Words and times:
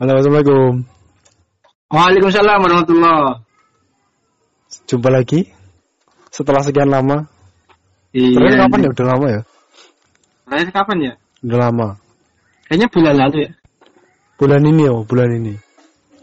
Halo, 0.00 0.16
Assalamualaikum. 0.16 0.88
Waalaikumsalam 1.92 2.64
warahmatullah. 2.64 3.44
Jumpa 4.88 5.12
lagi 5.12 5.52
setelah 6.32 6.64
sekian 6.64 6.88
lama. 6.88 7.28
Iya. 8.16 8.32
Terakhir 8.32 8.58
kapan 8.64 8.80
ya? 8.80 8.88
Udah 8.96 9.06
lama 9.12 9.26
ya? 9.28 9.40
Terakhir 10.48 10.68
kapan 10.72 10.96
ya? 11.04 11.12
Udah 11.44 11.58
lama. 11.68 11.88
Kayaknya 12.64 12.88
bulan 12.88 13.14
lalu 13.20 13.36
ya. 13.44 13.50
Bulan 14.40 14.62
ini 14.64 14.82
oh, 14.88 15.04
bulan 15.04 15.28
ini. 15.36 15.54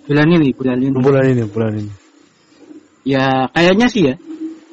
Bulan 0.09 0.25
ini, 0.25 0.47
bulan 0.57 0.77
ini. 0.81 0.95
Bulan 0.97 1.23
ini, 1.29 1.43
bulan 1.45 1.71
ini. 1.77 1.93
Ya, 3.05 3.45
kayaknya 3.53 3.93
sih 3.93 4.09
ya. 4.09 4.15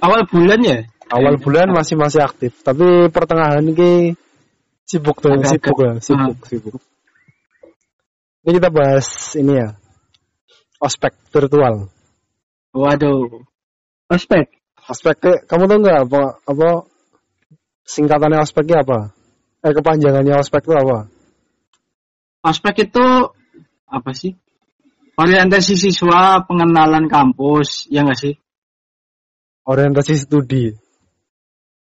Awal 0.00 0.24
bulan 0.32 0.64
ya. 0.64 0.88
Awal 1.12 1.44
bulan 1.44 1.76
masih 1.76 2.00
masih 2.00 2.24
aktif, 2.24 2.56
tapi 2.64 3.12
pertengahan 3.12 3.68
ini 3.68 4.16
sibuk 4.88 5.20
tuh, 5.20 5.36
sibuk 5.44 5.76
lah, 5.76 6.00
sibuk, 6.00 6.40
sibuk. 6.48 6.80
Ini 8.44 8.60
kita 8.60 8.68
bahas 8.68 9.32
ini 9.40 9.56
ya, 9.56 9.72
ospek 10.76 11.16
virtual. 11.32 11.88
Waduh. 12.76 13.40
Ospek. 14.12 14.60
Ospek, 14.84 15.16
eh, 15.24 15.38
kamu 15.48 15.64
tahu 15.64 15.78
nggak 15.80 16.00
apa 16.04 16.22
apa 16.44 16.68
singkatannya 17.88 18.44
ospeknya 18.44 18.84
apa? 18.84 19.16
Eh 19.64 19.72
kepanjangannya 19.72 20.36
ospek 20.44 20.60
itu 20.68 20.76
apa? 20.76 21.08
Ospek 22.44 22.92
itu 22.92 23.32
apa 23.88 24.10
sih? 24.12 24.36
Orientasi 25.16 25.80
siswa 25.80 26.44
pengenalan 26.44 27.08
kampus, 27.08 27.88
ya 27.88 28.04
nggak 28.04 28.20
sih? 28.20 28.34
Orientasi 29.64 30.20
studi. 30.20 30.76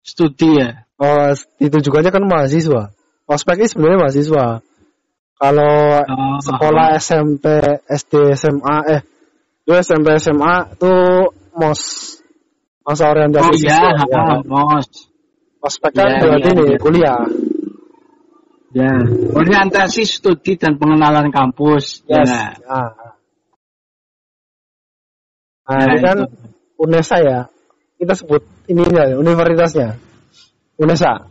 Studi 0.05 0.61
ya. 0.61 0.85
Oh, 1.01 1.33
itu 1.57 1.77
juga 1.81 2.05
kan 2.05 2.21
mahasiswa. 2.21 2.93
Ospek 3.25 3.65
ini 3.65 3.67
sebenarnya 3.73 3.99
mahasiswa. 4.05 4.61
Kalau 5.41 6.05
Oh, 6.05 6.37
sekolah 6.37 7.01
SMP, 7.01 7.45
SD, 7.89 8.37
SMA, 8.37 8.77
eh, 8.93 9.01
itu 9.65 9.73
SMP, 9.73 10.21
SMA 10.21 10.77
tuh 10.77 11.33
mos 11.57 11.81
masa 12.85 13.09
orientasi 13.09 13.49
Oh 13.49 13.55
iya, 13.57 13.77
siswa, 13.89 14.05
ya. 14.05 14.21
mos. 14.45 14.85
Ospek 15.61 15.93
kan 15.97 16.09
Iya, 16.09 16.17
berarti 16.25 16.49
iya, 16.49 16.57
nih 16.57 16.65
iya. 16.69 16.77
kuliah. 16.81 17.21
Ya. 18.71 18.91
Orientasi 19.33 20.01
studi 20.05 20.57
dan 20.61 20.77
pengenalan 20.77 21.33
kampus. 21.33 22.05
Yes. 22.05 22.29
Ya. 22.29 22.53
Nah, 22.65 22.89
nah 22.93 23.11
Nah, 25.71 25.87
ini 25.87 25.97
kan 26.03 26.17
itu. 26.25 26.35
UNESA 26.81 27.17
ya. 27.23 27.39
Kita 27.95 28.13
sebut 28.17 28.41
ininya 28.67 29.07
universitasnya. 29.15 29.95
UNESA. 30.81 31.30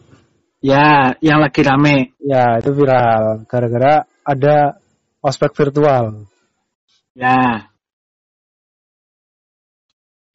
Ya, 0.61 1.17
yang 1.25 1.41
lagi 1.41 1.65
rame. 1.65 2.13
Ya, 2.21 2.61
itu 2.61 2.77
viral 2.77 3.49
gara-gara 3.49 4.05
ada 4.25 4.77
ospek 5.25 5.57
virtual. 5.57 6.29
Ya. 7.17 7.73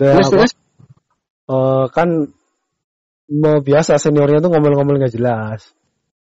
Dan 0.02 0.18
Terus 0.20 0.28
terus. 0.34 0.52
eh, 1.48 1.86
kan 1.94 2.10
mau 3.32 3.58
biasa 3.62 4.02
seniornya 4.02 4.42
tuh 4.42 4.50
ngomel-ngomel 4.50 4.98
nggak 4.98 5.14
jelas. 5.14 5.72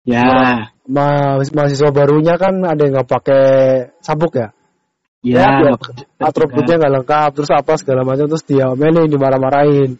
Ya. 0.05 0.69
Ma 0.85 1.39
mahasiswa 1.41 1.89
barunya 1.89 2.37
kan 2.37 2.61
ada 2.61 2.77
yang 2.77 2.99
nggak 2.99 3.09
pakai 3.09 3.45
sabuk 4.03 4.37
ya. 4.37 4.51
Ya. 5.25 5.65
Ya, 5.65 5.73
atributnya 6.21 6.77
nggak 6.77 6.93
lengkap, 7.01 7.29
terus 7.33 7.49
apa 7.49 7.73
segala 7.81 8.05
macam, 8.05 8.29
terus 8.29 8.45
dia 8.45 8.69
omelin, 8.69 9.09
dimarah-marahin. 9.09 9.97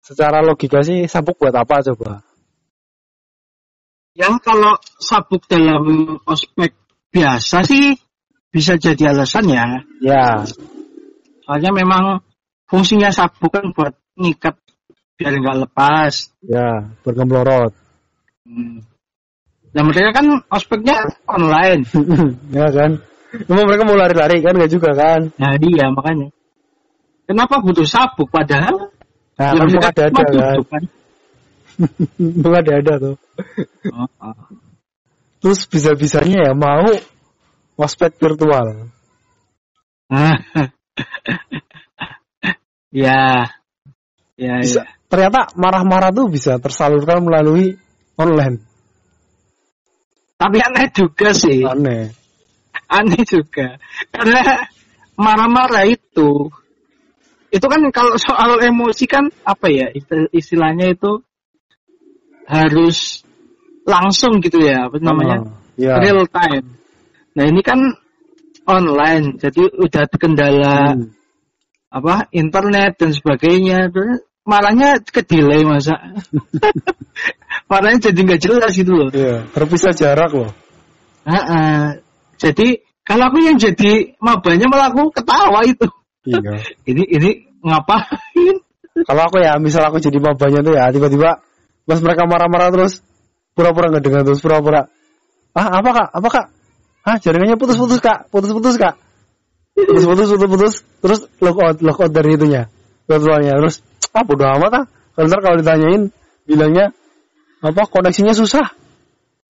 Secara 0.00 0.40
logika 0.40 0.80
sih 0.80 1.04
sabuk 1.04 1.36
buat 1.36 1.52
apa 1.52 1.84
coba? 1.92 2.24
Ya 4.14 4.30
kalau 4.38 4.78
sabuk 5.02 5.42
dalam 5.50 6.16
ospek 6.22 6.70
biasa 7.10 7.66
sih 7.66 7.98
bisa 8.54 8.78
jadi 8.78 9.10
alasan 9.10 9.50
ya. 9.50 9.82
Ya, 9.98 10.46
Soalnya 11.42 11.74
memang 11.74 12.22
fungsinya 12.70 13.10
sabuk 13.10 13.50
kan 13.50 13.74
buat 13.74 13.98
ngikat 14.14 14.54
biar 15.18 15.34
nggak 15.34 15.58
lepas. 15.66 16.30
ya, 16.46 16.94
bergemlorot. 17.02 17.74
Hmm. 18.46 18.86
Nah 19.74 19.82
mereka 19.82 20.14
kan 20.14 20.26
ospeknya 20.46 20.94
online. 21.26 21.82
ya 22.54 22.70
kan? 22.70 23.02
Cuma 23.50 23.66
mereka 23.66 23.82
mau 23.82 23.98
lari-lari 23.98 24.38
kan 24.38 24.54
nggak 24.54 24.70
juga 24.70 24.94
kan? 24.94 25.34
Nah 25.34 25.58
iya 25.58 25.90
makanya. 25.90 26.30
Kenapa 27.26 27.58
butuh 27.58 27.86
sabuk 27.88 28.30
padahal 28.30 28.94
Nah, 29.34 29.50
ya 29.50 29.58
kan 29.58 29.66
mereka 29.66 29.88
ada 29.90 30.02
ada 30.06 30.22
kan? 30.22 30.30
duduk 30.30 30.66
kan. 30.70 30.82
Ada 32.60 32.72
ada 32.80 32.94
tuh. 33.00 33.16
Oh, 33.92 34.08
oh. 34.26 34.36
Terus 35.44 35.68
bisa-bisanya 35.68 36.50
ya 36.50 36.52
mau 36.56 36.88
ospek 37.76 38.16
virtual. 38.16 38.88
ya. 43.04 43.48
Ya, 44.34 44.58
Bisa, 44.58 44.82
ya. 44.82 44.90
ternyata 45.06 45.54
marah-marah 45.54 46.10
tuh 46.10 46.26
bisa 46.26 46.58
tersalurkan 46.58 47.22
melalui 47.22 47.78
online. 48.18 48.58
Tapi 50.34 50.58
aneh 50.58 50.90
juga 50.90 51.30
sih. 51.30 51.62
Aneh. 51.62 52.10
aneh 52.90 53.22
juga 53.24 53.80
karena 54.12 54.66
marah-marah 55.14 55.86
itu 55.88 56.50
itu 57.54 57.66
kan 57.70 57.80
kalau 57.94 58.18
soal 58.18 58.58
emosi 58.58 59.06
kan 59.06 59.30
apa 59.46 59.70
ya 59.70 59.86
isti- 59.94 60.30
istilahnya 60.34 60.90
itu 60.92 61.22
harus 62.48 63.24
langsung 63.84 64.40
gitu 64.40 64.60
ya 64.64 64.88
apa 64.88 64.96
namanya 65.00 65.44
Oh, 65.44 65.52
ya. 65.76 65.98
real 66.00 66.24
time 66.28 66.64
nah 67.34 67.44
ini 67.44 67.60
kan 67.60 67.80
online 68.64 69.36
jadi 69.40 69.62
udah 69.76 70.04
kendala 70.16 70.96
Hmm. 70.96 71.10
apa 71.94 72.26
internet 72.34 72.96
dan 72.98 73.10
sebagainya 73.14 73.90
Terus 73.92 74.22
marahnya 74.44 75.00
ke 75.02 75.20
delay 75.24 75.64
masa 75.64 75.96
marahnya 77.70 78.10
jadi 78.10 78.18
nggak 78.24 78.40
jelas 78.42 78.72
gitu 78.76 78.92
loh 78.92 79.08
Iya, 79.14 79.46
terpisah 79.52 79.92
jarak 79.96 80.30
loh. 80.34 80.50
Heeh. 81.24 82.02
Jadi 82.36 82.68
kalau 83.00 83.32
aku 83.32 83.40
yang 83.40 83.56
jadi 83.56 84.12
mabanya 84.20 84.68
malah 84.68 84.92
aku 84.92 85.08
ketawa 85.12 85.64
itu. 85.64 85.88
Iya. 86.28 86.60
Ini 86.92 87.02
ini 87.08 87.30
ngapain? 87.64 88.56
Kalau 89.08 89.22
aku 89.24 89.40
ya, 89.40 89.56
misal 89.56 89.88
aku 89.88 89.96
jadi 89.98 90.20
mabanya 90.20 90.60
tuh 90.60 90.76
ya, 90.76 90.92
tiba-tiba 90.92 91.40
pas 91.84 92.00
mereka 92.00 92.24
marah-marah 92.24 92.68
terus 92.72 93.04
pura-pura 93.52 93.92
nggak 93.92 94.04
dengar 94.04 94.22
terus 94.24 94.40
pura-pura. 94.40 94.88
Ah, 95.54 95.78
apa 95.78 95.90
kak? 95.94 96.08
Apa 96.10 96.28
kak? 96.28 96.46
Hah, 97.04 97.16
jaringannya 97.20 97.60
putus-putus 97.60 98.00
kak, 98.00 98.32
putus-putus 98.32 98.74
kak. 98.80 98.98
Putus-putus, 99.74 100.26
putus-putus, 100.34 100.74
terus 101.02 101.20
lock 101.38 101.58
out, 101.60 101.76
lock 101.84 101.98
out 102.00 102.12
dari 102.14 102.34
itunya, 102.34 102.70
virtualnya. 103.06 103.54
Terus, 103.60 103.84
ah 104.14 104.24
bodo 104.24 104.44
amat 104.58 104.72
ah. 104.72 104.84
Kalau 105.14 105.26
ntar 105.30 105.40
kalau 105.44 105.56
ditanyain, 105.62 106.02
bilangnya 106.48 106.90
apa 107.62 107.82
koneksinya 107.86 108.34
susah. 108.34 108.66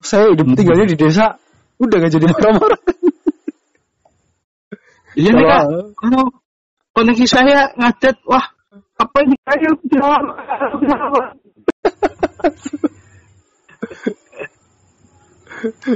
Saya 0.05 0.29
hidup 0.29 0.53
tinggalnya 0.53 0.85
di 0.85 0.97
desa, 0.99 1.41
udah 1.81 1.97
gak 2.05 2.13
jadi 2.13 2.25
marah-marah. 2.29 2.81
Iya 5.15 5.31
nih 5.31 5.45
kak. 5.47 5.63
Koneksi 6.95 7.25
saya 7.27 7.71
ngadet, 7.75 8.19
wah 8.27 8.54
apa 8.95 9.17
ini 9.27 9.35
kayak 9.43 9.73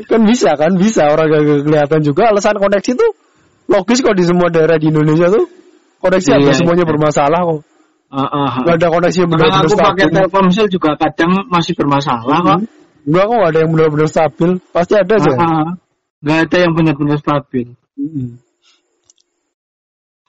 kan 0.10 0.22
bisa 0.26 0.50
kan 0.56 0.72
bisa 0.80 1.04
orang 1.12 1.28
gak 1.30 1.44
kelihatan 1.68 2.00
juga 2.02 2.32
alasan 2.32 2.58
koneksi 2.58 2.92
tuh 2.96 3.12
logis 3.70 4.00
kok 4.02 4.16
di 4.18 4.24
semua 4.26 4.50
daerah 4.50 4.80
di 4.82 4.90
Indonesia 4.90 5.30
tuh 5.30 5.46
koneksi 6.00 6.28
Iya, 6.32 6.36
hampir 6.40 6.54
iya. 6.56 6.58
semuanya 6.58 6.86
bermasalah 6.88 7.40
kok 7.46 7.60
gak 8.66 8.76
ada 8.82 8.88
koneksi 8.90 9.18
yang 9.22 9.30
Kalau 9.30 9.40
benar-benar 9.46 9.66
aku 9.70 9.76
pakai 9.78 10.06
stabil 10.10 10.16
Telkomsel 10.18 10.68
juga 10.72 10.90
kadang 10.98 11.32
masih 11.52 11.74
bermasalah 11.78 12.38
kok. 12.42 12.60
enggak 13.06 13.24
kok 13.30 13.36
gak 13.38 13.52
ada 13.54 13.60
yang 13.62 13.72
benar-benar 13.76 14.10
stabil 14.10 14.50
pasti 14.74 14.94
ada 14.98 15.14
aja 15.16 15.32
Heeh. 15.32 15.68
Nggak 16.20 16.40
ada 16.52 16.58
yang 16.60 16.74
benar-benar 16.76 17.18
stabil. 17.24 17.68
Mm-mm. 17.96 18.44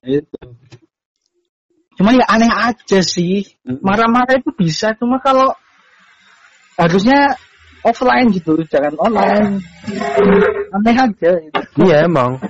Itu. 0.07 0.39
Cuma 2.01 2.17
ya 2.17 2.25
aneh 2.33 2.49
aja 2.49 3.05
sih. 3.05 3.45
Marah-marah 3.85 4.41
itu 4.41 4.49
bisa, 4.57 4.97
cuma 4.97 5.21
kalau 5.21 5.53
harusnya 6.81 7.37
offline 7.85 8.33
gitu, 8.33 8.57
jangan 8.73 8.97
online. 8.97 9.61
Aneh 10.73 10.97
aja. 10.97 11.31
Gitu. 11.37 11.85
iya 11.85 12.09
emang 12.09 12.41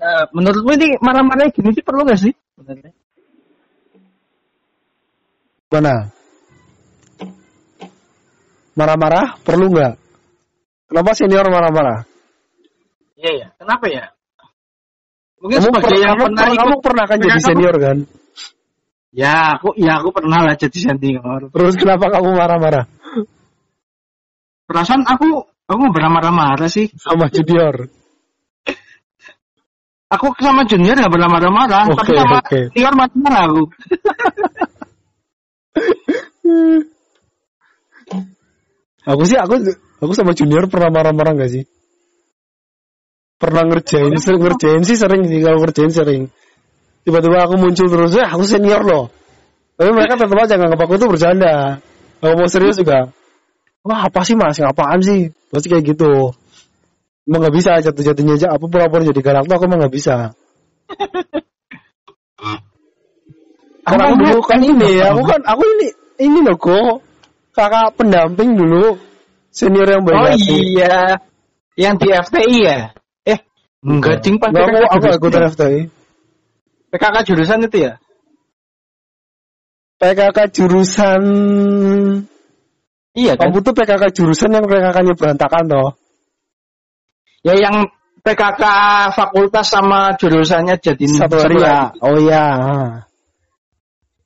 Nah, 0.00 0.26
menurutmu 0.34 0.74
ini 0.80 0.98
marah-marah 0.98 1.46
gini 1.54 1.70
sih 1.70 1.84
perlu 1.86 2.02
gak 2.02 2.18
sih? 2.18 2.34
Sebenarnya. 2.58 2.90
mana 5.70 6.10
marah-marah 8.74 9.38
perlu 9.46 9.70
nggak 9.70 9.94
kenapa 10.90 11.14
senior 11.14 11.46
marah-marah 11.46 12.10
Iya 13.20 13.32
ya. 13.36 13.48
Kenapa 13.60 13.84
ya? 13.92 14.04
Mungkin 15.40 15.56
kamu, 15.56 15.66
sebagai 15.72 15.88
per- 15.88 16.04
yang 16.04 16.14
kamu, 16.20 16.24
pernah 16.36 16.46
kamu 16.52 16.74
pernah 16.84 17.04
kan 17.08 17.16
jadi 17.18 17.32
Kamu- 17.32 17.48
senior 17.48 17.76
kan 17.80 17.96
Ya, 19.10 19.58
aku 19.58 19.74
ya 19.74 19.98
aku 19.98 20.14
pernah 20.14 20.38
lah 20.46 20.54
jadi 20.54 20.78
senior. 20.78 21.50
terus 21.50 21.74
kenapa 21.74 22.14
kamu 22.14 22.30
marah-marah 22.30 22.86
Perasaan 24.70 25.02
aku 25.02 25.50
aku 25.66 25.80
pernah 25.90 26.10
marah-marah 26.14 26.70
sih. 26.70 26.86
sama 26.94 27.26
junior. 27.26 27.90
Aku 30.10 30.30
sama 30.38 30.62
junior 30.62 30.94
nggak 30.94 31.10
pernah 31.10 31.26
marah-marah, 31.26 31.82
Oke, 31.90 31.98
tapi 32.06 32.12
sama 32.14 32.38
oke. 32.38 32.60
senior 32.70 32.94
marah-marah 32.94 33.42
aku. 33.50 33.62
Aku 39.00 39.22
sih 39.24 39.38
aku 39.40 39.54
aku 39.98 40.12
sama 40.12 40.36
junior 40.36 40.68
pernah 40.68 40.92
marah-marah 40.92 41.32
gak 41.34 41.50
sih? 41.50 41.64
Pernah 43.40 43.64
ngerjain, 43.72 44.12
sering 44.20 44.44
ngerjain 44.44 44.84
sih 44.84 45.00
sering 45.00 45.24
sih 45.24 45.40
kalau 45.40 45.64
ngerjain 45.64 45.88
sering. 45.88 46.28
Tiba-tiba 47.08 47.48
aku 47.48 47.56
muncul 47.56 47.88
terus, 47.88 48.12
eh 48.20 48.28
aku 48.28 48.44
senior 48.44 48.84
loh. 48.84 49.08
Tapi 49.80 49.96
mereka 49.96 50.20
tetap 50.20 50.36
aja 50.36 50.60
nganggap 50.60 50.80
aku 50.84 51.00
itu 51.00 51.08
bercanda. 51.08 51.80
Kalau 52.20 52.36
mau 52.36 52.44
serius 52.52 52.76
juga, 52.76 53.08
wah 53.80 54.12
apa 54.12 54.20
sih 54.28 54.36
mas, 54.36 54.60
apaan 54.60 55.00
sih? 55.00 55.32
Pasti 55.48 55.72
kayak 55.72 55.96
gitu. 55.96 56.36
Emang 57.24 57.48
gak 57.48 57.56
bisa 57.56 57.80
jatuh-jatuhnya 57.80 58.36
aja, 58.36 58.48
apa 58.52 58.64
pura-pura 58.68 59.08
jadi 59.08 59.24
galak 59.24 59.48
tuh 59.48 59.56
aku 59.56 59.64
emang 59.64 59.88
gak 59.88 59.94
bisa. 59.96 60.36
Karena 63.88 64.04
aku 64.12 64.16
dulu 64.20 64.40
kan 64.44 64.60
ini, 64.60 65.00
aku 65.00 65.22
kan, 65.24 65.40
aku 65.48 65.62
ini, 65.64 65.88
ini 66.20 66.38
loh 66.44 66.60
kok. 66.60 67.00
Kakak 67.56 67.96
pendamping 67.96 68.52
dulu. 68.54 69.00
Senior 69.50 69.88
yang 69.88 70.06
baik 70.06 70.14
Oh 70.14 70.30
iya, 70.60 71.18
yang 71.74 71.98
di 71.98 72.06
FTI 72.14 72.58
ya? 72.62 72.94
Eh, 73.80 73.88
enggak 73.88 74.20
ding 74.20 74.36
pan 74.36 74.52
Enggak, 74.52 74.92
aku, 74.92 75.08
aku 75.08 75.16
ikutan 75.16 75.40
jurusan, 75.48 75.52
FTI. 75.56 75.80
PKK 76.90 77.16
jurusan 77.32 77.58
itu 77.64 77.76
ya? 77.80 77.92
PKK 80.00 80.38
jurusan 80.52 81.22
Iya 83.10 83.32
kan? 83.36 83.50
kamu 83.50 83.58
tuh 83.64 83.72
PKK 83.74 84.04
jurusan 84.16 84.50
yang 84.52 84.64
PKK-nya 84.64 85.14
berantakan 85.16 85.64
toh. 85.66 85.90
Ya 87.40 87.56
yang 87.56 87.88
PKK 88.20 88.62
fakultas 89.16 89.66
sama 89.72 90.12
jurusannya 90.20 90.76
jadi 90.76 91.04
Satu 91.08 91.40
hari 91.40 91.56
ya. 91.58 91.88
Oh 92.04 92.16
iya. 92.20 92.46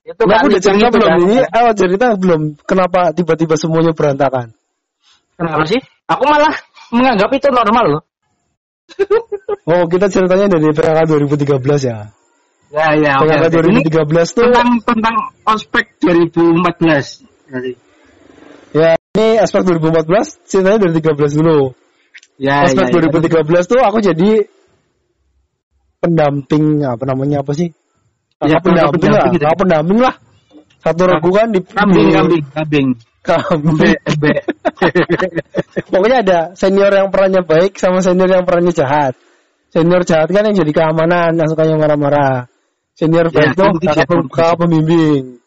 Itu 0.05 0.21
Nah, 0.29 0.37
kan 0.37 0.39
aku 0.45 0.47
udah 0.53 0.61
cerita 0.61 0.89
belum 0.93 1.09
kan. 1.09 1.19
ini? 1.25 1.37
Awal 1.49 1.73
cerita 1.79 2.07
belum. 2.19 2.41
Kenapa 2.69 3.01
tiba-tiba 3.17 3.55
semuanya 3.57 3.95
berantakan? 3.97 4.53
Kenapa 5.39 5.65
sih? 5.65 5.81
Aku 6.11 6.27
malah 6.29 6.53
menganggap 6.93 7.31
itu 7.33 7.49
normal 7.49 7.85
loh. 7.89 8.03
Oh 9.65 9.89
kita 9.89 10.13
ceritanya 10.13 10.47
dari 10.47 10.69
PKK 10.77 10.99
2013 11.09 11.89
ya. 11.89 11.99
Ya 12.75 12.87
ya. 13.01 13.13
PKK. 13.23 13.65
Ini 13.65 13.81
2013 13.89 14.37
tuh 14.37 14.45
tentang 14.51 14.71
tentang 14.85 15.17
ospek 15.49 15.85
2014. 16.05 17.25
Jadi, 17.49 17.73
ya 18.77 18.93
ini 19.17 19.27
aspek 19.41 19.63
2014 19.65 20.45
ceritanya 20.45 20.79
dari 20.85 20.93
13 21.01 21.39
dulu. 21.39 21.73
Ya 22.37 22.67
ya, 22.67 22.77
ya. 22.77 22.93
2013 22.93 23.71
tuh 23.71 23.81
aku 23.81 23.99
jadi 24.03 24.31
pendamping 26.03 26.85
apa 26.85 27.05
namanya 27.09 27.41
apa 27.41 27.57
sih? 27.57 27.73
Ya, 28.45 28.61
pendamping, 28.61 29.01
pendamping 29.01 29.13
lah, 29.17 29.33
gitu. 29.33 29.45
pendamping 29.57 29.99
lah. 30.05 30.15
Satu 30.85 31.03
regu 31.09 31.31
kan 31.33 31.49
di 31.49 31.65
Kambing 31.65 32.13
kambing 32.13 32.45
kambing. 32.53 32.89
kambing. 33.25 33.97
Pokoknya 35.93 36.19
ada 36.21 36.39
senior 36.61 36.93
yang 36.93 37.09
perannya 37.09 37.41
baik 37.41 37.81
sama 37.81 38.05
senior 38.05 38.29
yang 38.29 38.45
perannya 38.45 38.69
jahat. 38.77 39.17
Senior 39.73 40.05
jahat 40.05 40.29
kan 40.29 40.45
yang 40.45 40.53
jadi 40.61 40.73
keamanan, 40.77 41.33
yang 41.41 41.49
sukanya 41.49 41.81
marah-marah. 41.81 42.53
Senior 42.95 43.33
baik 43.33 43.57
Ya, 43.57 43.65
kompetisi, 43.65 43.97
kakak, 43.97 44.29
kakak 44.29 44.55
pembimbing. 44.61 45.41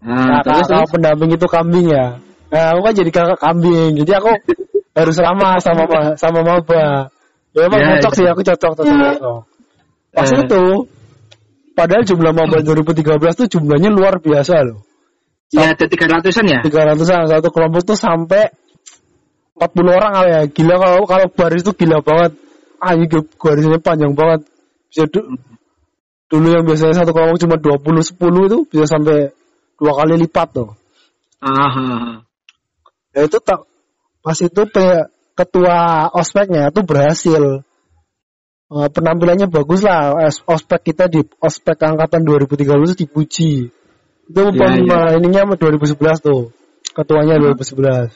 Nah, 0.00 0.40
terus 0.42 0.64
terus. 0.64 0.68
kakak 0.72 0.88
pendamping 0.96 1.30
itu 1.36 1.46
kambing 1.46 1.86
ya. 1.92 2.06
Nah, 2.50 2.64
aku 2.74 2.80
kan 2.88 2.92
jadi 2.96 3.10
kakak 3.12 3.38
kambing. 3.38 4.00
Jadi 4.00 4.12
aku 4.16 4.30
harus 4.98 5.16
ramah 5.20 5.60
sama 5.60 5.84
ma- 5.86 6.16
sama 6.16 6.40
maba. 6.40 7.12
Ya 7.52 7.60
emang 7.68 7.78
Ya, 7.84 8.00
cocok 8.00 8.12
ya. 8.14 8.16
sih, 8.16 8.26
aku 8.32 8.40
cocok, 8.48 8.72
cocok, 8.80 8.96
cocok. 8.96 9.40
Pas 10.10 10.30
Eh. 10.32 10.38
itu, 10.40 10.64
padahal 11.80 12.04
jumlah 12.04 12.32
maba 12.36 12.60
2013 12.60 13.40
tuh 13.40 13.48
jumlahnya 13.48 13.88
luar 13.88 14.20
biasa 14.20 14.68
loh. 14.68 14.84
Ya 15.48 15.72
ada 15.72 15.84
300-an 15.88 16.46
ya? 16.46 16.60
300-an 16.60 17.26
satu 17.26 17.48
kelompok 17.48 17.82
tuh 17.88 17.96
sampai 17.96 18.52
40 19.56 19.96
orang 19.96 20.12
kali 20.12 20.30
ya. 20.30 20.42
Gila 20.52 20.74
kalau 20.76 21.00
kalau 21.08 21.26
baris 21.32 21.64
tuh 21.64 21.72
gila 21.72 22.04
banget. 22.04 22.36
Ah, 22.80 22.92
ini 22.96 23.08
garisnya 23.40 23.80
panjang 23.80 24.12
banget. 24.12 24.44
Bisa 24.92 25.08
du- 25.08 25.36
dulu 26.30 26.46
yang 26.52 26.64
biasanya 26.68 27.02
satu 27.02 27.10
kelompok 27.16 27.40
cuma 27.40 27.56
20 27.58 28.04
10 28.04 28.48
itu 28.52 28.58
bisa 28.68 28.84
sampai 28.86 29.32
dua 29.80 29.92
kali 29.96 30.14
lipat 30.20 30.48
tuh. 30.52 30.68
Ah, 31.40 31.48
ah, 31.48 31.74
ah. 31.74 32.16
Ya 33.16 33.26
itu 33.26 33.40
tak 33.40 33.64
pas 34.20 34.36
itu 34.38 34.62
pe- 34.68 35.08
ketua 35.34 36.08
ospeknya 36.12 36.68
tuh 36.70 36.84
berhasil. 36.84 37.64
Eh, 38.70 38.88
penampilannya 38.94 39.50
bagus 39.50 39.82
lah. 39.82 40.14
Ospek 40.46 40.94
kita 40.94 41.10
di 41.10 41.26
ospek 41.42 41.74
angkatan 41.74 42.22
2013 42.22 42.94
itu 42.94 42.96
dipuji. 43.02 43.52
Itu 44.30 44.40
Ya, 44.54 44.70
ya. 44.78 45.18
ininya 45.18 45.42
sama 45.42 45.54
2011 45.58 46.22
tuh. 46.22 46.54
Ketuanya 46.94 47.34
2011. 47.42 48.14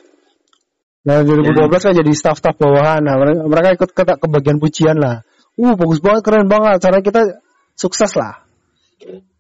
Nah, 1.03 1.27
2012 1.27 1.83
kan 1.83 1.93
jadi 1.99 2.13
staff-staff 2.15 2.55
bawahan. 2.55 3.03
Nah, 3.03 3.19
mereka, 3.19 3.43
mereka 3.51 3.69
ikut 3.83 3.91
ke, 3.99 4.03
ke 4.07 4.27
bagian 4.31 4.63
pujian 4.63 4.95
lah. 4.95 5.27
Uh, 5.59 5.75
bagus 5.75 5.99
banget, 5.99 6.23
keren 6.23 6.47
banget. 6.47 6.79
Cara 6.79 7.03
kita 7.03 7.43
sukses 7.75 8.15
lah. 8.15 8.47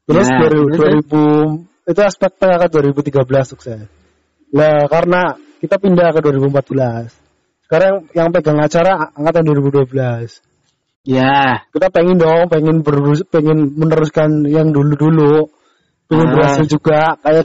Terus 0.04 0.26
Ya, 0.26 0.50
dari 0.50 0.58
terus, 0.74 1.06
2000 1.06 1.94
itu 1.94 2.00
aspek 2.02 2.30
PKK 2.42 2.62
2013 2.74 3.46
sukses. 3.54 3.86
Nah, 4.50 4.90
karena 4.90 5.38
kita 5.62 5.78
pindah 5.78 6.10
ke 6.10 6.20
2014. 6.26 7.14
Sekarang 7.64 8.10
yang, 8.10 8.26
yang 8.26 8.28
pegang 8.34 8.58
acara 8.58 9.14
angkatan 9.14 9.46
2012. 9.46 10.42
Ya. 11.04 11.68
Kita 11.68 11.92
pengen 11.92 12.16
dong, 12.16 12.48
pengen 12.48 12.80
berus, 12.80 13.20
pengen 13.28 13.76
meneruskan 13.76 14.48
yang 14.48 14.72
dulu-dulu. 14.72 15.52
Pengen 16.08 16.28
Ah. 16.28 16.32
berhasil 16.32 16.64
juga 16.64 17.16
kayak 17.20 17.44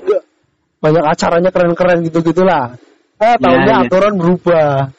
banyak 0.79 1.03
acaranya 1.03 1.51
keren-keren 1.51 2.07
gitu-gitulah. 2.07 2.79
Eh, 3.19 3.35
tahunnya 3.35 3.75
ya. 3.75 3.83
aturan 3.83 4.15
berubah. 4.15 4.95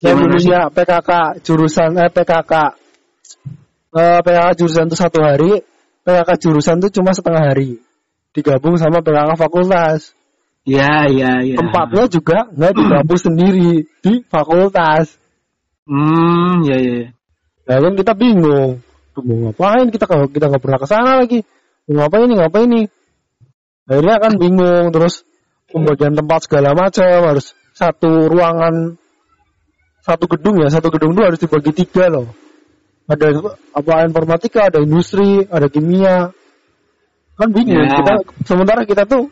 Yang 0.00 0.16
dulunya 0.24 0.60
PKK 0.72 1.10
jurusan 1.44 1.90
eh 2.00 2.08
PKK 2.12 2.52
eh, 3.96 4.20
PKK 4.24 4.48
jurusan 4.60 4.88
itu 4.88 4.96
satu 4.96 5.20
hari, 5.24 5.60
PKK 6.04 6.30
jurusan 6.40 6.76
itu 6.80 7.00
cuma 7.00 7.12
setengah 7.12 7.52
hari. 7.52 7.80
Digabung 8.32 8.76
sama 8.80 9.00
PKK 9.04 9.36
fakultas. 9.36 10.12
Ya, 10.68 11.04
ya, 11.08 11.40
ya. 11.44 11.56
Tempatnya 11.56 12.04
juga 12.08 12.48
nggak 12.52 12.72
di 12.74 12.82
kampus 12.84 13.20
sendiri, 13.22 13.72
di 14.02 14.12
fakultas. 14.28 15.16
Hmm, 15.86 16.64
ya, 16.66 16.76
ya. 16.76 17.15
Nah 17.66 17.76
kan 17.82 17.92
kita 17.98 18.12
bingung. 18.14 18.78
Tuh, 19.10 19.22
mau 19.26 19.50
ngapain 19.50 19.86
kita 19.90 20.06
kalau 20.06 20.30
kita 20.30 20.46
nggak 20.46 20.62
pernah 20.62 20.78
ke 20.78 20.86
sana 20.86 21.12
lagi. 21.18 21.42
Mau 21.90 22.06
ngapain 22.06 22.26
nih 22.30 22.36
ngapain 22.38 22.68
nih. 22.70 22.86
Akhirnya 23.86 24.16
kan 24.18 24.32
bingung 24.38 24.86
terus 24.94 25.22
pembagian 25.70 26.14
tempat 26.14 26.46
segala 26.46 26.74
macam 26.74 27.22
harus 27.26 27.54
satu 27.74 28.30
ruangan 28.30 28.98
satu 30.02 30.30
gedung 30.30 30.62
ya 30.62 30.70
satu 30.70 30.88
gedung 30.94 31.14
itu 31.14 31.22
harus 31.22 31.38
dibagi 31.42 31.72
tiga 31.74 32.06
loh. 32.10 32.30
Ada 33.06 33.38
apa 33.70 34.02
informatika, 34.06 34.66
ada 34.66 34.82
industri, 34.82 35.46
ada 35.46 35.70
kimia. 35.70 36.30
Kan 37.38 37.48
bingung. 37.54 37.86
Ya. 37.86 38.02
Kita 38.02 38.14
sementara 38.46 38.82
kita 38.82 39.06
tuh 39.06 39.30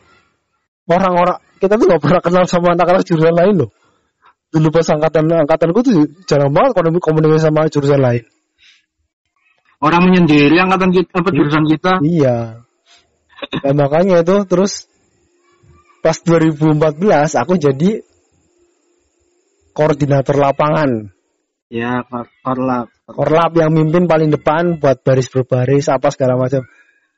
orang-orang 0.87 1.39
kita 1.59 1.75
tuh 1.79 1.87
nggak 1.87 2.03
pernah 2.03 2.21
kenal 2.23 2.45
sama 2.47 2.75
anak-anak 2.75 3.03
jurusan 3.07 3.35
lain 3.35 3.67
loh. 3.67 3.71
Dulu 4.55 4.71
pas 4.71 4.87
angkatan 4.87 5.27
angkatanku 5.27 5.83
tuh 5.83 6.07
jarang 6.31 6.55
banget 6.55 6.79
komunikasi 7.03 7.51
sama 7.51 7.67
jurusan 7.67 7.99
lain. 7.99 8.23
Orang 9.83 10.07
menyendiri 10.07 10.55
angkatan 10.63 10.95
kita, 10.95 11.11
apa 11.11 11.29
jurusan 11.35 11.67
kita? 11.67 11.93
Iya. 12.07 12.63
Nah, 13.67 13.75
makanya 13.75 14.23
itu 14.23 14.47
terus 14.47 14.87
pas 16.01 16.15
2014 16.23 17.35
aku 17.35 17.59
jadi 17.59 18.01
koordinator 19.75 20.39
lapangan. 20.39 21.11
Ya, 21.69 22.07
Kor- 22.07 22.31
korlap. 22.47 22.87
Korlap 23.11 23.53
yang 23.59 23.75
mimpin 23.75 24.07
paling 24.07 24.31
depan 24.31 24.79
buat 24.79 25.03
baris 25.03 25.27
berbaris 25.29 25.91
apa 25.91 26.15
segala 26.15 26.39
macam. 26.39 26.63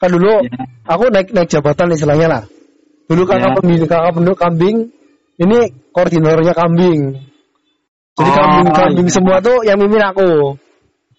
Kan 0.01 0.09
dulu 0.11 0.41
Ya. 0.43 0.65
aku 0.89 1.13
naik 1.13 1.37
naik 1.37 1.53
jabatan 1.53 1.93
istilahnya 1.93 2.27
lah. 2.27 2.43
Dulu 3.07 3.23
kakak 3.29 3.53
Ya. 3.53 3.57
pembina 3.61 3.87
kakak 3.87 4.13
penduduk 4.17 4.39
kambing, 4.41 4.77
ini 5.37 5.59
koordinatornya 5.93 6.55
kambing. 6.57 7.01
Jadi 8.17 8.31
Oh, 8.33 8.37
kambing 8.37 8.69
kambing 8.73 9.09
iya. 9.09 9.15
semua 9.15 9.37
tuh 9.45 9.61
yang 9.69 9.77
mimpin 9.77 10.01
aku. 10.01 10.57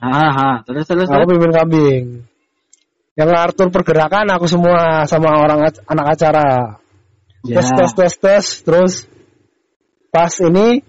Ah, 0.02 0.30
ah. 0.30 0.56
terus 0.66 0.86
terus. 0.90 1.10
Aku 1.10 1.26
pimpin 1.30 1.54
kambing. 1.54 2.04
Yang 3.18 3.30
ngatur 3.34 3.70
pergerakan 3.74 4.30
aku 4.30 4.46
semua 4.46 5.10
sama 5.10 5.42
orang 5.42 5.70
anak 5.90 6.06
acara. 6.18 6.78
Ya. 7.46 7.62
Tes 7.62 7.70
tes 7.74 7.92
tes 7.94 8.14
tes 8.18 8.46
terus 8.62 8.94
pas 10.14 10.30
ini 10.42 10.82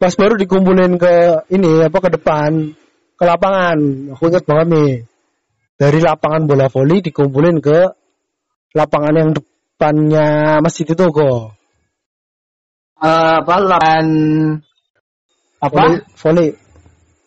pas 0.00 0.12
baru 0.16 0.36
dikumpulin 0.36 0.96
ke 1.00 1.44
ini 1.52 1.84
apa 1.84 1.98
ke 2.00 2.10
depan 2.20 2.72
ke 3.16 3.24
lapangan. 3.24 3.76
Aku 4.16 4.32
ingat 4.32 4.44
banget 4.48 4.66
nih. 4.72 4.92
Dari 5.76 5.98
lapangan 6.00 6.48
bola 6.48 6.68
voli 6.72 7.04
dikumpulin 7.04 7.60
ke 7.60 7.78
lapangan 8.76 9.14
yang 9.16 9.30
depannya 9.32 10.60
masjid 10.64 10.88
itu 10.88 11.04
kok. 11.08 11.63
Eh, 13.02 13.34
apa 13.42 13.54
lapangan 13.58 14.06
apa 15.64 15.80
Volley, 15.80 15.98
volley. 16.20 16.48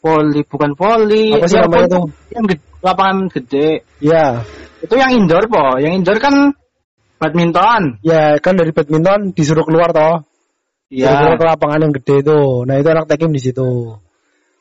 voli 0.04 0.42
bukan 0.46 0.72
voli 0.78 1.26
Apa 1.34 1.46
sih 1.50 1.58
Ya, 1.58 1.66
namanya 1.66 1.88
tuh? 1.90 2.06
yang 2.32 2.46
gede, 2.46 2.64
lapangan 2.86 3.18
gede 3.34 3.68
Ya, 3.98 4.26
itu 4.80 4.94
yang 4.94 5.12
indoor 5.18 5.44
po 5.50 5.82
yang 5.82 5.98
indoor 5.98 6.22
kan 6.22 6.54
badminton 7.18 7.98
ya 8.06 8.38
kan 8.38 8.54
dari 8.54 8.70
badminton 8.70 9.34
disuruh 9.34 9.66
keluar 9.66 9.90
toh. 9.90 10.22
Disuruh 10.88 11.18
keluar 11.18 11.38
ke 11.42 11.46
lapangan 11.50 11.80
yang 11.90 11.94
gede 11.98 12.16
itu. 12.22 12.40
Nah 12.64 12.76
itu 12.78 12.88
anak 12.88 13.10
tekim 13.10 13.34
di 13.34 13.42
situ. 13.42 13.98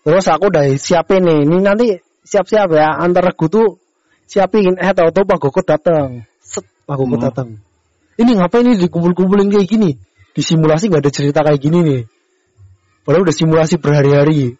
Terus 0.02 0.24
aku 0.26 0.48
udah 0.48 0.64
siapin 0.74 1.20
nih. 1.22 1.44
Ini 1.44 1.56
nanti 1.60 1.86
siap-siap 2.24 2.72
ya. 2.72 2.96
Antar 2.96 3.28
regu 3.30 3.46
tuh 3.46 3.76
siapin. 4.24 4.74
Eh 4.74 4.90
tahu-tahu 4.90 5.22
Pak 5.22 5.38
Gokot 5.38 5.66
datang. 5.68 6.24
Set, 6.40 6.64
Pak 6.88 6.96
Gokot 6.96 7.20
Hmm. 7.20 7.26
datang. 7.28 7.48
Ini 8.16 8.40
ngapain 8.40 8.64
ini 8.64 8.80
dikumpul-kumpulin 8.80 9.52
kayak 9.52 9.68
gini? 9.68 9.90
Di 10.36 10.42
simulasi 10.44 10.92
nggak 10.92 11.02
ada 11.02 11.12
cerita 11.12 11.40
kayak 11.40 11.60
gini 11.60 11.78
nih. 11.80 12.02
Padahal 13.08 13.24
udah 13.24 13.36
simulasi 13.36 13.80
berhari-hari. 13.80 14.52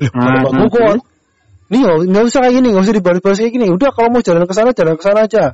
Loh, 0.00 0.10
Hmm, 0.14 0.46
Pak 0.46 0.52
Gokot. 0.56 0.98
Nih 1.68 1.82
oh, 1.84 2.00
nggak 2.00 2.24
usah 2.32 2.40
kayak 2.48 2.54
gini, 2.56 2.68
nggak 2.72 2.84
usah 2.88 2.94
dibaris-baris 2.96 3.38
kayak 3.44 3.52
gini. 3.52 3.66
Udah 3.68 3.92
kalau 3.92 4.08
mau 4.08 4.24
jalan 4.24 4.48
ke 4.48 4.54
sana, 4.56 4.70
jalan 4.72 4.96
ke 4.96 5.04
sana 5.04 5.20
aja. 5.28 5.44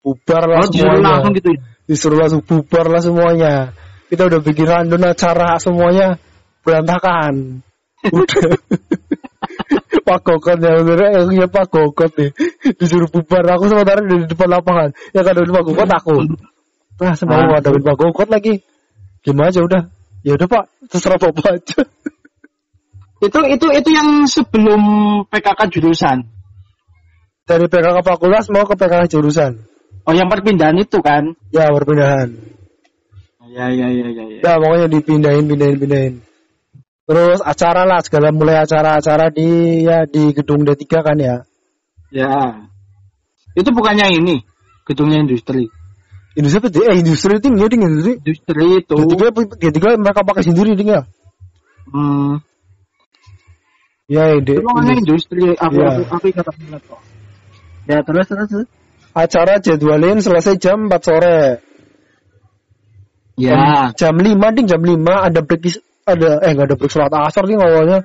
Bubar 0.00 0.42
lah 0.48 0.64
oh 0.64 0.68
semuanya 0.72 1.20
langsung 1.20 1.32
gitu 1.36 1.48
ya 1.52 1.60
disuruh 1.84 2.18
langsung 2.20 2.40
bubar 2.44 2.86
lah 2.88 3.00
semuanya. 3.04 3.54
Kita 4.08 4.28
udah 4.28 4.40
bikin 4.40 4.66
random 4.68 5.02
acara 5.04 5.56
semuanya 5.60 6.16
berantakan. 6.64 7.60
Udah. 8.14 8.52
Pak 10.04 10.20
Gokot 10.20 10.60
ya 10.60 10.84
bener 10.84 11.16
yang 11.16 11.24
punya 11.24 11.46
Pak 11.48 11.72
Gokot 11.72 12.12
nih 12.20 12.30
disuruh 12.76 13.08
bubar 13.08 13.40
aku 13.56 13.72
sementara 13.72 14.04
di 14.04 14.28
depan 14.28 14.52
lapangan 14.52 14.92
yang 15.16 15.24
ada 15.24 15.40
Pak 15.40 15.64
Gokot 15.64 15.88
aku 15.88 16.16
nah 17.00 17.16
semua 17.16 17.48
Ah. 17.48 17.64
ada 17.64 17.72
Pak 17.72 17.96
Gokot 17.96 18.28
lagi 18.28 18.60
gimana 19.24 19.48
aja 19.50 19.64
udah. 19.64 19.82
Ya 20.20 20.36
udah 20.36 20.46
Pak. 20.46 20.64
Terserah 20.92 21.18
Bapak 21.18 21.48
aja. 21.58 21.80
Itu 23.24 23.40
itu 23.48 23.66
itu 23.72 23.90
yang 23.90 24.28
sebelum 24.28 24.82
PKK 25.32 25.60
jurusan? 25.72 26.28
Dari 27.48 27.66
PKK 27.68 28.04
fakultas 28.04 28.52
mau 28.52 28.68
ke 28.68 28.76
PKK 28.76 29.08
jurusan. 29.08 29.52
Oh 30.04 30.12
yang 30.12 30.28
perpindahan 30.28 30.76
itu 30.76 31.00
kan? 31.00 31.32
Ya 31.48 31.72
perpindahan. 31.72 32.28
Ya 33.54 33.70
ya 33.70 33.86
ya 33.88 34.06
ya, 34.10 34.24
ya. 34.28 34.38
ya 34.44 34.52
pokoknya 34.60 34.86
dipindahin 34.92 35.44
pindahin 35.48 35.78
pindahin. 35.80 36.14
Terus 37.04 37.40
acara 37.44 37.84
lah 37.84 38.00
segala 38.00 38.32
mulai 38.32 38.64
acara-acara 38.64 39.28
di 39.28 39.84
ya 39.84 40.08
di 40.08 40.32
gedung 40.32 40.64
D3 40.64 40.84
kan 41.04 41.16
ya? 41.20 41.36
Ya. 42.08 42.64
Itu 43.52 43.72
bukannya 43.76 44.08
ini 44.20 44.40
gedungnya 44.88 45.20
industri. 45.24 45.68
Industri 46.34 46.58
apa 46.58 46.68
eh 46.90 46.96
industri 46.98 47.32
itu 47.38 47.46
nggak 47.46 47.68
ding 47.70 47.82
industri 47.86 48.12
Industri 48.18 48.66
itu. 48.82 48.94
D3 48.94 49.22
D3 49.58 49.78
mereka 50.02 50.20
pakai 50.26 50.42
sendiri 50.42 50.74
ding 50.74 50.90
ya 50.90 51.02
Hmm. 51.84 52.42
ya 54.10 54.34
ide 54.34 54.58
Itu 54.58 54.66
namanya 54.66 54.94
industri. 54.98 55.52
Aku 55.54 55.78
Iya. 55.78 55.88
aku 56.02 56.02
aku 56.10 56.26
ingat 56.32 56.82
kok. 56.88 57.00
Ya 57.86 57.98
terus 58.02 58.26
terus. 58.26 58.66
acara 59.14 59.62
jadwalin 59.62 60.18
selesai 60.18 60.58
jam 60.58 60.90
4 60.90 61.02
sore 61.06 61.40
Ya. 63.38 63.90
jam 63.94 64.14
5 64.18 64.54
ding 64.54 64.66
jam 64.66 64.82
5 64.82 65.22
ada 65.26 65.38
break 65.42 65.70
ada 66.06 66.30
eh 66.42 66.50
nggak 66.54 66.66
ada 66.70 66.76
break 66.78 66.90
sholat 66.90 67.10
asar 67.14 67.46
nih 67.46 67.58
awalnya 67.58 67.98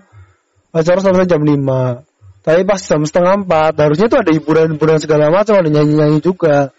acara 0.69 0.99
selesai 1.01 1.25
jam 1.29 1.41
5 1.41 2.05
tapi 2.45 2.61
pas 2.65 2.77
jam 2.81 3.01
setengah 3.05 3.41
empat 3.45 3.73
harusnya 3.77 4.05
tuh 4.09 4.19
ada 4.21 4.31
hiburan-hiburan 4.33 4.97
segala 5.01 5.29
macam 5.33 5.53
ada 5.57 5.69
nyanyi-nyanyi 5.69 6.21
juga 6.21 6.73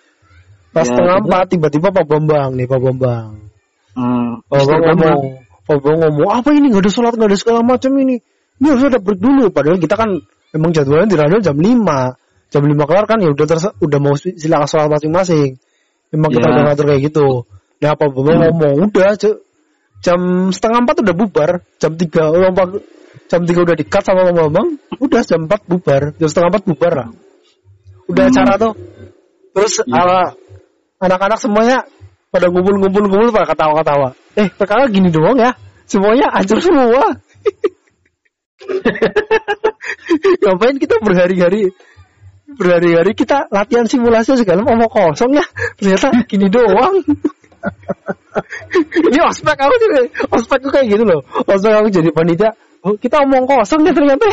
pas 0.71 0.87
Ya, 0.87 0.95
setengah 0.95 1.17
itu- 1.19 1.27
empat 1.27 1.45
tiba-tiba 1.50 1.89
Pak 1.91 2.07
Bambang 2.07 2.49
nih 2.55 2.67
Pak 2.71 2.81
Bambang. 2.81 3.27
Hmm. 3.99 4.31
Pak 4.47 4.62
Bambang 4.67 4.83
ngomong 4.95 5.21
Pak 5.67 5.79
Bambang 5.83 5.99
ngomong 6.15 6.31
apa 6.31 6.49
ini? 6.55 6.67
Nggak 6.71 6.83
ada 6.87 6.91
sholat 6.95 7.12
nggak 7.19 7.31
ada 7.31 7.39
segala 7.39 7.61
macam 7.67 7.91
ini. 7.99 8.17
Ini 8.61 8.67
harus 8.71 8.85
ada 8.87 8.99
break 9.03 9.19
dulu. 9.19 9.45
Padahal 9.50 9.79
kita 9.81 9.95
kan 9.97 10.11
memang 10.53 10.71
jadwalnya 10.71 11.09
di 11.09 11.17
radio 11.19 11.39
jam 11.41 11.57
5 11.59 12.15
jam 12.50 12.62
5 12.67 12.85
kelar 12.87 13.05
kan 13.07 13.19
ya 13.23 13.31
udah 13.31 13.47
terse- 13.47 13.75
udah 13.81 13.99
mau 14.03 14.15
silakan 14.19 14.69
sholat 14.69 14.89
masing-masing. 14.91 15.59
Memang 16.11 16.31
kita 16.35 16.47
Ya. 16.47 16.53
udah 16.55 16.62
ngatur 16.71 16.85
kayak 16.91 17.03
gitu. 17.09 17.27
Nah 17.81 17.93
Pak 17.97 18.09
Bambang 18.15 18.39
ngomong 18.47 18.75
udah 18.91 19.11
jam 20.00 20.21
setengah 20.55 20.79
empat 20.87 20.97
udah 21.03 21.15
bubar. 21.17 21.50
Jam 21.83 21.93
tiga 21.99 22.31
Pak- 22.53 22.83
jam 23.27 23.41
tiga 23.47 23.61
udah 23.67 23.77
dikat 23.79 24.03
sama 24.07 24.27
Pak 24.29 24.35
Bambang 24.39 24.69
udah 24.99 25.23
jam 25.27 25.41
empat 25.50 25.61
bubar. 25.67 26.03
Jam 26.19 26.29
setengah 26.31 26.49
empat 26.55 26.65
bubar 26.69 26.93
lah. 26.95 27.09
Udah 28.07 28.25
acara 28.27 28.55
tuh. 28.59 28.75
Terus 29.50 29.83
ala- 29.87 30.35
anak-anak 31.00 31.40
semuanya 31.40 31.88
pada 32.30 32.47
ngumpul-ngumpul-ngumpul 32.52 33.33
pada 33.35 33.47
ketawa-ketawa. 33.50 34.14
Eh 34.38 34.49
PKK 34.52 34.92
gini 34.92 35.09
doang 35.11 35.40
ya. 35.40 35.57
Semuanya 35.88 36.30
hancur 36.30 36.62
semua. 36.62 37.02
Ngapain 40.45 40.76
kita 40.78 41.00
berhari-hari 41.02 41.73
berhari-hari 42.54 43.16
kita 43.16 43.49
latihan 43.50 43.88
simulasi 43.88 44.37
segala 44.38 44.62
mau 44.62 44.87
kosong 44.87 45.35
ya? 45.35 45.42
Ternyata 45.80 46.12
gini 46.30 46.47
doang. 46.52 47.02
Ini 49.11 49.19
ospek 49.26 49.59
aku 49.59 49.75
juga 49.83 50.00
ospekku 50.30 50.71
kayak 50.71 50.87
gitu 50.95 51.02
loh. 51.02 51.26
Ospek 51.50 51.75
aku 51.75 51.90
jadi 51.90 52.14
panitia. 52.14 52.54
Oh, 52.87 52.95
kita 52.95 53.26
omong 53.26 53.45
kosong 53.50 53.85
ya 53.85 53.92
ternyata 53.92 54.25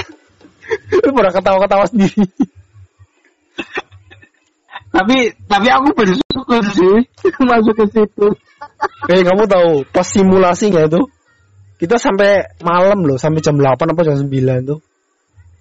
Lu 1.04 1.12
pada 1.18 1.32
ketawa-ketawa 1.36 1.84
sendiri 1.88 2.28
Tapi 4.92 5.18
tapi 5.46 5.68
aku 5.70 5.94
bersyukur 5.94 6.64
sih. 6.74 6.98
Masuk 7.50 7.76
ke 7.78 7.86
situ. 7.92 8.28
Eh 9.12 9.22
kamu 9.22 9.44
tahu 9.46 9.70
pas 9.90 10.08
simulasinya 10.08 10.88
itu? 10.88 11.02
Kita 11.78 12.02
sampai 12.02 12.58
malam 12.66 13.06
loh 13.06 13.22
sampai 13.22 13.46
jam 13.46 13.54
8 13.60 13.78
apa 13.94 14.02
jam 14.02 14.18
9 14.18 14.30
tuh. 14.66 14.80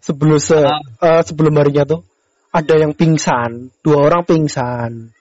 Sebelum 0.00 0.38
se 0.38 0.56
eh, 1.02 1.23
sebelum 1.26 1.52
harinya 1.59 1.85
tuh 1.85 2.00
ada 2.54 2.75
yang 2.78 2.97
pingsan. 2.97 3.75
Dua 3.85 4.06
orang 4.06 4.25
pingsan. 4.25 5.12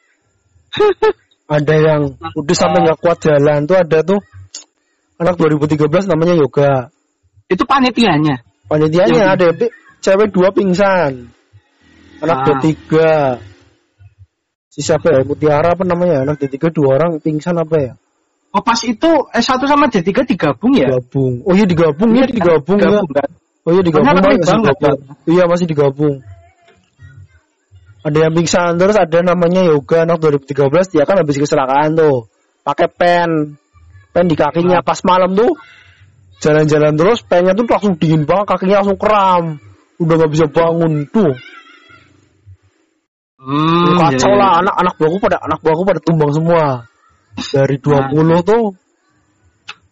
Ada 1.45 1.75
yang 1.77 2.01
udah 2.17 2.55
sampai 2.57 2.81
nggak 2.81 3.05
kuat 3.05 3.21
jalan 3.21 3.69
tuh 3.69 3.77
ada 3.77 4.01
tuh 4.01 4.17
anak 5.21 5.37
2013 5.37 6.09
namanya 6.09 6.33
yoga. 6.33 6.89
Itu 7.45 7.69
panitianya. 7.69 8.41
panitianya 8.65 9.13
Yang- 9.13 9.33
ada 9.37 9.47
cewek 10.01 10.33
dua 10.33 10.49
pingsan. 10.49 11.29
Anak 12.17 12.37
Ah. 12.49 12.57
D3 12.65 12.91
si 14.75 14.83
siapa 14.83 15.07
ya? 15.07 15.23
Mutiara 15.23 15.71
apa 15.71 15.87
namanya? 15.87 16.27
Anak 16.27 16.43
D3 16.43 16.59
dua 16.75 16.99
orang 16.99 17.23
pingsan 17.23 17.55
apa 17.55 17.75
ya? 17.79 17.93
Oh 18.51 18.59
pas 18.59 18.79
itu 18.83 19.07
S1 19.31 19.63
sama 19.63 19.87
D3 19.87 20.11
digabung 20.27 20.75
ya? 20.75 20.91
digabung. 20.91 21.43
Oh 21.47 21.55
iya 21.55 21.63
digabung 21.63 22.11
iya 22.11 22.27
Iya, 22.27 22.35
digabung 22.35 22.79
ya. 22.83 22.87
kan? 22.91 23.29
oh 23.63 23.71
iya 23.71 23.81
digabung. 23.87 24.07
Banget, 24.11 24.39
digabung. 24.43 24.97
iya 25.31 25.43
masih 25.47 25.65
digabung. 25.71 26.15
Ada 28.05 28.17
yang 28.29 28.33
pingsan 28.37 28.77
terus 28.77 28.93
ada 28.99 29.19
namanya 29.25 29.65
yoga 29.65 30.05
anak 30.05 30.21
2013 30.21 30.93
dia 30.93 31.03
kan 31.07 31.17
habis 31.23 31.39
kecelakaan 31.39 31.95
tuh. 31.95 32.27
Pakai 32.61 32.91
pen. 32.91 33.57
Pen 34.13 34.25
di 34.27 34.35
kakinya. 34.37 34.83
Pas 34.85 34.99
malam 35.07 35.33
tuh 35.33 35.57
jalan-jalan 36.43 36.93
terus 36.99 37.23
pennya 37.25 37.55
tuh 37.57 37.65
langsung 37.65 37.95
dingin 37.97 38.27
banget 38.27 38.45
kakinya 38.51 38.83
langsung 38.83 38.99
kram. 38.99 39.43
Udah 39.97 40.15
nggak 40.19 40.31
bisa 40.35 40.45
bangun 40.51 41.07
tuh 41.09 41.33
Hmm, 43.45 44.01
kacau 44.01 44.33
iya, 44.33 44.41
lah 44.41 44.49
iya. 44.49 44.59
anak-anak 44.65 44.93
buahku 44.97 45.17
pada 45.21 45.37
anak 45.37 45.59
buahku 45.61 45.85
pada 45.85 46.01
tumbang 46.01 46.33
semua. 46.33 46.89
Dari 47.37 47.77
20 47.77 48.41
tuh 48.41 48.73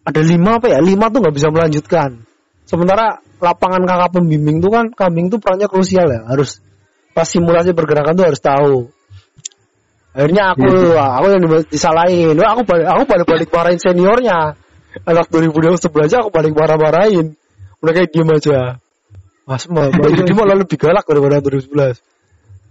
ada 0.09 0.21
lima 0.25 0.57
apa 0.57 0.73
ya? 0.73 0.81
Lima 0.81 1.13
tuh 1.13 1.21
nggak 1.21 1.35
bisa 1.37 1.53
melanjutkan. 1.53 2.25
Sementara 2.65 3.21
lapangan 3.37 3.85
kakak 3.85 4.09
pembimbing 4.17 4.57
tuh 4.57 4.73
kan 4.73 4.89
kambing 4.89 5.29
tuh 5.29 5.37
perannya 5.37 5.69
krusial 5.69 6.09
ya 6.09 6.25
harus 6.25 6.65
pas 7.13 7.29
simulasi 7.29 7.77
pergerakan 7.77 8.17
tuh 8.17 8.25
harus 8.25 8.41
tahu. 8.41 8.89
Akhirnya 10.17 10.57
aku 10.57 10.97
aku 10.97 11.25
yang 11.29 11.41
di- 11.45 11.69
disalahin. 11.69 12.33
Wah, 12.33 12.57
aku 12.57 12.65
balik 12.65 12.87
aku 12.89 13.03
balik 13.05 13.25
balik 13.29 13.49
marahin 13.53 13.77
seniornya. 13.77 14.57
Anak 15.05 15.29
2011 15.29 15.77
aja 16.09 16.25
aku 16.25 16.33
balik 16.33 16.57
marah 16.57 16.77
marahin 16.81 17.37
mereka 17.85 18.09
diem 18.09 18.29
aja. 18.33 18.81
Mas 19.45 19.69
mah 19.69 19.93
jadi 19.93 20.33
malah 20.33 20.57
lebih 20.57 20.79
galak 20.81 21.05
daripada 21.05 21.37
2011 21.37 22.12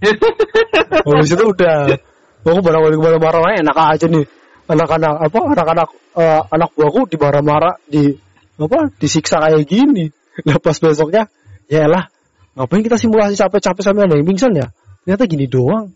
Habis 1.07 1.31
itu 1.35 1.45
udah 1.47 1.95
aku 2.43 2.59
barang 2.59 2.83
balik 2.83 2.99
ke 2.99 3.03
mana 3.03 3.19
marah 3.23 3.55
enak 3.55 3.77
aja 3.77 4.07
nih. 4.11 4.27
Anak-anak 4.67 5.15
apa 5.31 5.39
anak-anak 5.55 5.89
eh, 6.19 6.43
anak 6.51 6.71
buahku 6.75 7.07
dimarah-marah 7.11 7.79
di 7.87 8.15
apa 8.59 8.91
disiksa 8.99 9.43
kayak 9.43 9.67
gini. 9.67 10.11
Nah 10.47 10.57
pas 10.59 10.77
besoknya 10.79 11.29
ya 11.69 11.87
lah 11.87 12.09
ngapain 12.59 12.85
kita 12.85 13.01
simulasi 13.01 13.37
capek-capek 13.39 13.83
sampai 13.83 14.05
ada 14.07 14.15
yang 14.19 14.29
pingsan 14.29 14.53
ya? 14.55 14.71
Ternyata 15.05 15.25
gini 15.27 15.47
doang. 15.49 15.91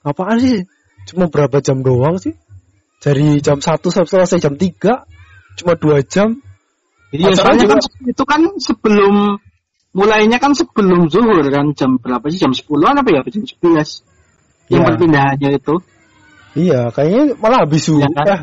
Apaan 0.00 0.40
sih? 0.40 0.64
Cuma 1.06 1.28
berapa 1.28 1.60
jam 1.60 1.84
doang 1.84 2.16
sih? 2.16 2.32
Dari 3.00 3.40
jam 3.40 3.60
1 3.60 3.80
sampai 3.80 4.08
selesai 4.08 4.38
jam 4.40 4.54
3 4.56 5.04
cuma 5.60 5.72
dua 5.76 6.04
jam. 6.04 6.40
Iya, 7.10 7.32
Acara 7.34 7.56
soalnya 7.56 7.64
juga- 7.66 7.74
kan 7.80 8.06
itu 8.06 8.24
kan 8.24 8.40
sebelum 8.60 9.14
mulainya 9.90 10.38
kan 10.38 10.54
sebelum 10.54 11.10
zuhur 11.10 11.42
kan 11.50 11.74
jam 11.74 11.98
berapa 11.98 12.22
sih 12.30 12.38
jam 12.38 12.54
10-an 12.54 13.02
apa 13.02 13.08
ya 13.10 13.20
jam 13.26 13.42
11 13.42 14.70
yang 14.70 14.82
perpindahannya 14.86 15.50
itu 15.58 15.74
iya 16.54 16.90
kayaknya 16.94 17.34
malah 17.42 17.66
habis 17.66 17.90
Iya 17.90 18.06
kan? 18.14 18.26
eh, 18.26 18.40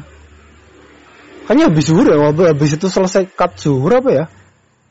Kayaknya 1.48 1.66
habis 1.72 1.86
zuhur 1.88 2.06
ya, 2.12 2.18
habis 2.52 2.72
itu 2.76 2.88
selesai 2.92 3.32
cut 3.32 3.56
zuhur 3.56 3.88
apa 3.88 4.10
ya? 4.12 4.26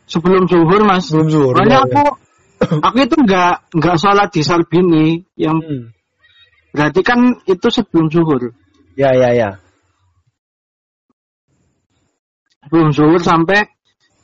Sebelum 0.09 0.49
zuhur 0.49 0.81
mas. 0.89 1.05
Sebelum 1.13 1.29
zuhur. 1.29 1.53
Soalnya 1.53 1.85
ya, 1.85 1.85
aku 1.85 2.05
aku 2.81 2.97
itu 3.05 3.17
nggak 3.21 3.77
nggak 3.77 3.97
sholat 4.01 4.29
di 4.33 4.41
Salbini 4.41 5.21
yang 5.37 5.61
ya. 5.61 5.69
Hmm. 5.69 5.93
berarti 6.73 7.01
kan 7.05 7.21
itu 7.45 7.69
sebelum 7.69 8.09
zuhur. 8.09 8.57
Ya 8.97 9.13
ya 9.13 9.37
ya. 9.37 9.51
Sebelum 12.65 12.89
zuhur 12.97 13.21
sampai 13.21 13.69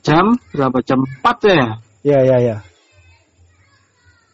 jam 0.01 0.33
berapa? 0.57 0.81
Jam 0.81 1.05
4 1.05 1.53
ya. 1.53 1.69
Ya 2.03 2.19
ya 2.23 2.37
ya. 2.39 2.55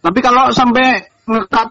Tapi 0.02 0.20
kalau 0.26 0.50
sampai 0.50 1.06
ngekat 1.30 1.70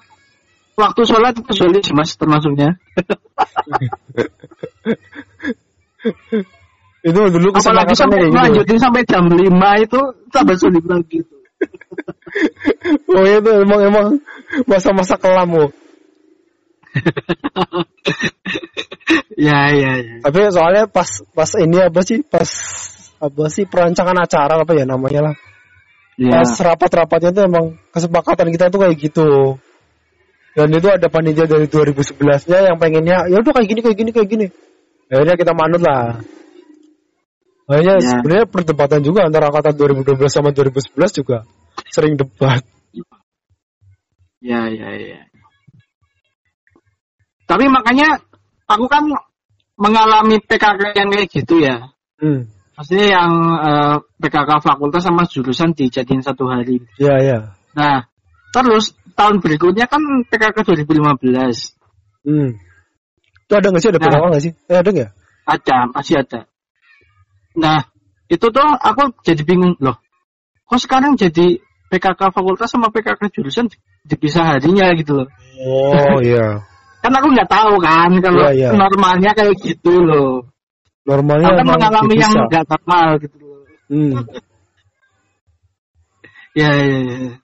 waktu 0.78 1.02
sholat 1.02 1.35
itu 1.35 1.50
sulit 1.50 1.83
sih 1.83 1.95
mas 1.97 2.14
termasuknya. 2.14 2.78
Itu 6.99 7.21
dulu 7.31 7.55
Apalagi 7.55 7.95
sampai 7.95 8.26
gitu. 8.26 8.35
lanjutin 8.35 8.78
sampai 8.78 9.02
jam 9.07 9.31
5 9.31 9.38
itu 9.87 10.00
tambah 10.35 10.57
sulit 10.59 10.85
lagi. 10.87 11.23
Oh 13.09 13.25
iya 13.25 13.40
itu 13.40 13.50
emang 13.50 13.81
emang 13.83 14.07
masa-masa 14.69 15.17
kelam 15.17 15.49
oh. 15.59 15.71
ya 19.49 19.73
ya 19.73 19.90
ya. 19.97 20.14
Tapi 20.23 20.38
soalnya 20.52 20.85
pas 20.87 21.09
pas 21.33 21.50
ini 21.59 21.81
apa 21.81 22.00
sih? 22.05 22.21
Pas 22.23 22.47
apa 23.19 23.45
sih 23.49 23.64
perancangan 23.64 24.23
acara 24.23 24.61
apa 24.61 24.73
ya 24.76 24.85
namanya 24.87 25.33
lah. 25.33 25.35
Ya. 26.19 26.43
Pas 26.43 26.51
rapat-rapatnya 26.51 27.31
tuh 27.31 27.43
emang 27.47 27.65
kesepakatan 27.95 28.51
kita 28.51 28.75
tuh 28.75 28.83
kayak 28.83 28.99
gitu. 28.99 29.55
Dan 30.59 30.75
itu 30.75 30.91
ada 30.91 31.07
panitia 31.07 31.47
dari 31.47 31.71
2011-nya 31.71 32.75
yang 32.75 32.77
pengennya 32.83 33.31
ya 33.31 33.39
udah 33.39 33.53
kayak 33.55 33.69
gini 33.71 33.81
kayak 33.87 33.97
gini 34.03 34.11
kayak 34.11 34.27
gini. 34.29 34.47
Akhirnya 35.07 35.39
kita 35.39 35.53
manut 35.55 35.79
lah. 35.79 36.19
Akhirnya 37.71 38.03
Ya. 38.03 38.09
sebenarnya 38.19 38.47
perdebatan 38.51 39.01
juga 39.07 39.31
antara 39.31 39.55
angkatan 39.55 39.79
2012 39.79 40.27
sama 40.27 40.51
2011 40.51 41.15
juga 41.15 41.47
sering 41.95 42.19
debat. 42.19 42.67
Ya, 44.43 44.67
ya, 44.67 44.91
ya. 44.99 45.23
Tapi 47.47 47.65
makanya 47.71 48.19
aku 48.67 48.91
kan 48.91 49.07
mengalami 49.79 50.43
PKK 50.43 50.99
yang 50.99 51.09
kayak 51.15 51.31
gitu 51.31 51.63
ya. 51.63 51.95
Hmm. 52.19 52.51
Maksudnya 52.79 53.07
yang 53.11 53.33
eh, 53.59 53.97
PKK 54.23 54.51
fakultas 54.63 55.03
sama 55.03 55.27
jurusan 55.27 55.75
dijadiin 55.75 56.23
satu 56.23 56.47
hari. 56.47 56.79
Ya 57.03 57.19
ya. 57.19 57.39
Nah, 57.75 58.07
terus 58.55 58.95
tahun 59.19 59.43
berikutnya 59.43 59.91
kan 59.91 59.99
PKK 60.31 60.63
2015. 60.63 61.75
Hmm. 62.23 62.55
Itu 63.51 63.53
ada 63.59 63.67
nggak 63.75 63.83
sih 63.83 63.91
ada 63.91 63.99
Nah. 63.99 64.07
PKK 64.07 64.25
nggak 64.31 64.45
sih? 64.47 64.53
Eh 64.71 64.79
ada 64.79 64.91
nggak? 64.95 65.11
Ada, 65.49 65.79
masih 65.91 66.15
ada. 66.23 66.41
Nah, 67.59 67.83
itu 68.31 68.47
tuh 68.47 68.69
aku 68.79 69.11
jadi 69.27 69.43
bingung 69.43 69.75
loh. 69.83 69.99
Kok 70.71 70.79
sekarang 70.79 71.19
jadi 71.19 71.59
PKK 71.91 72.31
fakultas 72.31 72.71
sama 72.71 72.95
PKK 72.95 73.27
jurusan 73.35 73.67
dipisah 74.07 74.55
harinya 74.55 74.95
gitu 74.95 75.25
loh. 75.25 75.29
Oh 75.67 76.23
iya. 76.23 76.63
Kan 77.03 77.15
aku 77.15 77.31
nggak 77.31 77.47
tahu 77.47 77.79
kan 77.79 78.11
kalau 78.19 78.51
Iya, 78.51 78.69
iya. 78.69 78.69
normalnya 78.75 79.31
kayak 79.35 79.55
gitu 79.63 80.03
loh. 80.03 80.51
Normalnya 81.09 81.57
kan 81.57 81.65
emang 81.65 81.81
mengalami 81.81 82.15
yang 82.21 82.33
nggak 82.37 82.65
normal 82.69 83.07
gitu 83.25 83.37
loh. 83.41 83.65
Hmm. 83.88 84.15
Ya, 86.57 86.75
ya, 86.75 86.99
ya. 87.07 87.38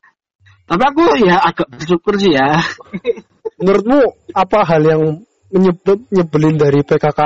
Tapi 0.66 0.82
aku 0.90 1.02
ya 1.22 1.38
agak 1.38 1.70
bersyukur 1.70 2.18
sih 2.18 2.34
ya. 2.34 2.58
Menurutmu 3.62 4.10
apa 4.34 4.66
hal 4.66 4.82
yang 4.82 5.22
menyebel, 5.54 6.02
nyebelin 6.10 6.58
dari 6.58 6.82
PKK 6.82 7.20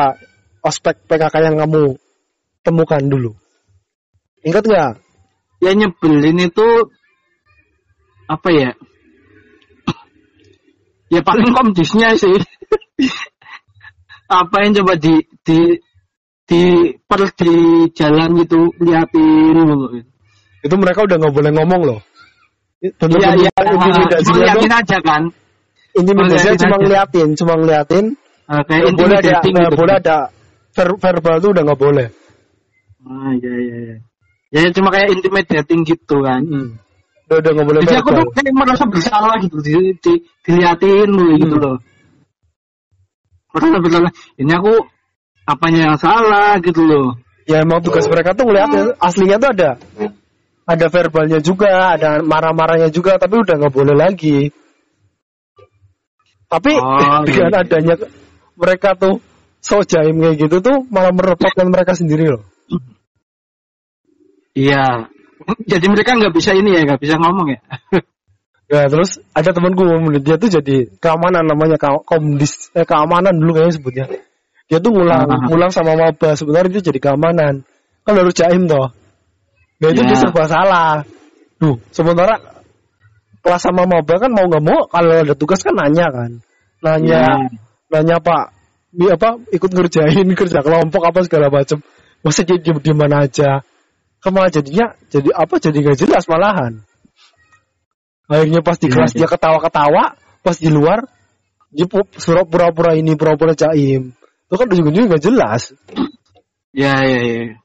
ospek 0.60 1.08
PKK 1.08 1.48
yang 1.48 1.56
kamu 1.56 1.96
temukan 2.60 3.00
dulu? 3.00 3.32
Ingat 4.44 4.68
nggak? 4.68 4.92
Ya 5.64 5.70
nyebelin 5.72 6.44
itu 6.44 6.68
apa 8.28 8.48
ya? 8.52 8.70
Ya 11.08 11.24
paling 11.24 11.56
komdisnya 11.56 12.20
sih. 12.20 12.36
apa 14.28 14.56
yang 14.60 14.76
coba 14.84 15.00
di 15.00 15.24
di 15.40 15.80
di 16.48 16.62
per 17.04 17.28
di 17.36 17.52
jalan 17.92 18.40
gitu 18.40 18.72
liatin 18.80 19.52
dulu. 19.52 20.00
Itu 20.64 20.74
mereka 20.80 21.04
udah 21.04 21.16
nggak 21.20 21.34
boleh 21.36 21.50
ngomong 21.52 21.82
loh. 21.84 22.00
Bentuk 22.80 23.20
Iya 23.20 23.34
iya. 23.36 23.50
Cuma 23.52 23.84
intimidasinya 23.84 24.32
tuh, 24.32 24.42
liatin 24.42 24.72
aja 24.72 24.98
kan. 25.04 25.22
intimidasinya 25.98 26.52
liatin 26.54 26.62
cuma 26.64 26.76
ngeliatin, 26.80 27.28
cuma 27.36 27.52
ngeliatin. 27.58 28.04
Eh, 28.48 28.62
kayak 28.64 28.84
boleh 28.96 29.16
ada, 29.20 29.32
gitu. 29.44 29.76
boleh 29.76 29.94
ada 30.00 30.16
ver- 30.72 30.98
verbal 31.04 31.36
tuh 31.44 31.50
udah 31.52 31.62
nggak 31.68 31.80
boleh. 31.84 32.06
Ah 33.04 33.30
iya 33.36 33.52
iya 33.60 33.76
iya. 33.84 33.96
Ya 34.48 34.72
cuma 34.72 34.88
kayak 34.88 35.12
intimidating 35.12 35.84
gitu 35.84 36.16
kan. 36.24 36.40
Hmm. 36.48 36.80
Udah 37.28 37.36
udah 37.44 37.50
nggak 37.52 37.66
boleh 37.68 37.80
Jadi 37.84 37.96
aku 38.00 38.10
tuh 38.16 38.26
kayak 38.32 38.54
merasa 38.56 38.84
bersalah 38.88 39.36
gitu, 39.44 39.56
di, 39.60 39.74
di, 40.00 40.12
diliatin 40.48 41.12
dulu 41.12 41.34
gitu 41.36 41.56
Hmm. 41.60 41.64
loh. 41.66 41.76
Merasa 43.52 43.76
bersalah. 43.84 44.12
Ini 44.40 44.52
aku 44.56 44.72
apanya 45.48 45.80
yang 45.92 45.98
salah 45.98 46.60
gitu 46.60 46.84
loh. 46.84 47.16
Ya 47.48 47.64
emang 47.64 47.80
tugas 47.80 48.04
mereka 48.04 48.36
tuh 48.36 48.44
ngeliatin. 48.44 48.92
Aslinya 49.00 49.40
tuh 49.40 49.50
ada 49.56 49.70
ada 50.68 50.86
verbalnya 50.92 51.40
juga, 51.40 51.96
ada 51.96 52.20
marah-marahnya 52.20 52.92
juga, 52.92 53.16
tapi 53.16 53.40
udah 53.40 53.56
nggak 53.56 53.72
boleh 53.72 53.96
lagi. 53.96 54.52
Tapi 56.52 56.76
Oh, 56.76 57.24
dengan 57.28 57.52
iya. 57.56 57.60
adanya 57.64 57.94
mereka 58.52 58.92
tuh 58.92 59.24
so 59.64 59.80
jaim 59.80 60.20
kayak 60.20 60.36
gitu 60.36 60.60
tuh 60.60 60.84
malah 60.92 61.16
merepotkan 61.16 61.72
mereka 61.72 61.96
sendiri 61.96 62.28
loh. 62.36 62.44
Iya. 64.52 65.08
Jadi 65.64 65.86
mereka 65.88 66.18
nggak 66.20 66.34
bisa 66.36 66.52
ini 66.52 66.76
ya, 66.76 66.84
nggak 66.84 67.00
bisa 67.00 67.16
ngomong 67.16 67.56
ya. 67.56 67.60
Ya 68.68 68.84
terus 68.84 69.16
ada 69.32 69.56
temanku 69.56 69.80
dia 70.20 70.36
tuh 70.36 70.52
jadi 70.52 70.92
keamanan 71.00 71.48
namanya 71.48 71.80
komdis 72.04 72.68
eh, 72.76 72.84
keamanan 72.84 73.32
dulu 73.40 73.56
kayaknya 73.56 73.74
sebutnya. 73.80 74.04
Dia 74.68 74.78
tuh 74.84 74.92
ngulang 74.92 75.24
Ah. 75.24 75.48
ngulang 75.48 75.72
sama 75.72 75.96
maba 75.96 76.36
sebenarnya 76.36 76.78
dia 76.78 76.92
jadi 76.92 77.00
keamanan. 77.00 77.64
Kan 78.04 78.14
harus 78.16 78.36
jaim 78.36 78.68
toh. 78.68 78.92
Nah 79.80 79.88
itu 79.88 80.00
Ya. 80.04 80.08
dia 80.12 80.16
serba 80.20 80.44
salah. 80.44 80.92
Duh, 81.56 81.80
sementara 81.90 82.36
kelas 83.40 83.62
sama 83.64 83.88
maba 83.88 84.14
kan 84.20 84.28
mau 84.28 84.44
nggak 84.44 84.64
mau 84.64 84.84
kalau 84.92 85.24
ada 85.24 85.34
tugas 85.34 85.64
kan 85.64 85.72
nanya 85.72 86.12
kan. 86.12 86.30
Nanya, 86.84 87.22
Ya. 87.24 87.34
nanya 87.90 88.16
Pak, 88.22 88.44
ini 88.94 89.08
apa 89.10 89.40
ikut 89.50 89.70
ngerjain 89.72 90.28
kerja 90.38 90.60
kelompok 90.60 91.02
apa 91.08 91.24
segala 91.24 91.48
macem. 91.48 91.80
Masa 92.20 92.44
dia 92.44 92.60
diem 92.60 92.76
diem 92.82 93.00
aja. 93.08 93.64
Ke 94.18 94.28
mana 94.34 94.50
jadinya 94.50 94.92
jadi 95.08 95.30
apa 95.32 95.54
jadi 95.62 95.78
nggak 95.80 95.98
jelas 95.98 96.26
malahan. 96.28 96.82
Akhirnya 98.28 98.60
pas 98.60 98.76
di 98.76 98.92
Iya, 98.92 98.94
kelas 99.00 99.10
iya. 99.16 99.18
dia 99.24 99.28
ketawa-ketawa, 99.30 100.04
pas 100.44 100.56
di 100.60 100.68
luar 100.68 101.08
dia 101.72 101.86
pura-pura 101.88 102.92
ini 102.98 103.16
pura-pura 103.16 103.56
jaim. 103.56 104.12
Itu 104.48 104.56
kan 104.56 104.66
ujung-ujungnya 104.72 105.12
nggak 105.12 105.24
jelas. 105.28 105.76
Ya 106.72 107.04
ya 107.04 107.20
ya. 107.20 107.60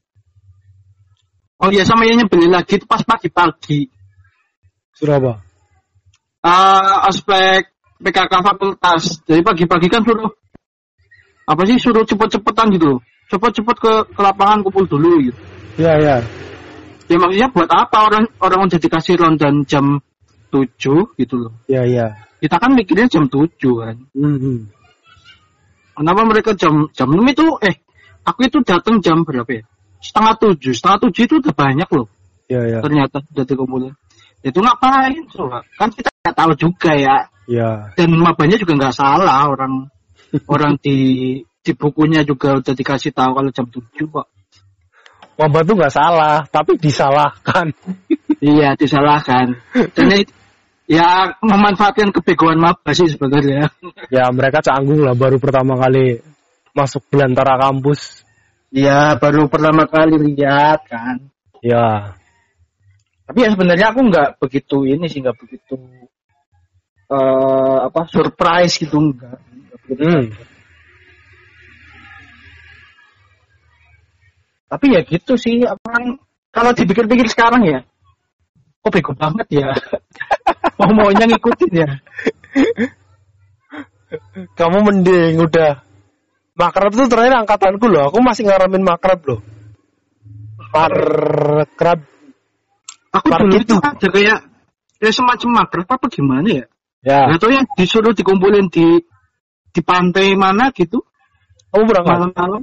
Oh 1.64 1.72
iya 1.72 1.88
sama 1.88 2.04
yang 2.04 2.20
nyebelin 2.20 2.52
lagi 2.52 2.76
itu 2.76 2.84
pas 2.84 3.00
pagi-pagi. 3.00 3.88
Suruh 4.92 5.16
apa? 5.16 5.32
Ah, 6.44 7.08
aspek 7.08 7.72
PKK 8.04 8.32
fakultas. 8.44 9.24
Jadi 9.24 9.40
pagi-pagi 9.40 9.88
kan 9.88 10.04
suruh 10.04 10.28
apa 11.48 11.62
sih 11.64 11.80
suruh 11.80 12.04
cepet-cepetan 12.04 12.68
gitu. 12.76 13.00
Cepet-cepet 13.32 13.76
ke, 13.80 13.92
ke 14.12 14.20
lapangan 14.20 14.60
kumpul 14.60 14.84
dulu 14.84 15.24
gitu. 15.24 15.40
Ya 15.80 15.96
ya. 15.96 16.20
Ya 17.08 17.16
maksudnya 17.16 17.48
buat 17.48 17.72
apa 17.72 18.12
orang 18.12 18.28
orang 18.44 18.68
udah 18.68 18.76
dikasih 18.76 19.16
rondan 19.16 19.64
jam 19.64 20.04
7 20.52 20.68
gitu 21.16 21.34
loh. 21.40 21.52
Ya 21.64 21.88
ya. 21.88 22.12
Kita 22.44 22.60
kan 22.60 22.76
mikirnya 22.76 23.08
jam 23.08 23.24
7 23.32 23.48
kan. 23.80 23.96
Hmm, 24.12 24.36
hmm. 24.36 24.58
Kenapa 25.94 26.20
mereka 26.26 26.50
jam 26.58 26.90
jam 26.90 27.08
6 27.08 27.22
itu 27.30 27.46
eh 27.62 27.76
aku 28.26 28.50
itu 28.50 28.58
datang 28.66 28.98
jam 28.98 29.22
berapa 29.22 29.46
ya? 29.46 29.62
Setengah 30.02 30.34
tujuh, 30.36 30.74
setengah 30.74 30.98
tujuh 31.08 31.22
itu 31.24 31.34
udah 31.40 31.54
banyak 31.54 31.88
loh. 31.94 32.10
Ya 32.50 32.60
ya. 32.66 32.78
Ternyata 32.84 33.24
udah 33.24 33.44
dikumpulin. 33.46 33.94
Itu 34.44 34.60
ngapain? 34.60 35.16
Coba? 35.32 35.64
Kan 35.80 35.88
kita 35.94 36.12
nggak 36.12 36.36
tahu 36.36 36.52
juga 36.58 36.92
ya. 36.92 37.16
Ya. 37.48 37.94
Dan 37.96 38.12
mabanya 38.20 38.60
juga 38.60 38.76
nggak 38.76 38.96
salah 38.96 39.48
orang 39.48 39.88
orang 40.54 40.76
di 40.82 40.96
di 41.64 41.72
bukunya 41.72 42.20
juga 42.26 42.60
udah 42.60 42.74
dikasih 42.76 43.16
tahu 43.16 43.30
kalau 43.40 43.50
jam 43.54 43.66
7 43.70 43.80
kok. 44.04 44.28
Maba 45.34 45.66
tuh 45.66 45.74
nggak 45.74 45.94
salah, 45.94 46.46
tapi 46.46 46.78
disalahkan. 46.78 47.74
Iya, 48.38 48.78
disalahkan. 48.78 49.58
Dan 49.96 50.06
ya 50.84 51.32
memanfaatkan 51.40 52.12
kebegoan 52.12 52.60
maba 52.60 52.92
sih 52.92 53.08
sebenarnya. 53.08 53.72
ya 54.14 54.28
mereka 54.30 54.60
canggung 54.60 55.00
lah 55.00 55.16
baru 55.16 55.40
pertama 55.40 55.76
kali 55.80 56.20
masuk 56.76 57.04
belantara 57.08 57.56
kampus. 57.60 58.24
Iya, 58.74 59.14
baru 59.22 59.46
pertama 59.46 59.86
kali 59.86 60.18
lihat 60.34 60.82
kan. 60.90 61.30
Ya. 61.62 62.18
Tapi 63.24 63.38
ya 63.40 63.48
sebenarnya 63.54 63.86
aku 63.94 64.00
nggak 64.10 64.28
begitu 64.42 64.84
ini 64.84 65.08
sih 65.08 65.24
nggak 65.24 65.38
begitu 65.40 65.80
eh 67.14 67.78
apa 67.84 68.00
surprise 68.08 68.80
gitu 68.80 68.96
enggak. 69.00 69.38
Hmm. 69.88 70.32
Tapi 74.64 74.86
ya 74.90 75.00
gitu 75.06 75.38
sih, 75.38 75.62
kan 75.62 76.18
kalau 76.50 76.74
dipikir-pikir 76.74 77.30
sekarang 77.30 77.62
ya, 77.62 77.78
kok 78.82 78.90
bego 78.90 79.12
banget 79.14 79.46
ya. 79.62 79.70
Mau 80.78 80.90
maunya 80.90 81.24
ngikutin 81.30 81.72
ya. 81.72 81.90
Kamu 84.58 84.78
mending 84.86 85.38
udah 85.42 85.82
makrab 86.54 86.92
tuh 86.94 87.06
terakhir 87.10 87.34
angkatanku 87.42 87.86
loh. 87.90 88.10
Aku 88.10 88.22
masih 88.22 88.46
ngaramin 88.46 88.82
makrab 88.82 89.20
loh. 89.26 89.40
Makrab. 90.74 92.00
Aku 93.14 93.26
Parkir 93.30 93.62
dulu 93.62 93.62
itu 93.62 93.74
ada 93.78 94.06
kayak 94.10 94.38
kayak 94.98 95.14
semacam 95.14 95.48
makrab 95.62 95.86
apa 95.86 96.06
gimana 96.10 96.48
ya? 96.50 96.64
Ya. 97.04 97.30
Gak 97.30 97.38
tau 97.38 97.52
yang 97.54 97.66
disuruh 97.78 98.10
dikumpulin 98.16 98.72
di 98.72 99.04
di 99.74 99.80
pantai 99.82 100.34
mana 100.34 100.72
gitu 100.74 101.02
Kamu 101.70 101.84
berangkat? 101.86 102.14
malam-malam. 102.16 102.62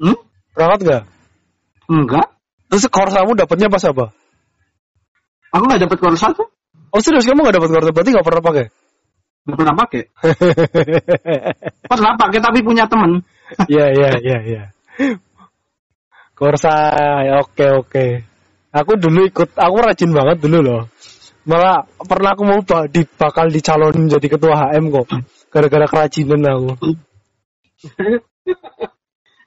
Hmm? 0.00 0.18
Berangkat 0.52 0.80
gak? 0.84 1.02
Enggak. 1.88 2.28
Terus 2.68 2.84
korsamu 2.92 3.32
dapatnya 3.32 3.72
pas 3.72 3.84
apa? 3.88 4.12
Aku 5.56 5.64
nggak 5.64 5.88
dapat 5.88 5.98
korsa 6.04 6.36
tuh. 6.36 6.48
Oh 6.94 7.00
serius 7.04 7.28
kamu 7.28 7.48
gak 7.48 7.56
dapat 7.60 7.68
korsa? 7.70 7.90
Berarti 7.92 8.10
gak 8.16 8.26
pernah 8.26 8.42
pakai? 8.44 8.66
Nggak 9.48 9.58
pernah 9.64 9.74
pakai. 9.80 10.02
Pernah 11.88 12.12
pakai 12.20 12.38
tapi 12.44 12.58
punya 12.60 12.84
temen. 12.84 13.24
Iya 13.72 13.86
iya 13.96 14.10
iya 14.20 14.38
iya. 14.44 14.62
Korsa, 16.36 16.92
ya, 17.24 17.40
oke 17.40 17.66
oke. 17.80 18.06
Aku 18.76 19.00
dulu 19.00 19.24
ikut, 19.24 19.56
aku 19.56 19.76
rajin 19.80 20.12
banget 20.12 20.36
dulu 20.44 20.58
loh. 20.60 20.82
Malah 21.48 21.88
pernah 22.04 22.36
aku 22.36 22.44
mau 22.44 22.60
di, 22.92 23.08
bakal 23.16 23.48
dicalonin 23.48 24.12
jadi 24.12 24.28
ketua 24.28 24.52
HM 24.52 24.92
kok. 24.92 25.08
Gara-gara 25.48 25.88
kerajinan 25.88 26.44
aku. 26.44 26.92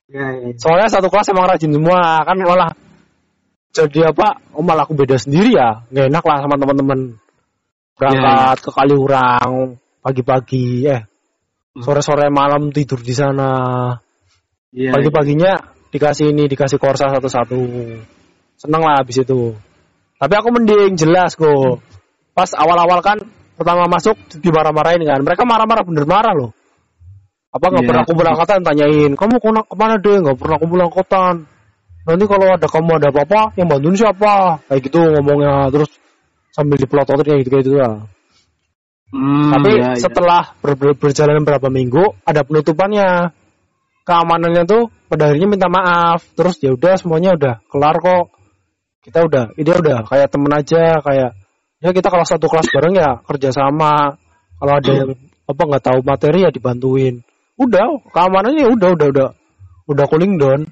Ya, 0.10 0.26
ya. 0.34 0.50
Soalnya 0.58 0.90
satu 0.90 1.14
kelas 1.14 1.30
emang 1.30 1.46
rajin 1.46 1.72
semua 1.72 2.26
kan 2.26 2.36
malah 2.42 2.74
jadi 3.72 4.12
apa? 4.12 4.42
Oh 4.58 4.66
malah 4.66 4.84
aku 4.84 4.98
beda 4.98 5.16
sendiri 5.22 5.54
ya. 5.54 5.86
Nggak 5.94 6.10
enak 6.10 6.24
lah 6.26 6.38
sama 6.42 6.56
teman-teman. 6.58 7.00
Berangkat 8.02 8.58
ke 8.66 8.70
Kaliurang 8.74 9.78
pagi-pagi 10.02 10.90
eh 10.90 11.06
sore-sore 11.78 12.34
malam 12.34 12.74
tidur 12.74 12.98
di 12.98 13.14
sana. 13.14 13.94
Iya, 14.74 14.98
Pagi-paginya 14.98 15.62
dikasih 15.94 16.34
ini, 16.34 16.50
dikasih 16.50 16.82
korsa 16.82 17.14
satu-satu. 17.14 17.62
Seneng 18.58 18.82
lah 18.82 19.06
habis 19.06 19.22
itu. 19.22 19.54
Tapi 20.18 20.34
aku 20.34 20.50
mending 20.50 20.98
jelas 20.98 21.38
kok. 21.38 21.86
Pas 22.34 22.50
awal-awal 22.58 23.06
kan 23.06 23.22
pertama 23.54 23.86
masuk 23.86 24.18
dimarah-marahin 24.42 25.06
kan. 25.06 25.22
Mereka 25.22 25.46
marah-marah 25.46 25.86
bener 25.86 26.10
marah 26.10 26.34
loh. 26.34 26.52
Apa 27.54 27.70
nggak 27.70 27.84
Iya. 27.86 27.90
pernah 27.94 28.04
kumpul 28.10 28.28
angkatan 28.32 28.60
tanyain, 28.66 29.12
kamu 29.14 29.34
ke 29.38 29.46
mana, 29.46 29.62
ke 29.68 29.76
mana 29.78 29.96
deh? 30.02 30.18
Nggak 30.24 30.38
pernah 30.42 30.58
kumpul 30.58 30.80
angkatan. 30.82 31.34
Nanti 32.02 32.26
kalau 32.26 32.48
ada 32.50 32.66
kamu 32.66 32.92
ada 32.98 33.08
apa-apa, 33.14 33.42
yang 33.62 33.68
bantuin 33.70 33.94
siapa? 33.94 34.58
Kayak 34.66 34.82
gitu 34.90 35.00
ngomongnya 35.06 35.70
terus 35.70 35.92
sambil 36.52 36.78
dipelototin 36.78 37.24
kayak 37.26 37.40
gitu 37.44 37.50
kayak 37.52 37.64
gitu 37.66 37.78
lah. 37.80 37.96
Hmm, 39.12 39.52
Tapi 39.52 39.72
iya. 39.76 39.92
setelah 40.00 40.56
ber- 40.64 40.80
ber- 40.80 40.96
berjalan 40.96 41.44
beberapa 41.44 41.68
minggu 41.68 42.16
ada 42.24 42.48
penutupannya. 42.48 43.36
Keamanannya 44.02 44.66
tuh 44.66 44.90
pada 45.12 45.30
akhirnya 45.30 45.46
minta 45.52 45.68
maaf. 45.70 46.26
Terus 46.34 46.58
ya 46.64 46.74
udah 46.74 46.96
semuanya 46.98 47.36
udah 47.38 47.54
kelar 47.70 48.02
kok. 48.02 48.34
Kita 49.02 49.26
udah, 49.26 49.54
ini 49.58 49.70
udah 49.70 50.06
kayak 50.06 50.30
temen 50.30 50.52
aja 50.54 51.02
kayak 51.02 51.32
ya 51.82 51.90
kita 51.90 52.08
kalau 52.10 52.26
satu 52.26 52.46
kelas 52.50 52.70
bareng 52.72 52.96
ya 52.98 53.20
kerjasama. 53.26 54.18
Kalau 54.62 54.74
ada 54.78 54.92
yang 54.94 55.12
apa 55.46 55.62
nggak 55.68 55.84
tahu 55.84 56.00
materi 56.02 56.48
ya 56.48 56.50
dibantuin. 56.50 57.22
Udah 57.60 58.00
keamanannya 58.10 58.74
udah 58.74 58.90
udah 58.96 59.08
udah 59.12 59.28
udah 59.92 60.06
cooling 60.08 60.40
down. 60.40 60.66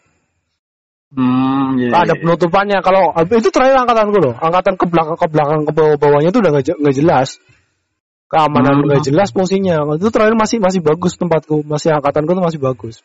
Hmm, 1.10 1.82
iya, 1.82 1.89
ada 1.89 2.13
iya. 2.13 2.22
penutupannya. 2.22 2.80
Kalau 2.86 3.17
itu 3.17 3.50
terakhir 3.50 3.82
angkatanku 3.82 4.17
loh. 4.22 4.34
Angkatan 4.38 4.78
ke 4.78 4.86
belakang 4.86 5.17
ke 5.17 5.28
belakang 5.34 5.60
ke 5.65 5.72
bawah 5.74 5.95
bawahnya 5.98 6.30
tuh 6.30 6.45
udah 6.45 6.52
nggak 6.54 6.65
je- 6.69 6.80
nggak 6.80 6.95
jelas. 7.02 7.30
Keamanan 8.30 8.86
Hmm. 8.86 8.86
nggak 8.86 9.04
jelas 9.10 9.34
fungsinya. 9.34 9.89
Itu 9.98 10.13
terakhir 10.13 10.38
masih 10.38 10.62
masih 10.62 10.86
bagus 10.86 11.17
tempatku. 11.17 11.65
Masih 11.65 11.98
angkatanku 11.98 12.38
tuh 12.38 12.45
masih 12.45 12.62
bagus. 12.62 13.02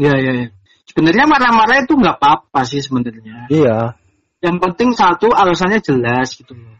Iya, 0.00 0.16
iya, 0.16 0.32
iya. 0.32 0.48
Sebenarnya 0.88 1.28
marah-marah 1.28 1.84
itu 1.84 1.92
nggak 1.92 2.16
apa-apa 2.16 2.60
sih 2.64 2.80
sebenarnya. 2.80 3.52
Iya. 3.52 4.00
Yang 4.40 4.56
penting 4.64 4.88
satu 4.96 5.28
alasannya 5.28 5.84
jelas 5.84 6.40
gitu 6.40 6.56
loh. 6.56 6.76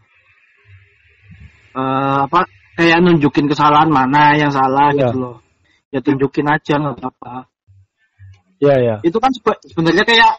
Eh, 1.75 2.19
apa 2.25 2.49
kayak 2.81 2.97
nunjukin 3.03 3.45
kesalahan 3.45 3.93
mana 3.93 4.33
yang 4.33 4.49
salah 4.49 4.89
Iya. 4.89 5.13
gitu 5.13 5.17
loh. 5.21 5.37
Ya 5.93 6.01
tunjukin 6.01 6.49
aja 6.49 6.81
nggak 6.81 6.97
apa-apa. 6.97 7.45
Iya 8.59 8.75
iya. 8.79 8.95
Itu 9.03 9.17
kan 9.19 9.31
sebe- 9.35 9.61
sebenarnya 9.67 10.03
kayak 10.07 10.31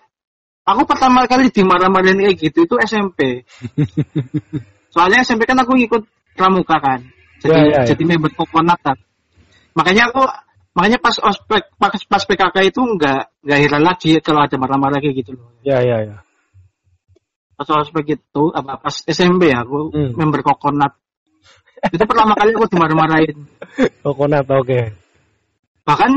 aku 0.67 0.83
pertama 0.89 1.25
kali 1.29 1.53
dimarah-marahin 1.53 2.21
kayak 2.23 2.37
gitu 2.41 2.65
itu 2.65 2.75
SMP. 2.83 3.45
Soalnya 4.95 5.23
SMP 5.23 5.45
kan 5.45 5.61
aku 5.61 5.77
ikut 5.77 6.03
pramuka 6.35 6.81
kan. 6.81 7.01
Jadi 7.45 7.53
Iya, 7.53 7.65
iya, 7.69 7.79
iya. 7.85 7.87
jadi 7.93 8.03
member 8.09 8.33
kokonat 8.33 8.81
kan. 8.81 8.97
Makanya 9.77 10.09
aku 10.09 10.25
makanya 10.73 10.99
pas 11.01 11.17
ospek 11.21 11.69
pas, 11.77 11.93
pas 12.09 12.23
PKK 12.25 12.57
itu 12.73 12.81
nggak 12.81 13.21
nggak 13.45 13.59
heran 13.61 13.83
lagi 13.85 14.17
kalau 14.25 14.41
ada 14.45 14.57
marah-marah 14.57 14.99
kayak 15.01 15.21
gitu 15.25 15.37
loh. 15.37 15.53
Iya 15.61 15.79
iya 15.85 15.97
iya. 16.09 16.17
Pas 17.57 17.69
ospek 17.69 18.17
itu 18.17 18.43
apa 18.53 18.81
pas 18.81 18.97
SMP 19.05 19.53
ya 19.53 19.65
aku 19.65 19.93
Hmm. 19.93 20.13
member 20.17 20.41
kokonat. 20.45 20.97
itu 21.93 22.01
pertama 22.09 22.33
kali 22.33 22.57
aku 22.57 22.73
dimarah-marahin. 22.73 23.37
Coconut 24.05 24.49
oke. 24.49 24.81
Bahkan 25.85 26.13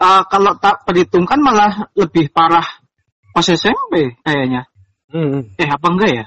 eh, 0.00 0.22
kalau 0.30 0.52
tak 0.58 0.82
perhitungkan 0.88 1.38
malah 1.38 1.90
lebih 1.94 2.30
parah 2.32 2.66
pas 3.34 3.46
SMP 3.46 4.14
kayaknya. 4.22 4.70
Hmm. 5.10 5.50
Eh 5.58 5.68
apa 5.68 5.86
enggak 5.90 6.10
ya? 6.10 6.26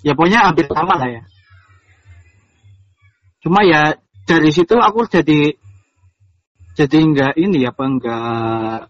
Ya 0.00 0.12
pokoknya 0.16 0.48
hampir 0.48 0.64
sama 0.68 0.96
lah 0.96 1.08
ya. 1.08 1.22
Cuma 3.40 3.64
ya 3.64 3.96
dari 4.24 4.50
situ 4.52 4.76
aku 4.76 5.04
jadi 5.08 5.56
jadi 6.76 6.96
enggak 7.00 7.32
ini 7.36 7.68
apa 7.68 7.82
enggak 7.84 8.80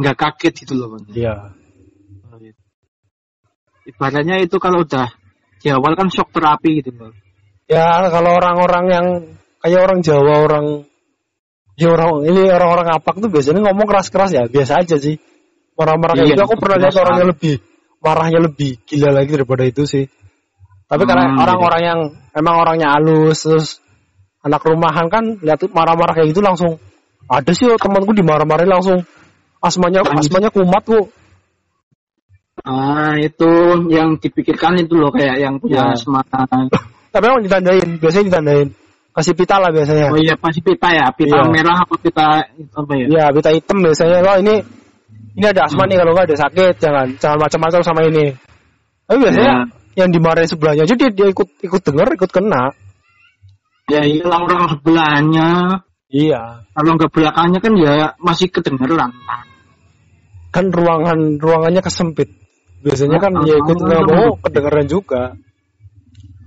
enggak 0.00 0.16
kaget 0.16 0.54
gitu 0.64 0.80
loh. 0.80 0.96
Iya. 1.12 1.52
Ibaratnya 3.84 4.40
itu 4.40 4.56
kalau 4.60 4.84
udah 4.84 5.08
di 5.60 5.68
awal 5.68 5.92
kan 5.96 6.08
shock 6.08 6.32
terapi 6.32 6.80
gitu 6.80 6.92
loh. 6.96 7.12
Ya 7.68 8.08
kalau 8.08 8.36
orang-orang 8.36 8.84
yang 8.88 9.06
kayak 9.60 9.80
orang 9.84 10.00
Jawa 10.00 10.34
orang 10.48 10.66
ya 11.76 11.88
orang 11.90 12.24
ini 12.26 12.48
orang-orang 12.48 12.88
apak 12.96 13.14
tuh 13.18 13.30
biasanya 13.30 13.60
ngomong 13.66 13.86
keras-keras 13.86 14.30
ya 14.32 14.42
biasa 14.46 14.82
aja 14.82 14.96
sih. 14.96 15.16
Marah-marah 15.78 16.12
kayak 16.18 16.26
Iya, 16.28 16.34
gitu 16.36 16.42
aku 16.44 16.54
pernah 16.60 16.76
lihat 16.82 16.92
biasa. 16.92 17.02
orang 17.04 17.16
yang 17.18 17.28
lebih 17.32 17.54
marahnya 18.00 18.40
lebih 18.40 18.70
gila 18.84 19.10
lagi 19.12 19.30
daripada 19.32 19.62
itu 19.64 19.82
sih. 19.84 20.04
Tapi 20.84 21.02
karena 21.06 21.30
Hmm, 21.30 21.38
orang-orang 21.40 21.82
yang 21.86 22.00
emang 22.34 22.54
orangnya 22.58 22.88
halus 22.98 23.46
terus 23.46 23.78
anak 24.42 24.60
rumahan 24.64 25.06
kan 25.08 25.38
lihat 25.40 25.60
marah-marah 25.70 26.16
kayak 26.16 26.32
gitu 26.32 26.42
langsung 26.42 26.76
ada 27.30 27.52
sih 27.54 27.70
temanku 27.78 28.10
dimarah-marahin 28.10 28.68
langsung 28.68 28.98
asmanya 29.62 30.02
Nangis. 30.02 30.26
asmanya 30.26 30.50
kumat 30.50 30.82
kok. 30.82 31.06
Ah 32.60 33.16
itu 33.16 33.48
yang 33.88 34.20
dipikirkan 34.20 34.76
itu 34.76 34.92
loh 35.00 35.08
kayak 35.08 35.40
yang 35.40 35.56
Ya. 35.56 35.60
punya 35.62 35.80
asma. 35.96 36.20
Tapi 37.14 37.24
emang 37.26 37.42
ditandain, 37.42 37.88
biasanya 37.98 38.26
ditandain. 38.28 38.68
Kasih 39.10 39.34
pita 39.34 39.58
lah 39.58 39.74
biasanya. 39.74 40.14
Oh 40.14 40.18
iya 40.22 40.38
pasti 40.38 40.62
pita 40.62 40.88
ya, 40.94 41.10
pita 41.10 41.42
Iya. 41.42 41.50
merah 41.50 41.82
apa 41.82 41.94
pita 41.98 42.46
apa 42.46 42.92
ya? 42.94 43.06
Iya, 43.10 43.24
pita 43.34 43.50
hitam 43.50 43.82
biasanya. 43.82 44.22
Loh 44.22 44.36
ini 44.38 44.54
ini 45.34 45.46
ada 45.50 45.66
asma 45.66 45.82
nih 45.90 45.98
kalau 45.98 46.14
nggak 46.14 46.30
ada 46.30 46.38
sakit, 46.46 46.74
jangan 46.78 47.06
jangan 47.18 47.38
macam-macam 47.42 47.80
sama 47.82 48.00
ini. 48.06 48.30
Tapi 49.10 49.18
biasanya 49.18 49.54
Ya. 49.66 50.06
yang 50.06 50.10
dimarahin 50.14 50.46
sebelahnya 50.46 50.82
aja 50.86 50.94
dia, 50.94 51.10
dia 51.10 51.26
ikut 51.26 51.48
ikut 51.58 51.80
denger, 51.82 52.08
ikut 52.14 52.30
kena. 52.30 52.70
Ya 53.90 54.06
iya 54.06 54.22
orang 54.30 54.70
sebelahnya. 54.70 55.50
Iya. 56.10 56.66
Kalau 56.70 56.90
nggak 56.94 57.10
belakangnya 57.10 57.58
kan 57.58 57.72
ya 57.74 57.94
masih 58.22 58.46
kedengeran. 58.54 59.10
Kan 60.54 60.70
ruangan 60.70 61.38
ruangannya 61.42 61.82
kesempit. 61.82 62.30
Biasanya 62.86 63.18
kan 63.18 63.34
Ah, 63.34 63.42
ya 63.42 63.58
ikut 63.58 63.76
ah, 63.78 63.84
nggak 63.86 64.02
ah. 64.06 64.14
mau 64.14 64.30
kedengeran 64.38 64.86
juga. 64.86 65.34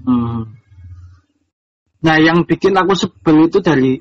Hmm. 0.08 0.63
Nah, 2.04 2.16
yang 2.20 2.44
bikin 2.44 2.76
aku 2.76 2.94
sebel 3.00 3.48
itu 3.48 3.64
dari 3.64 3.96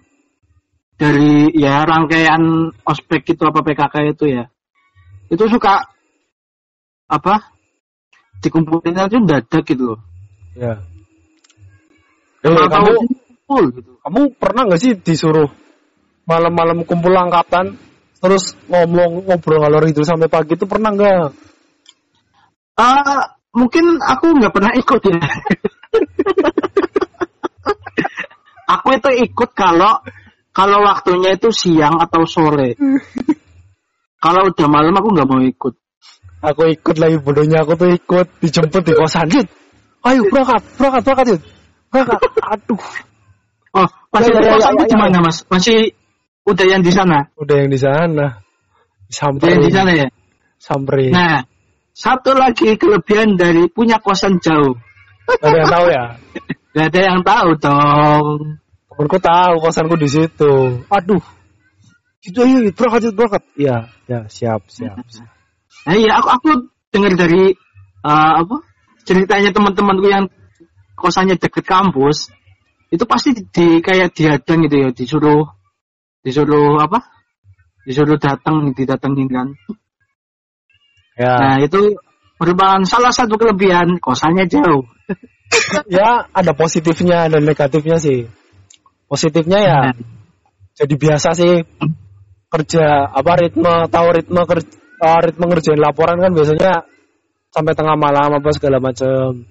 dari 0.99 1.55
ya 1.55 1.87
rangkaian 1.87 2.71
ospek 2.83 3.35
itu 3.39 3.43
apa 3.47 3.63
PKK 3.63 3.95
itu 4.11 4.25
ya. 4.27 4.45
Itu 5.31 5.47
suka 5.47 5.87
apa? 7.07 7.55
Dikumpulin 8.43 8.99
aja 8.99 9.17
dadak 9.23 9.63
gitu 9.63 9.95
loh. 9.95 10.01
Ya. 10.59 10.83
Eh, 12.43 12.51
Emang 12.51 12.67
kamu 12.67 12.91
kumpul 13.07 13.63
gitu. 13.79 13.91
kamu 14.03 14.21
pernah 14.35 14.63
nggak 14.67 14.83
sih 14.83 14.93
disuruh 14.99 15.47
malam-malam 16.27 16.83
kumpul 16.83 17.15
angkatan 17.15 17.79
terus 18.19 18.59
ngomong 18.67 19.31
ngobrol 19.31 19.63
ngalor 19.63 19.87
itu 19.87 20.03
sampai 20.03 20.27
pagi 20.27 20.59
itu 20.59 20.67
pernah 20.67 20.91
nggak? 20.91 21.31
Ah, 22.75 23.39
mungkin 23.55 24.03
aku 24.03 24.27
nggak 24.43 24.55
pernah 24.55 24.73
ikut 24.75 25.01
ya. 25.07 25.23
aku 28.73 28.89
itu 28.97 29.11
ikut 29.29 29.51
kalau 29.53 30.01
kalau 30.53 30.79
waktunya 30.85 31.37
itu 31.37 31.49
siang 31.53 31.97
atau 32.01 32.25
sore. 32.29 32.77
kalau 34.23 34.49
udah 34.53 34.69
malam 34.69 34.95
aku 34.97 35.09
nggak 35.13 35.29
mau 35.29 35.41
ikut. 35.41 35.75
Aku 36.43 36.67
ikut 36.67 36.97
lagi 36.99 37.17
bodohnya 37.23 37.63
aku 37.63 37.79
tuh 37.79 37.91
ikut 37.95 38.27
dijemput 38.43 38.83
di 38.83 38.93
kosan 38.99 39.31
Yud. 39.31 39.47
Ayo 40.03 40.27
berangkat, 40.27 40.63
berangkat, 40.75 41.03
berangkat 41.07 41.27
Yud. 41.31 41.43
Berangkat. 41.93 42.19
Aduh, 42.43 42.83
Oh, 43.73 43.89
masih 44.13 44.37
Ya, 44.37 44.37
ya, 44.37 44.45
ya, 44.45 44.53
kosanmu 44.61 44.83
ya, 44.85 44.89
di 44.91 44.93
ya. 44.93 45.01
mana 45.01 45.19
mas? 45.25 45.37
Masih 45.49 45.79
udah 46.45 46.67
yang 46.69 46.83
di 46.85 46.93
sana? 46.93 47.33
udah 47.41 47.57
yang 47.57 47.71
di 47.73 47.81
sana. 47.81 48.27
Udah 49.09 49.49
yang 49.49 49.63
di 49.65 49.73
sana 49.73 49.93
ya. 49.97 50.09
samperin. 50.61 51.09
Nah, 51.15 51.49
satu 51.97 52.37
lagi 52.37 52.77
kelebihan 52.77 53.35
dari 53.41 53.67
punya 53.73 53.97
kosan 54.05 54.37
jauh. 54.45 54.77
Ada 55.41 55.57
yang 55.57 55.71
tahu 55.73 55.87
ya. 55.89 56.05
Gak 56.73 56.87
ada 56.89 57.01
yang 57.05 57.21
tahu 57.21 57.49
dong. 57.61 58.27
Temenku 58.93 59.19
tahu 59.21 59.55
kosanku 59.61 59.97
di 60.01 60.09
situ. 60.09 60.85
Aduh. 60.89 61.21
Gitu 62.23 62.39
ayo 62.45 62.71
berangkat 62.73 63.13
berangkat. 63.13 63.43
Iya, 63.59 63.77
ya 64.09 64.21
siap, 64.29 64.69
siap. 64.69 64.97
siap. 65.13 65.29
Nah 65.89 65.95
iya, 65.99 66.21
aku 66.21 66.29
aku 66.31 66.49
dengar 66.93 67.13
dari 67.19 67.53
eh, 68.05 68.33
apa 68.39 68.63
ceritanya 69.03 69.51
teman-temanku 69.51 70.07
yang 70.07 70.31
kosannya 70.95 71.35
deket 71.35 71.67
kampus, 71.67 72.31
itu 72.95 73.03
pasti 73.09 73.35
di, 73.35 73.43
di- 73.51 73.83
kayak 73.83 74.15
dihadang 74.15 74.63
gitu 74.69 74.77
ya, 74.79 74.89
disuruh 74.95 75.43
disuruh 76.23 76.79
apa? 76.79 77.03
Disuruh 77.83 78.15
datang, 78.15 78.71
didatengin 78.71 79.27
kan. 79.27 79.49
Ya. 81.19 81.35
Nah 81.35 81.57
itu 81.59 81.99
merupakan 82.43 82.83
salah 82.83 83.15
satu 83.15 83.39
kelebihan 83.39 84.03
kosannya 84.03 84.51
jauh. 84.51 84.83
ya 85.95 86.27
ada 86.35 86.51
positifnya 86.59 87.31
dan 87.31 87.47
negatifnya 87.47 88.03
sih. 88.03 88.27
Positifnya 89.07 89.59
ya 89.63 89.79
Nah, 89.93 89.95
jadi 90.75 90.95
biasa 90.99 91.39
sih 91.39 91.63
kerja 92.51 93.13
apa 93.13 93.33
ritme 93.39 93.87
tahu 93.87 94.07
ritme 94.11 94.43
kerja 94.43 95.13
ritme 95.23 95.45
ngerjain 95.47 95.79
laporan 95.79 96.19
kan 96.19 96.35
biasanya 96.35 96.83
sampai 97.53 97.77
tengah 97.77 97.95
malam 97.95 98.35
apa 98.35 98.51
segala 98.57 98.83
macam. 98.83 99.47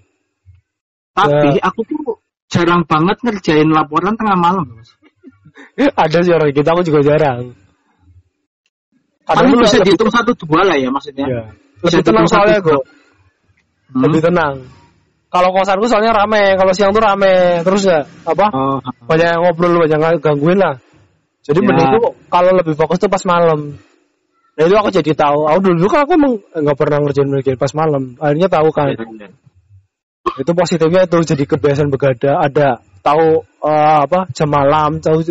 tapi 1.11 1.59
Ya. 1.59 1.67
aku 1.67 1.79
tuh 1.85 2.23
jarang 2.47 2.87
banget 2.87 3.19
ngerjain 3.23 3.69
laporan 3.71 4.15
tengah 4.15 4.35
malam. 4.35 4.67
Ada 6.03 6.19
sih 6.23 6.33
orang 6.33 6.51
kita 6.51 6.71
aku 6.75 6.81
juga 6.87 6.99
jarang. 7.03 7.55
Lu 9.31 9.55
bisa 9.63 9.79
dihitung 9.83 10.11
satu 10.11 10.35
dua 10.35 10.67
lah 10.67 10.75
ya 10.75 10.91
maksudnya. 10.91 11.27
ya. 11.27 11.43
Lebih 11.81 12.01
tenang 12.05 12.25
soalnya 12.29 12.59
kok. 12.61 12.81
Hmm. 13.91 14.01
Lebih 14.07 14.21
tenang. 14.23 14.55
Kalau 15.31 15.49
kosanku 15.55 15.87
soalnya 15.87 16.11
rame, 16.11 16.59
kalau 16.59 16.75
siang 16.75 16.91
tuh 16.91 16.99
rame, 16.99 17.63
terus 17.63 17.87
ya 17.87 18.03
apa? 18.27 18.51
Oh, 18.51 18.77
Banyak 19.07 19.27
yang 19.31 19.41
ngobrol, 19.47 19.79
banyak 19.79 19.95
yang 19.95 20.19
gangguin 20.19 20.59
lah. 20.59 20.75
Jadi 21.41 21.59
Ya. 21.63 21.65
mending 21.71 21.87
tuh 21.97 22.05
kalau 22.27 22.51
lebih 22.53 22.75
fokus 22.75 22.99
tuh 22.99 23.07
pas 23.07 23.23
malam. 23.23 23.79
Nah 24.59 24.63
itu 24.67 24.75
aku 24.75 24.91
jadi 24.91 25.11
tahu. 25.15 25.47
Aku 25.47 25.59
dulu 25.63 25.87
kan 25.87 26.03
aku 26.05 26.13
emang 26.19 26.33
nggak 26.53 26.77
pernah 26.77 26.99
ngerjain 27.01 27.31
ngerjain 27.31 27.57
pas 27.57 27.73
malam. 27.73 28.13
Akhirnya 28.19 28.51
tahu 28.51 28.69
kan. 28.75 28.93
Itu 30.37 30.51
positifnya 30.53 31.07
itu 31.07 31.17
jadi 31.23 31.43
kebiasaan 31.47 31.89
begadang. 31.89 32.37
Ada 32.37 32.83
tahu 33.01 33.41
eh, 33.41 33.97
apa 34.05 34.29
jam 34.35 34.49
malam, 34.51 35.01
tahu 35.01 35.25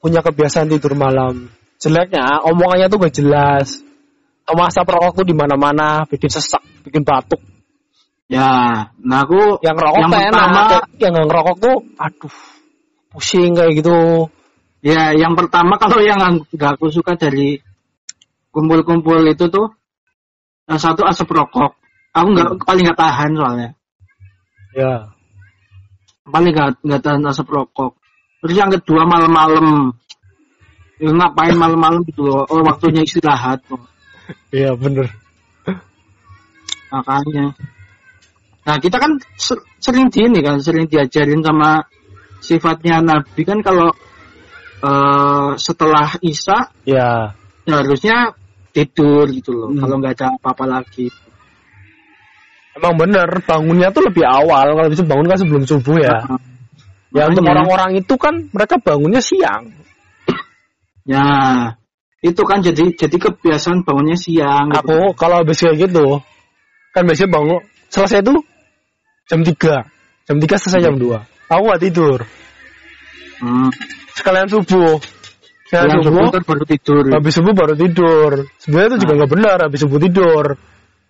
punya 0.00 0.24
kebiasaan 0.24 0.72
tidur 0.72 0.96
malam. 0.96 1.52
Jeleknya 1.82 2.40
omongannya 2.46 2.88
tuh 2.88 2.98
gak 3.00 3.14
jelas. 3.16 3.80
Sama 4.50 4.66
asap 4.66 4.90
rokok 4.90 5.22
tuh 5.22 5.26
di 5.30 5.30
mana-mana, 5.30 6.02
bikin 6.10 6.26
sesak, 6.26 6.58
bikin 6.82 7.06
batuk. 7.06 7.38
Ya, 8.26 8.50
nah 8.98 9.22
aku 9.22 9.62
Yang 9.62 9.74
ngerokok 9.78 9.98
Yang 10.02 10.10
enak, 10.10 10.26
pertama- 10.26 10.86
yang 10.98 11.14
ngerokok 11.14 11.56
tuh, 11.62 11.76
aduh, 11.94 12.34
pusing 13.14 13.50
kayak 13.54 13.72
gitu. 13.78 13.98
Ya, 14.82 15.14
yang 15.14 15.38
pertama 15.38 15.78
kalau 15.78 16.02
yang 16.02 16.18
nggak 16.50 16.82
aku 16.82 16.90
suka 16.90 17.14
dari 17.14 17.62
kumpul-kumpul 18.50 19.22
itu 19.30 19.46
tuh 19.46 19.70
yang 20.66 20.82
satu 20.82 21.06
asap 21.06 21.30
rokok. 21.30 21.78
Aku 22.10 22.26
nggak 22.34 22.66
paling 22.66 22.90
nggak 22.90 22.98
tahan 22.98 23.30
soalnya. 23.38 23.70
Ya, 24.74 25.14
Paling 26.26 26.50
nggak 26.50 26.82
nggak 26.82 27.02
tahan 27.06 27.22
asap 27.30 27.46
rokok. 27.54 27.94
Terus 28.42 28.54
yang 28.58 28.70
kedua 28.74 29.06
malam-malam. 29.06 29.94
Ya, 30.98 31.10
ngapain 31.14 31.54
malam-malam 31.54 32.02
gitu 32.02 32.26
loh. 32.26 32.50
Oh, 32.50 32.66
waktunya 32.66 33.06
istirahat. 33.06 33.62
Iya 34.50 34.72
bener. 34.74 35.06
makanya. 36.90 37.54
Nah, 38.66 38.76
kita 38.82 38.98
kan 38.98 39.14
ser- 39.38 39.62
sering 39.78 40.10
di 40.10 40.26
ini 40.26 40.42
kan, 40.42 40.58
sering 40.58 40.90
diajarin 40.90 41.40
sama 41.40 41.86
sifatnya 42.42 42.98
Nabi 42.98 43.42
kan 43.46 43.62
kalau 43.62 43.94
eh, 44.80 45.50
setelah 45.60 46.08
Isya 46.24 46.72
Ya, 46.88 47.36
ya 47.68 47.74
harusnya 47.84 48.32
tidur 48.72 49.28
gitu 49.30 49.52
loh 49.52 49.68
Hmm. 49.70 49.82
kalau 49.82 49.94
nggak 50.00 50.14
ada 50.18 50.26
apa-apa 50.40 50.64
lagi 50.66 51.10
emang 52.80 52.94
bener 52.96 53.28
bangunnya 53.44 53.92
tuh 53.92 54.08
lebih 54.08 54.24
awal. 54.24 54.72
Kalau 54.72 54.88
bisa 54.88 55.04
bangun 55.04 55.26
kan 55.28 55.38
sebelum 55.38 55.62
subuh 55.68 55.96
ya. 56.00 56.16
Ya 57.10 57.26
untuk 57.26 57.42
orang-orang 57.44 57.98
itu 57.98 58.14
kan 58.16 58.48
mereka 58.54 58.78
bangunnya 58.80 59.20
siang. 59.20 59.74
ya 61.08 61.26
itu 62.20 62.42
kan 62.44 62.60
jadi 62.60 62.92
jadi 62.92 63.16
kebiasaan 63.16 63.80
bangunnya 63.84 64.16
siang 64.16 64.68
gitu. 64.72 64.80
Aku 64.84 64.98
kalau 65.16 65.40
habis 65.40 65.56
kayak 65.56 65.88
gitu, 65.88 66.20
kan 66.92 67.02
biasanya 67.08 67.30
bangun 67.32 67.60
selesai 67.88 68.20
itu 68.20 68.34
jam 69.26 69.40
3. 69.40 70.28
Jam 70.28 70.36
3 70.36 70.60
selesai 70.60 70.80
jam 70.84 70.96
2. 71.00 71.16
Aku 71.50 71.62
gak 71.66 71.82
tidur. 71.82 72.18
hmm. 73.40 73.70
Sekalian 74.14 74.46
subuh. 74.52 75.00
Sekalian 75.66 76.02
subuh, 76.02 76.26
subuh 76.26 76.34
kan 76.34 76.42
baru 76.44 76.64
tidur 76.66 77.02
habis 77.14 77.32
subuh 77.38 77.52
baru 77.54 77.74
tidur. 77.78 78.30
Sebenarnya 78.58 78.88
itu 78.90 78.98
juga 79.06 79.12
nggak 79.22 79.30
benar 79.32 79.56
habis 79.64 79.80
subuh 79.80 79.98
tidur. 80.02 80.44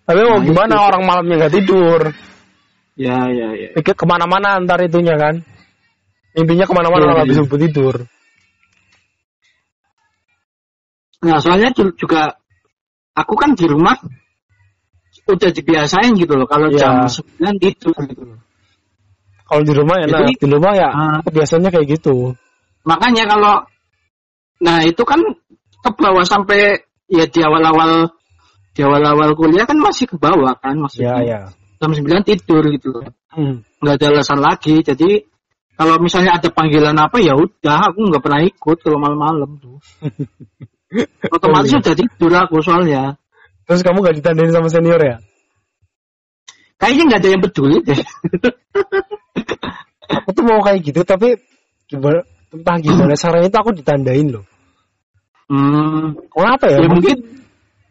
Tapi 0.05 0.19
mau 0.21 0.37
Nah, 0.37 0.45
gimana 0.45 0.73
itu. 0.77 0.85
orang 0.85 1.03
malamnya 1.05 1.35
nggak 1.45 1.53
tidur? 1.59 2.01
ya 2.99 3.17
ya 3.31 3.47
ya 3.57 3.67
Pikir 3.73 3.95
ke 3.97 4.05
mana-mana 4.05 4.61
antar 4.61 4.77
itunya 4.85 5.17
kan. 5.17 5.41
Intinya 6.37 6.63
ke 6.69 6.73
mana-mana 6.77 7.01
Iya, 7.03 7.09
kalau 7.11 7.21
habis 7.25 7.35
iya. 7.35 7.41
subuh 7.43 7.57
tidur. 7.59 7.95
Nah 11.21 11.37
soalnya 11.37 11.69
ju- 11.71 11.93
juga 11.95 12.33
aku 13.13 13.33
kan 13.37 13.53
di 13.53 13.65
rumah 13.69 13.93
udah 15.29 15.49
dibiasain 15.53 16.17
gitu 16.17 16.33
loh 16.33 16.47
kalau 16.49 16.67
Ya. 16.73 17.05
jam 17.05 17.05
9 17.07 17.55
tidur 17.61 17.93
gitu 18.09 18.23
loh. 18.25 18.39
Kalau 19.45 19.61
di 19.67 19.73
rumah 19.75 19.99
enak, 19.99 20.19
Jadi- 20.31 20.39
di 20.39 20.47
rumah 20.47 20.73
ya 20.73 20.89
Ah. 20.89 21.19
biasanya 21.27 21.69
kayak 21.69 21.87
gitu. 21.99 22.33
makanya 22.81 23.29
kalau 23.29 23.61
nah 24.57 24.81
itu 24.81 25.05
kan 25.05 25.21
ke 25.85 25.89
bawah 25.93 26.25
sampai 26.25 26.81
ya 27.05 27.29
di 27.29 27.39
awal-awal 27.45 28.09
di 28.73 28.81
awal-awal 28.81 29.37
kuliah 29.37 29.69
kan 29.69 29.77
masih 29.77 30.09
ke 30.09 30.17
bawah 30.17 30.57
kan 30.57 30.73
Ya 30.73 30.81
maksudnya 30.81 31.15
ya. 31.21 31.39
jam 31.77 31.91
9 31.93 32.25
tidur 32.25 32.65
gitu 32.73 32.89
loh 32.89 33.05
Hmm. 33.29 33.61
nggak 33.85 34.01
ada 34.01 34.05
alasan 34.17 34.41
lagi 34.41 34.81
jadi 34.81 35.21
kalau 35.77 36.01
misalnya 36.01 36.41
ada 36.41 36.49
panggilan 36.49 36.97
apa 36.97 37.21
ya 37.21 37.37
udah 37.37 37.93
aku 37.93 37.99
nggak 38.09 38.23
pernah 38.25 38.41
ikut 38.41 38.77
kalau 38.81 38.97
malam-malam 38.97 39.61
tuh 39.61 39.77
otomatis 41.31 41.71
iya. 41.71 41.79
udah 41.79 41.95
tidur 41.95 42.31
aku 42.35 42.55
soalnya 42.61 43.03
Terus 43.61 43.87
kamu 43.87 44.03
gak 44.03 44.17
ditandain 44.19 44.51
sama 44.51 44.67
senior 44.67 44.99
ya? 44.99 45.15
kayaknya 46.75 47.03
nggak 47.13 47.21
ada 47.23 47.29
yang 47.29 47.41
peduli 47.45 47.77
deh 47.85 47.99
Aku 50.11 50.29
tuh 50.35 50.43
mau 50.43 50.59
kayak 50.59 50.81
gitu 50.83 51.07
tapi 51.07 51.39
gimana, 51.87 52.25
entah 52.51 52.77
gimana 52.83 53.13
caranya 53.21 53.47
itu 53.47 53.57
aku 53.61 53.71
ditandain 53.71 54.27
loh. 54.27 54.43
hmm, 55.47 56.19
Kenapa 56.35 56.65
ya? 56.67 56.83
ya 56.83 56.89
mungkin 56.91 57.15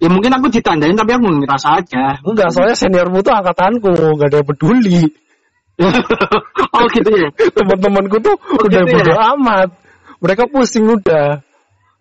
ya 0.01 0.09
mungkin 0.13 0.33
aku 0.37 0.47
ditandain 0.53 0.97
tapi 0.97 1.17
aku 1.17 1.27
ngerasa 1.41 1.69
aja 1.81 2.05
Enggak, 2.21 2.53
soalnya 2.53 2.77
seniormu 2.77 3.25
tuh 3.25 3.33
angkatanku, 3.33 3.89
gak 4.21 4.29
ada 4.33 4.37
yang 4.45 4.49
peduli. 4.53 5.01
oh 6.77 6.85
gitu 6.93 7.09
ya 7.17 7.29
Teman-temanku 7.57 8.21
tuh 8.21 8.37
Oh, 8.37 8.69
udah 8.69 8.85
gitu 8.85 9.01
bodo 9.01 9.13
ya? 9.17 9.33
amat. 9.33 9.69
Mereka 10.21 10.53
pusing 10.53 10.85
udah. 10.85 11.41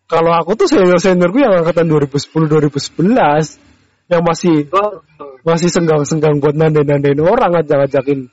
Kalau 0.10 0.34
aku 0.34 0.58
tuh 0.58 0.66
senior-seniorku 0.66 1.38
yang 1.38 1.54
angkatan 1.62 1.86
2010-2011 1.86 3.62
yang 4.10 4.22
masih 4.26 4.66
oh, 4.74 5.06
masih 5.46 5.70
senggang-senggang 5.70 6.42
buat 6.42 6.58
nandain-nandain 6.58 7.22
orang 7.22 7.54
ngajak-ngajakin 7.54 8.26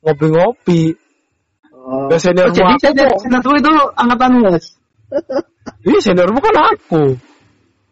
ngopi-ngopi. 0.00 0.96
oh. 1.68 2.08
Dan 2.08 2.16
senior 2.18 2.48
Oh, 2.48 2.52
jadi 2.56 2.72
aku 2.72 2.80
senior, 2.80 3.08
tuh- 3.12 3.20
senior 3.28 3.54
itu 3.60 3.70
angkatan 3.92 4.30
mas? 4.40 4.64
Ini 5.86 5.98
seniormu 6.00 6.40
kan 6.40 6.54
aku. 6.72 7.02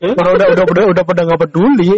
Kalau 0.01 0.31
udah 0.33 0.49
udah 0.57 0.64
udah 0.64 0.85
udah 0.96 1.03
pada 1.05 1.20
nggak 1.29 1.40
peduli. 1.49 1.92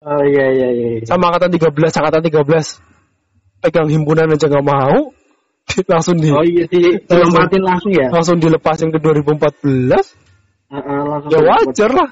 Oh 0.00 0.22
iya 0.26 0.46
iya 0.50 0.68
iya 0.74 0.88
sama 1.06 1.28
angkatan 1.30 1.54
13, 1.54 1.70
angkatan 1.70 2.22
13 2.24 2.82
pegang 3.60 3.88
himpunan 3.92 4.32
aja 4.32 4.48
nggak 4.48 4.64
mau, 4.64 5.12
langsung 5.92 6.16
di 6.18 6.28
Oh 6.30 6.44
iya 6.44 6.64
sih, 6.68 7.00
dilompatin 7.06 7.62
langsung 7.62 7.92
ya? 7.94 8.08
langsung 8.10 8.36
dilepasin 8.38 8.88
ke 8.90 8.98
2014, 8.98 9.92
Heeh, 10.70 11.00
langsung 11.06 11.30
ya 11.30 11.38
wajar 11.42 11.90
lah. 11.94 12.10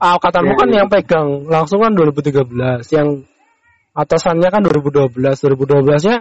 Angkatanmu 0.00 0.52
Ya, 0.52 0.58
kan 0.58 0.68
ya. 0.72 0.76
yang 0.80 0.88
pegang 0.88 1.28
langsung 1.44 1.78
kan 1.84 1.92
2013, 1.92 2.88
yang 2.96 3.08
atasannya 3.92 4.48
kan 4.48 4.62
2012, 4.64 5.12
2012 5.12 6.08
nya 6.08 6.16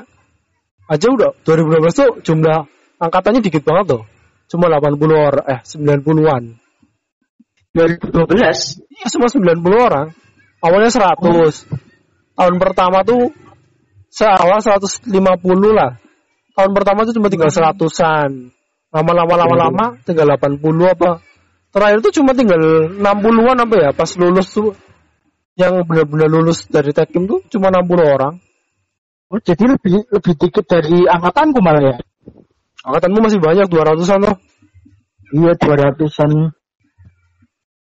aja 0.90 1.06
udah 1.08 1.32
2012 1.48 1.96
tuh 1.96 2.10
jumlah 2.26 2.68
angkatannya 3.00 3.40
dikit 3.40 3.64
banget 3.64 3.96
tuh, 3.96 4.04
cuma 4.52 4.68
80 4.68 5.00
orang, 5.16 5.46
eh 5.48 5.60
90-an. 5.64 6.44
2012. 7.72 8.82
Iya 8.90 9.08
semua 9.08 9.30
90 9.30 9.62
orang. 9.78 10.08
Awalnya 10.60 10.92
100. 10.92 11.70
Tahun 12.36 12.56
pertama 12.58 13.06
tuh 13.06 13.32
seawal 14.10 14.60
150 14.60 15.14
lah. 15.72 16.02
Tahun 16.60 16.76
pertama 16.76 17.08
tuh 17.08 17.16
cuma 17.16 17.32
tinggal 17.32 17.48
seratusan. 17.48 18.52
Lama-lama 18.92 19.40
lama-lama 19.40 19.96
tinggal 20.04 20.28
80 20.36 20.60
apa. 20.92 21.24
Terakhir 21.72 22.04
tuh 22.04 22.14
cuma 22.20 22.36
tinggal 22.36 22.60
60-an 23.00 23.64
apa 23.64 23.76
ya 23.80 23.90
pas 23.96 24.12
lulus 24.20 24.52
tuh 24.52 24.76
yang 25.56 25.88
benar-benar 25.88 26.28
lulus 26.28 26.68
dari 26.68 26.92
Tekim 26.92 27.32
tuh 27.32 27.48
cuma 27.48 27.72
60 27.72 27.96
orang. 28.04 28.36
Oh, 29.32 29.40
jadi 29.40 29.72
lebih 29.72 30.04
lebih 30.12 30.34
dikit 30.36 30.68
dari 30.68 31.08
angkatanku 31.08 31.64
malah 31.64 31.96
ya. 31.96 31.96
Angkatanmu 32.84 33.24
masih 33.24 33.40
banyak 33.40 33.72
200-an 33.72 34.20
loh. 34.28 34.38
Iya, 35.32 35.52
200-an. 35.56 36.32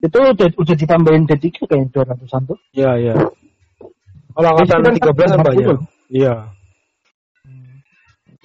Itu 0.04 0.18
udah, 0.22 0.50
udah 0.54 0.76
ditambahin 0.78 1.26
jadi 1.26 1.48
kayak 1.50 1.90
200-an 1.96 2.42
tuh. 2.46 2.60
Iya, 2.78 2.92
iya. 3.02 3.14
Kalau 4.38 4.48
angkatan 4.54 4.86
Jadi 4.86 5.02
kan 5.02 5.16
13 5.18 5.34
kan 5.34 5.40
banyak. 5.42 5.68
50. 5.82 6.14
Iya. 6.14 6.34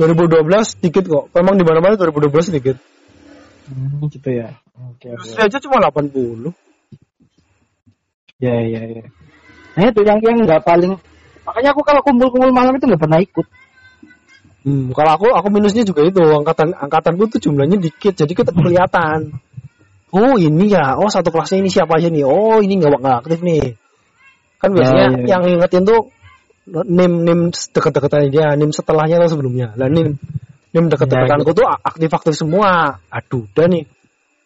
2012 0.02 0.82
dikit 0.82 1.04
kok. 1.06 1.24
Memang 1.30 1.54
di 1.54 1.64
mana-mana 1.64 1.94
2012 1.94 2.50
dikit. 2.58 2.76
Hmm, 3.70 4.10
gitu 4.10 4.28
ya. 4.34 4.58
Oke, 4.74 5.14
oke. 5.14 5.22
Industri 5.22 5.40
aja 5.46 5.58
cuma 5.62 5.78
80. 5.78 6.50
Ya, 8.42 8.58
ya, 8.66 8.82
ya. 8.82 9.04
Nah 9.78 9.84
itu 9.88 10.00
yang 10.02 10.18
yang 10.20 10.36
nggak 10.42 10.66
paling 10.66 10.98
makanya 11.46 11.70
aku 11.72 11.82
kalau 11.86 12.02
kumpul-kumpul 12.04 12.50
malam 12.50 12.74
itu 12.76 12.84
nggak 12.90 13.02
pernah 13.02 13.22
ikut. 13.22 13.46
Hmm, 14.62 14.94
kalau 14.94 15.10
aku 15.18 15.26
aku 15.30 15.48
minusnya 15.50 15.82
juga 15.82 16.06
itu 16.06 16.22
angkatan 16.22 16.74
angkatanku 16.74 17.26
tuh 17.34 17.40
jumlahnya 17.42 17.78
dikit 17.82 18.14
jadi 18.14 18.30
kita 18.34 18.50
kelihatan. 18.54 19.38
Oh 20.12 20.36
ini 20.36 20.68
ya, 20.68 21.00
oh 21.00 21.08
satu 21.08 21.32
kelasnya 21.32 21.64
ini 21.64 21.70
siapa 21.72 21.96
aja 21.96 22.12
nih? 22.12 22.26
Oh 22.26 22.60
ini 22.60 22.76
nggak 22.78 23.00
nggak 23.00 23.16
aktif 23.24 23.40
nih. 23.40 23.80
Kan 24.60 24.70
biasanya 24.76 25.06
Ya, 25.08 25.18
ya. 25.18 25.26
yang 25.34 25.42
ngingetin 25.48 25.82
tuh 25.88 26.12
nim 26.68 27.12
nim 27.26 27.40
deket-deketannya 27.50 28.30
dia, 28.30 28.54
nim 28.54 28.70
setelahnya 28.70 29.18
atau 29.22 29.30
sebelumnya. 29.34 29.74
Lah 29.74 29.90
nim 29.90 30.18
nim 30.72 30.84
deket-deketanku 30.88 31.50
tuh 31.54 31.66
aktif-aktif 31.66 32.38
semua. 32.38 33.02
Aduh, 33.10 33.50
udah 33.50 33.66
nih 33.66 33.84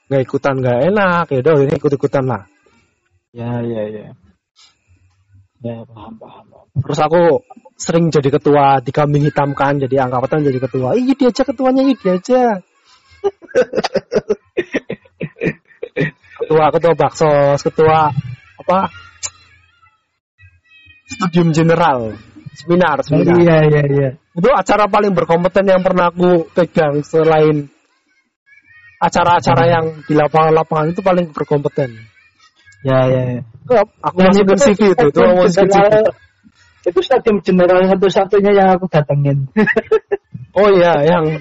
nggak 0.06 0.22
ikutan 0.22 0.62
nggak 0.62 0.78
enak 0.94 1.26
ya 1.34 1.38
udah 1.42 1.52
ini 1.66 1.74
ikut-ikutan 1.76 2.24
lah. 2.24 2.42
Ya, 3.36 3.60
ya, 3.60 3.82
ya. 3.90 4.06
Ya, 5.60 5.84
paham, 5.88 6.14
paham. 6.16 6.46
Terus 6.76 7.00
aku 7.00 7.40
sering 7.76 8.12
jadi 8.12 8.28
ketua, 8.28 8.80
dikambing 8.84 9.24
hitamkan 9.28 9.80
jadi 9.80 10.08
angkatan 10.08 10.44
jadi 10.44 10.60
ketua. 10.60 10.96
Iya 10.96 11.14
dia 11.16 11.28
aja 11.32 11.44
ketuanya, 11.44 11.82
iya 11.84 11.94
dia 11.96 12.12
aja. 12.16 12.42
ketua 16.36 16.70
ketua 16.70 16.94
baksos, 16.94 17.62
ketua 17.64 18.12
apa? 18.60 18.78
Studium 21.16 21.48
general, 21.56 22.12
seminar, 22.52 23.00
seminar. 23.00 23.36
Iya, 23.40 23.58
iya, 23.72 23.82
iya. 23.88 24.10
Itu 24.36 24.52
acara 24.52 24.84
paling 24.84 25.16
berkompeten 25.16 25.64
yang 25.64 25.80
pernah 25.80 26.12
aku 26.12 26.44
pegang 26.52 27.00
selain 27.00 27.72
acara-acara 29.00 29.64
yang 29.64 29.84
di 30.04 30.12
lapangan-lapangan 30.12 30.92
itu 30.92 31.00
paling 31.00 31.32
berkompeten. 31.32 31.88
Ya, 32.84 33.08
ya, 33.08 33.22
ya. 33.40 33.42
Aku 34.04 34.16
masukin 34.20 34.58
CV 34.60 34.80
itu, 34.92 35.06
itu 35.08 35.20
aku 35.24 35.34
masukin 35.40 35.68
CV. 35.72 35.94
itu 36.86 37.00
stadium 37.02 37.42
general 37.42 37.82
satu-satunya 37.90 38.52
yang 38.54 38.68
aku 38.76 38.86
datengin. 38.86 39.48
Oh 40.56 40.72
iya, 40.72 41.04
yang 41.04 41.36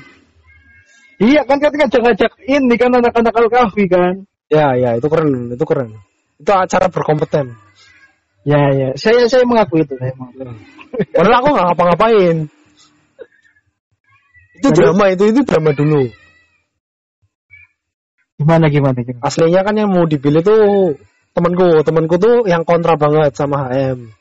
iya 1.23 1.47
kan 1.47 1.55
kan 1.63 1.71
ngajak-ngajak 1.71 2.35
ini 2.51 2.75
kan 2.75 2.91
anak-anak 2.91 3.31
Alkafi 3.31 3.87
kan. 3.87 4.27
Ya, 4.51 4.75
ya, 4.75 4.99
itu 4.99 5.07
keren, 5.07 5.55
itu 5.55 5.63
keren. 5.63 6.03
Itu 6.35 6.51
acara 6.51 6.91
berkompeten. 6.91 7.55
Ya, 8.45 8.61
ya. 8.71 8.89
Saya 8.93 9.25
saya 9.25 9.41
mengakui 9.49 9.81
itu, 9.81 9.97
saya 9.97 10.13
mengakui. 10.13 10.45
Padahal 11.11 11.35
aku 11.41 11.47
nggak 11.49 11.65
ngapa-ngapain. 11.73 12.37
Itu 14.61 14.67
Terus? 14.71 14.77
drama 14.77 15.05
itu, 15.11 15.23
itu 15.33 15.41
drama 15.43 15.73
dulu. 15.73 16.07
Gimana 18.37 18.69
gimana 18.69 18.99
gimana. 19.01 19.23
Aslinya 19.25 19.65
kan 19.65 19.75
yang 19.75 19.89
mau 19.89 20.05
dipilih 20.05 20.45
tuh 20.45 20.93
temanku, 21.33 21.83
temanku 21.83 22.15
tuh 22.21 22.45
yang 22.47 22.63
kontra 22.67 22.95
banget 22.95 23.33
sama 23.33 23.67
HM. 23.67 24.11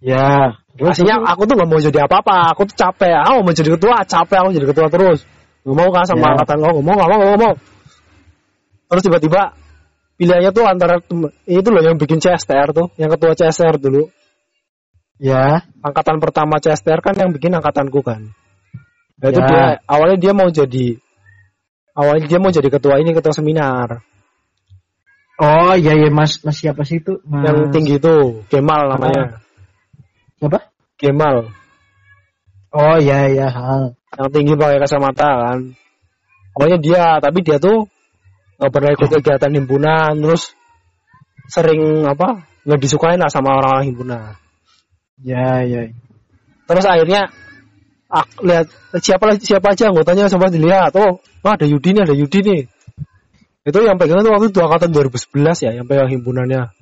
Ya. 0.00 0.54
Aslinya 0.78 1.20
aku 1.26 1.44
tuh 1.44 1.58
nggak 1.58 1.68
mau 1.68 1.82
jadi 1.82 2.06
apa-apa, 2.06 2.54
aku 2.54 2.64
tuh 2.70 2.76
capek. 2.78 3.12
Aku 3.28 3.42
mau 3.42 3.54
jadi 3.54 3.70
ketua, 3.74 4.06
capek 4.06 4.38
aku 4.40 4.48
jadi 4.54 4.66
ketua 4.70 4.86
terus. 4.88 5.20
Nggak 5.66 5.76
mau 5.76 5.88
kan 5.92 6.04
sama 6.08 6.22
Ya. 6.22 6.28
angkatan 6.38 6.56
kau, 6.62 6.70
nggak 6.78 6.86
mau, 6.86 6.94
nggak 6.96 7.08
mau, 7.10 7.18
nggak 7.20 7.40
mau. 7.42 7.54
Terus 8.88 9.02
tiba-tiba 9.04 9.42
pilihannya 10.18 10.50
tuh 10.50 10.64
antara 10.66 10.98
itu 11.46 11.68
loh 11.70 11.82
yang 11.82 11.96
bikin 11.96 12.18
CSTR 12.18 12.74
tuh, 12.74 12.90
yang 12.98 13.08
ketua 13.14 13.38
CSTR 13.38 13.78
dulu. 13.78 14.10
Ya. 15.18 15.66
angkatan 15.82 16.22
pertama 16.22 16.62
CSTR 16.62 17.02
kan 17.02 17.14
yang 17.18 17.34
bikin 17.34 17.50
angkatanku 17.50 18.06
kan. 18.06 18.30
Nah, 19.18 19.28
itu 19.34 19.40
Ya. 19.42 19.46
dia 19.50 19.64
awalnya 19.90 20.18
dia 20.18 20.30
mau 20.30 20.46
jadi 20.46 20.94
awalnya 21.90 22.30
dia 22.30 22.38
mau 22.38 22.54
jadi 22.54 22.70
ketua 22.70 23.02
ini 23.02 23.10
ketua 23.10 23.34
seminar 23.34 24.06
Oh 25.38 25.74
iya 25.78 25.94
iya 25.94 26.10
Mas 26.10 26.42
Mas 26.42 26.58
siapa 26.58 26.82
sih 26.82 26.98
itu? 26.98 27.22
Mas... 27.22 27.46
yang 27.46 27.70
tinggi 27.70 28.02
itu 28.02 28.42
Kemal 28.50 28.90
namanya. 28.90 29.38
Siapa? 30.42 30.70
Kemal 30.98 31.50
Oh 32.74 32.96
iya 32.98 33.30
iya. 33.30 33.48
yang 34.18 34.28
tinggi 34.34 34.58
pakai 34.58 34.82
kacamata 34.82 35.30
kan. 35.30 35.58
Awalnya 36.58 36.78
dia 36.82 37.02
tapi 37.22 37.42
dia 37.46 37.62
tuh 37.62 37.86
nggak 38.58 38.72
pernah 38.74 38.90
ikut 38.90 39.08
kegiatan 39.08 39.52
himpunan 39.54 40.18
terus 40.18 40.50
sering 41.46 42.04
apa 42.04 42.44
nggak 42.66 42.80
disukain 42.82 43.22
lah 43.22 43.30
sama 43.30 43.54
orang-orang 43.56 43.94
himpunan. 43.94 44.34
Ya 45.22 45.62
ya. 45.62 45.88
Terus 46.68 46.84
akhirnya 46.84 47.30
ak, 48.10 48.26
lihat 48.44 48.66
siapa 49.00 49.38
siapa 49.40 49.72
aja 49.72 49.88
anggotanya 49.94 50.28
coba 50.28 50.50
dilihat. 50.52 50.92
Oh, 50.98 51.22
wah 51.40 51.54
ada 51.54 51.64
Yudi 51.64 51.96
nih, 51.96 52.02
ada 52.04 52.14
Yudi 52.18 52.38
nih. 52.44 52.60
Itu 53.64 53.78
yang 53.84 53.96
pegang 53.96 54.20
itu 54.20 54.30
waktu 54.32 54.48
itu 54.52 54.60
angkatan 54.60 54.90
2011 54.92 55.64
ya, 55.64 55.70
yang 55.76 55.86
pegang 55.88 56.10
himpunannya. 56.10 56.72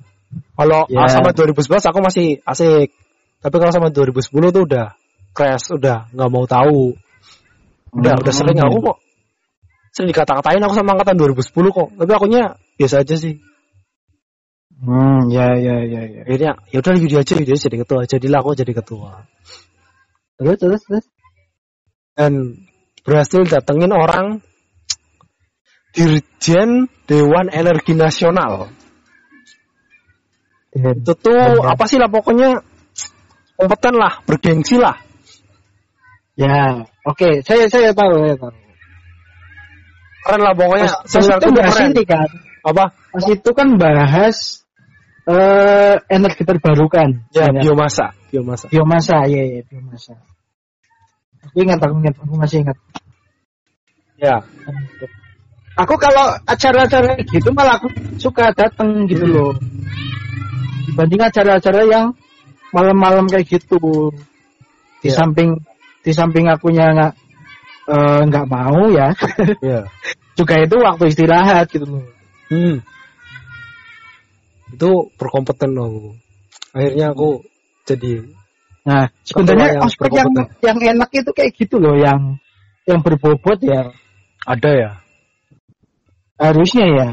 Kalau 0.59 0.81
Ya. 0.91 1.07
sama 1.07 1.31
2011 1.31 1.87
aku 1.87 1.99
masih 2.03 2.43
asik. 2.43 2.91
Tapi 3.39 3.55
kalau 3.61 3.71
sama 3.71 3.87
2010 3.93 4.51
tuh 4.51 4.63
udah 4.67 4.97
crash, 5.31 5.71
udah 5.71 6.09
nggak 6.11 6.29
mau 6.31 6.43
tahu. 6.49 6.97
Udah 7.95 8.13
udah 8.19 8.33
Hmm. 8.33 8.39
sering 8.43 8.59
aku 8.59 8.77
kok 8.83 8.97
sering 9.97 10.13
dikata-katain 10.13 10.61
aku 10.61 10.77
sama 10.77 10.93
angkatan 10.93 11.17
2010 11.17 11.73
kok. 11.73 11.89
Tapi 11.97 12.11
akunya 12.13 12.53
biasa 12.77 13.01
aja 13.01 13.17
sih. 13.17 13.41
Hmm 14.77 15.33
ya 15.33 15.57
ya 15.57 15.81
ya 15.81 16.01
ya. 16.05 16.21
Akhirnya 16.21 16.51
ya 16.69 16.77
udah 16.85 16.93
Yudi 17.01 17.17
aja, 17.17 17.33
Yudi 17.33 17.49
aja 17.49 17.65
jadi 17.65 17.77
ketua. 17.81 18.05
Jadilah 18.05 18.39
aku 18.45 18.53
jadi 18.53 18.73
ketua. 18.77 19.25
Terus 20.37 20.57
terus 20.61 20.81
terus. 20.85 21.05
dan 22.17 22.33
berhasil 23.05 23.45
datengin 23.45 23.93
orang 23.93 24.41
Dirjen 25.93 26.89
Dewan 27.05 27.49
Energi 27.53 27.93
Nasional. 27.93 28.73
Itu 30.73 31.13
tuh 31.13 31.33
Dan- 31.33 31.61
apa 31.61 31.85
sih 31.85 32.01
lah 32.01 32.09
pokoknya 32.09 32.61
kompeten 33.57 33.97
lah, 33.97 34.21
bergengsi 34.25 34.81
lah. 34.81 34.97
Ya, 36.37 36.85
oke, 37.05 37.41
saya 37.41 37.65
saya 37.69 37.93
tahu, 37.97 38.13
saya 38.17 38.37
tahu. 38.37 38.66
Keren 40.27 40.41
lah 40.43 40.53
pokoknya. 40.53 40.87
Pas, 41.07 41.23
itu 41.23 41.49
bahas 41.55 41.75
keren. 41.79 41.89
ini 41.95 42.03
kan, 42.03 42.29
Apa? 42.67 42.83
pas 42.91 43.25
itu 43.31 43.49
kan 43.55 43.67
bahas 43.79 44.37
eh 45.27 45.95
energi 46.11 46.43
terbarukan, 46.43 47.09
Ya, 47.31 47.47
Banyak. 47.51 47.63
biomasa, 47.63 48.11
biomasa. 48.31 48.65
biomasa, 48.67 49.17
ya 49.27 49.43
ya 49.43 49.61
biomasa. 49.67 50.19
Aku 51.47 51.63
ingat, 51.63 51.79
aku 51.79 51.95
ingat, 52.03 52.15
aku 52.19 52.33
masih 52.35 52.63
ingat. 52.67 52.77
Ya. 54.19 54.43
Aku 55.77 55.93
kalau 55.95 56.35
acara-acara 56.43 57.21
gitu 57.23 57.53
malah 57.53 57.77
aku 57.77 57.87
suka 58.17 58.49
datang 58.51 59.05
gitu 59.07 59.23
loh. 59.29 59.53
Dibanding 60.89 61.21
acara-acara 61.21 61.85
yang 61.85 62.05
malam-malam 62.73 63.29
kayak 63.29 63.45
gitu. 63.47 64.09
Di 64.99 65.13
Ya. 65.13 65.21
samping 65.21 65.61
di 66.01 66.11
samping 66.15 66.49
akunya 66.49 66.89
nggak 66.97 67.13
eh, 67.87 68.19
nggak 68.27 68.47
mau 68.51 68.91
ya. 68.91 69.11
Ya. 69.63 69.81
juga 70.37 70.55
itu 70.61 70.75
waktu 70.77 71.03
istirahat 71.09 71.65
gitu 71.73 71.87
loh. 71.87 72.05
Hmm. 72.51 72.83
Itu 74.69 75.09
berkompeten 75.17 75.73
loh. 75.73 76.13
Akhirnya 76.75 77.15
aku 77.15 77.41
jadi 77.87 78.21
Nah, 78.87 79.11
sebenarnya 79.27 79.75
yang 79.75 79.83
ospek 79.83 80.11
yang 80.15 80.31
yang 80.63 80.77
enak 80.95 81.09
itu 81.11 81.31
kayak 81.35 81.51
gitu 81.59 81.75
loh, 81.75 81.99
yang 81.99 82.39
yang 82.87 83.03
berbobot 83.03 83.59
ya 83.59 83.91
ada 84.47 84.71
ya. 84.71 84.91
harusnya 86.39 86.85
ya. 86.87 87.09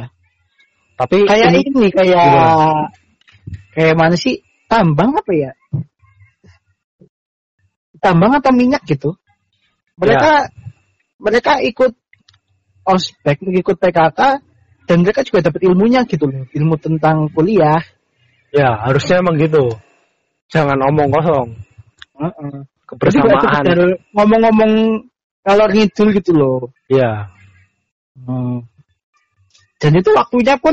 Tapi 0.94 1.26
Kayak 1.26 1.50
ini- 1.50 1.66
ini, 1.66 1.88
kayak 1.90 2.14
Gimana? 2.14 2.86
kayak 3.74 3.94
mana 3.98 4.14
sih? 4.14 4.38
Tambang 4.70 5.10
apa 5.18 5.32
ya? 5.34 5.50
Tambang 7.98 8.36
atau 8.38 8.52
minyak 8.54 8.84
gitu. 8.86 9.16
Mereka 9.98 10.30
Ya. 10.46 10.63
Mereka 11.20 11.58
ikut 11.60 11.92
ospek, 12.84 13.40
ikut 13.40 13.76
PKK 13.78 14.20
dan 14.84 14.96
mereka 15.00 15.24
juga 15.24 15.48
dapat 15.48 15.64
ilmunya 15.64 16.04
gitu 16.04 16.28
loh 16.28 16.44
ilmu 16.52 16.76
tentang 16.76 17.28
kuliah 17.32 17.80
Ya, 18.54 18.70
harusnya 18.86 19.18
emang 19.18 19.34
gitu. 19.34 19.66
Jangan 20.46 20.78
omong 20.78 21.10
kosong. 21.10 21.48
Heeh. 22.22 22.54
Jadi 23.02 23.18
nggak 23.18 23.42
Kebersamaan. 23.42 23.98
ngomong-ngomong 24.14 24.72
kalau 25.42 25.66
ngidul 25.72 26.08
gitu 26.14 26.30
loh 26.36 26.58
Ya, 26.86 27.26
Hmm. 28.14 28.62
dan 29.82 29.92
itu 29.98 30.06
waktunya 30.14 30.54
pun 30.62 30.70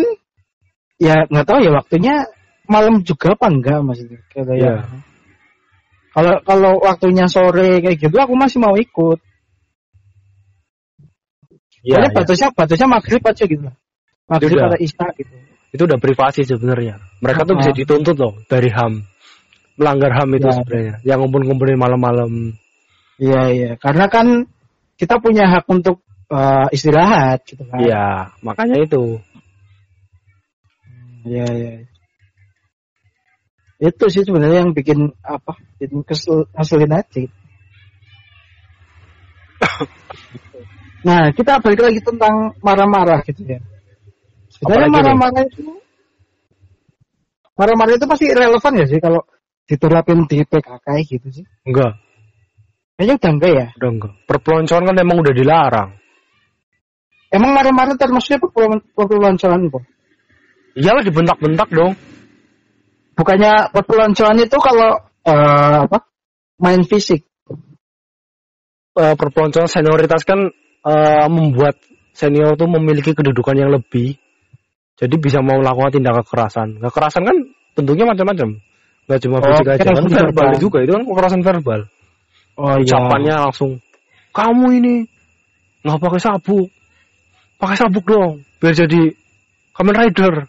ya 1.01 1.25
nggak 1.25 1.47
tahu 1.49 1.57
ya 1.65 1.73
waktunya 1.73 2.13
malam 2.69 3.01
juga 3.01 3.33
apa 3.33 3.49
enggak 3.49 3.81
maksudnya 3.81 4.21
kayak 4.29 4.45
Iya. 4.61 4.75
kalau 6.13 6.35
kalau 6.45 6.71
waktunya 6.85 7.25
sore 7.25 7.81
kayak 7.81 7.97
gitu 7.97 8.13
aku 8.13 8.37
masih 8.37 8.61
mau 8.61 8.77
ikut 8.77 9.17
ya, 11.81 11.97
ya. 12.01 12.09
batasnya 12.13 12.49
batasnya 12.53 12.87
maghrib 12.89 13.21
aja 13.25 13.43
gitu 13.45 13.63
lah. 13.65 13.75
Maghrib 14.29 14.57
atau 14.57 14.79
isya 14.79 15.07
gitu. 15.17 15.33
Itu 15.71 15.81
udah 15.87 15.99
privasi 15.99 16.43
sebenarnya. 16.43 16.99
Mereka 17.23 17.47
tuh 17.47 17.55
Ah. 17.55 17.59
bisa 17.63 17.71
dituntut 17.71 18.15
loh 18.19 18.33
dari 18.47 18.67
HAM. 18.71 19.07
Melanggar 19.79 20.11
HAM 20.13 20.29
itu 20.35 20.47
Ya. 20.47 20.55
sebenarnya. 20.55 20.93
Yang 21.07 21.17
ngumpul-ngumpulin 21.25 21.79
malam-malam. 21.79 22.31
Iya 23.17 23.41
iya. 23.55 23.71
Karena 23.79 24.11
kan 24.11 24.45
kita 24.99 25.17
punya 25.23 25.47
hak 25.47 25.65
untuk 25.71 26.03
eh, 26.31 26.67
istirahat 26.71 27.43
gitu 27.43 27.67
kan. 27.67 27.83
Iya, 27.83 28.31
makanya 28.39 28.87
itu. 28.87 29.19
Iya 31.27 31.45
iya. 31.51 31.71
Itu 33.81 34.07
sih 34.07 34.23
sebenarnya 34.23 34.63
yang 34.63 34.71
bikin 34.71 35.11
apa? 35.25 35.57
Bikin 35.81 36.07
kesel, 36.07 36.47
ngeselin 36.55 36.93
aja. 36.93 37.21
nah, 41.07 41.29
kita 41.33 41.61
balik 41.61 41.81
lagi 41.81 41.99
tentang 42.01 42.55
marah-marah 42.61 43.19
gitu 43.25 43.41
ya. 43.45 43.59
Sebenarnya 44.51 44.89
marah-marah 44.91 45.43
itu 45.47 45.63
marah-marah 47.57 47.93
itu 47.97 48.05
pasti 48.09 48.25
relevan 48.31 48.73
ya 48.77 48.85
sih 48.89 48.99
kalau 48.99 49.21
diterapin 49.69 50.25
di 50.27 50.43
PKK 50.43 50.87
gitu 51.07 51.27
sih. 51.31 51.45
Enggak, 51.63 51.95
Kayaknya 53.01 53.17
udah 53.17 53.31
enggak 53.33 53.51
ya. 53.51 53.67
udah 53.81 53.89
enggak. 53.97 54.13
Perpeloncoan 54.29 54.83
kan 54.85 54.95
emang 55.01 55.17
udah 55.25 55.33
dilarang. 55.33 55.89
Emang 57.33 57.51
marah-marah 57.57 57.97
termasuknya 57.97 58.37
perpelon- 58.43 58.85
perpeloncoan 58.93 59.73
kok. 59.73 59.83
Iyalah 60.77 61.01
dibentak-bentak 61.01 61.69
dong. 61.73 61.97
Bukannya 63.17 63.73
perpeloncoan 63.73 64.37
itu 64.45 64.57
kalau 64.61 65.01
eh, 65.25 65.77
apa? 65.89 65.97
Main 66.61 66.85
fisik. 66.85 67.25
Eh, 68.93 69.15
perpeloncoan 69.17 69.65
senioritas 69.65 70.21
kan 70.21 70.51
eh, 70.85 71.27
membuat 71.29 71.77
senior 72.13 72.55
tuh 72.57 72.67
memiliki 72.69 73.13
kedudukan 73.15 73.55
yang 73.57 73.71
lebih. 73.71 74.15
Jadi 75.01 75.17
bisa 75.17 75.41
mau 75.41 75.57
melakukan 75.57 75.97
tindak 75.97 76.21
kekerasan. 76.21 76.77
Kekerasan 76.77 77.25
kan 77.25 77.37
bentuknya 77.73 78.05
macam-macam. 78.05 78.61
Gak 79.09 79.19
cuma 79.25 79.41
Oh, 79.41 79.49
fisik 79.49 79.65
aja, 79.65 79.81
kan 79.81 79.97
kekerasan 79.97 80.13
verbal 80.13 80.53
juga. 80.61 80.77
Itu 80.85 80.93
kan 80.93 81.03
kekerasan 81.09 81.41
verbal. 81.41 81.89
Oh 82.59 82.75
Ucapannya 82.77 83.33
langsung, 83.47 83.79
kamu 84.35 84.65
ini 84.83 85.07
nggak 85.81 85.97
pakai 85.97 86.21
sabuk, 86.21 86.69
pakai 87.57 87.77
sabuk 87.79 88.05
dong, 88.05 88.45
biar 88.61 88.75
jadi 88.75 89.15
Kamen 89.73 89.95
Rider. 89.95 90.45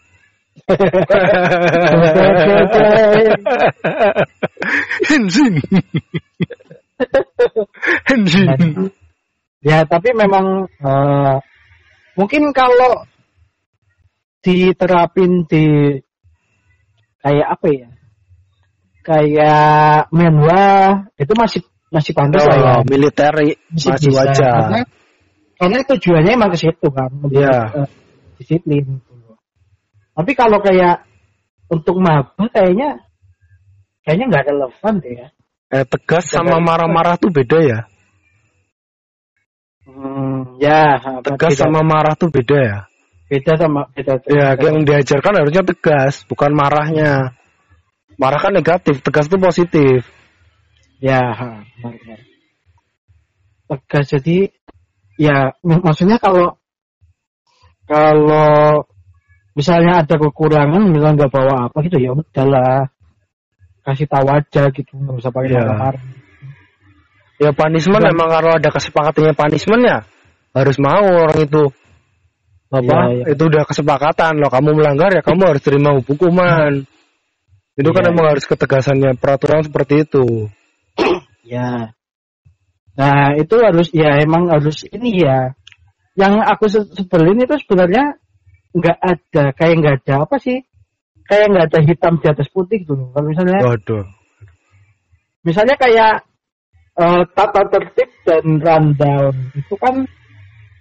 Henshin. 5.08 5.64
Henshin. 8.04 8.92
Ya, 9.62 9.86
tapi 9.86 10.10
memang 10.10 10.66
eh, 10.66 11.36
mungkin 12.18 12.50
kalau 12.50 13.06
diterapin 14.42 15.46
di 15.46 15.98
kayak 17.22 17.48
apa 17.58 17.66
ya? 17.70 17.88
Kayak 19.02 20.10
menwa 20.14 20.66
itu 21.18 21.32
masih 21.34 21.62
masih 21.94 22.12
pantas 22.14 22.42
lah 22.46 22.58
ya. 22.58 22.72
Oh, 22.78 22.82
militer 22.86 23.34
masih 23.70 23.90
bisa. 23.98 24.18
wajar. 24.18 24.54
Karena, 24.66 24.80
karena 25.58 25.78
tujuannya 25.86 26.32
emang 26.34 26.50
ke 26.54 26.58
situ 26.58 26.88
kan, 26.90 27.10
untuk 27.22 27.38
Iya. 27.38 27.86
eh, 27.86 27.88
disiplin. 28.42 28.98
gitu. 28.98 29.34
Tapi 30.12 30.32
kalau 30.34 30.58
kayak 30.58 31.06
untuk 31.70 31.96
maba 32.02 32.50
kayaknya 32.50 32.98
kayaknya 34.02 34.26
nggak 34.28 34.44
relevan 34.50 34.94
deh 34.98 35.14
ya. 35.14 35.28
Eh, 35.72 35.84
tegas 35.88 36.28
sama 36.28 36.60
marah-marah 36.60 37.16
tuh 37.16 37.32
beda 37.32 37.58
ya. 37.62 37.78
Hmm, 39.82 40.62
ya, 40.62 41.02
Tegas 41.26 41.58
beda, 41.58 41.62
sama 41.66 41.80
marah 41.82 42.14
tuh 42.14 42.30
beda 42.30 42.58
ya. 42.58 42.78
beda 43.26 43.52
sama 43.58 43.88
beda. 43.96 44.20
Ya, 44.30 44.54
yang 44.60 44.84
diajarkan 44.86 45.42
harusnya 45.42 45.64
tegas, 45.66 46.22
bukan 46.28 46.52
marahnya. 46.54 47.34
Marah 48.20 48.38
kan 48.38 48.52
negatif, 48.54 49.00
tegas 49.02 49.26
tuh 49.26 49.40
positif. 49.42 50.06
Ya, 51.02 51.34
benar, 51.80 51.98
benar. 51.98 52.20
Tegas 53.66 54.06
jadi 54.12 54.38
ya 55.18 55.56
mak- 55.64 55.82
maksudnya 55.82 56.20
kalau 56.22 56.60
kalau 57.88 58.86
misalnya 59.58 60.04
ada 60.06 60.14
kekurangan 60.16 60.80
misalnya 60.88 61.26
nggak 61.26 61.32
bawa 61.34 61.54
apa 61.68 61.76
gitu 61.84 61.98
ya 62.00 62.10
udahlah 62.16 62.88
kasih 63.82 64.06
tahu 64.06 64.26
aja 64.30 64.70
gitu 64.70 64.92
nggak 64.94 65.18
usah 65.18 65.32
pakai 65.34 65.50
Iya. 65.52 65.58
marah-marah. 65.66 66.02
Ya 67.42 67.50
punishment 67.50 68.06
emang 68.06 68.30
kalau 68.30 68.54
ada 68.54 68.70
kesepakatannya 68.70 69.34
punishment 69.34 69.82
ya 69.82 69.98
harus 70.54 70.76
mau 70.78 71.02
orang 71.02 71.42
itu. 71.42 71.74
Apa? 72.72 72.80
Iya, 72.86 73.04
iya. 73.10 73.24
Itu 73.34 73.50
udah 73.50 73.66
kesepakatan 73.66 74.38
loh. 74.38 74.48
Kamu 74.48 74.78
melanggar 74.78 75.10
ya 75.10 75.20
kamu 75.26 75.42
harus 75.50 75.62
terima 75.66 75.90
hukuman. 75.98 76.86
Itu 77.74 77.90
kan 77.90 78.04
Iya, 78.06 78.10
emang 78.14 78.26
harus 78.30 78.44
ketegasannya 78.46 79.18
peraturan 79.18 79.66
seperti 79.66 80.06
itu. 80.06 80.48
Ya. 81.42 81.92
Nah, 82.94 83.34
itu 83.34 83.56
harus 83.58 83.90
ya 83.90 84.20
emang 84.22 84.46
harus 84.52 84.86
ini 84.88 85.24
ya. 85.24 85.56
Yang 86.14 86.34
aku 86.46 86.64
se- 86.68 86.92
sebelin 86.94 87.42
itu 87.42 87.56
sebenarnya 87.64 88.20
nggak 88.72 88.98
ada 89.00 89.44
kayak 89.56 89.74
nggak 89.82 89.96
ada 90.04 90.14
apa 90.28 90.36
sih? 90.38 90.62
Kayak 91.26 91.46
nggak 91.52 91.66
ada 91.72 91.80
hitam 91.82 92.14
di 92.20 92.26
atas 92.28 92.48
putih 92.52 92.84
gitu 92.84 92.92
loh. 92.94 93.08
Kalau 93.16 93.26
misalnya 93.26 93.58
Waduh. 93.64 94.04
misalnya 95.42 95.74
kayak 95.80 96.22
eh, 97.02 97.22
tata 97.34 97.62
tertib 97.66 98.10
dan 98.22 98.44
rundown 98.62 99.34
itu 99.58 99.74
kan 99.76 100.06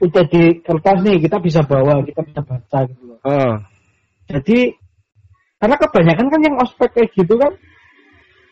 udah 0.02 0.24
di 0.30 0.62
kertas 0.66 0.98
nih 1.06 1.18
kita 1.22 1.38
bisa 1.42 1.62
bawa, 1.66 2.02
kita 2.06 2.22
bisa 2.26 2.42
baca 2.42 2.80
gitu 2.90 3.04
loh. 3.06 3.20
Ah, 3.26 3.62
Jadi 4.30 4.74
karena 5.62 5.76
kebanyakan 5.78 6.28
kan 6.30 6.42
yang 6.42 6.56
ospek 6.58 6.90
kayak 6.94 7.14
gitu 7.14 7.38
kan 7.38 7.54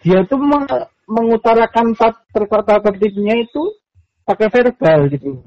dia 0.05 0.21
tuh 0.29 0.37
meng- 0.37 0.89
mengutarakan 1.09 1.97
tat- 1.97 2.25
tata 2.29 2.75
tertibnya 2.85 3.33
itu 3.41 3.63
pakai 4.23 4.47
verbal 4.53 5.09
gitu 5.09 5.41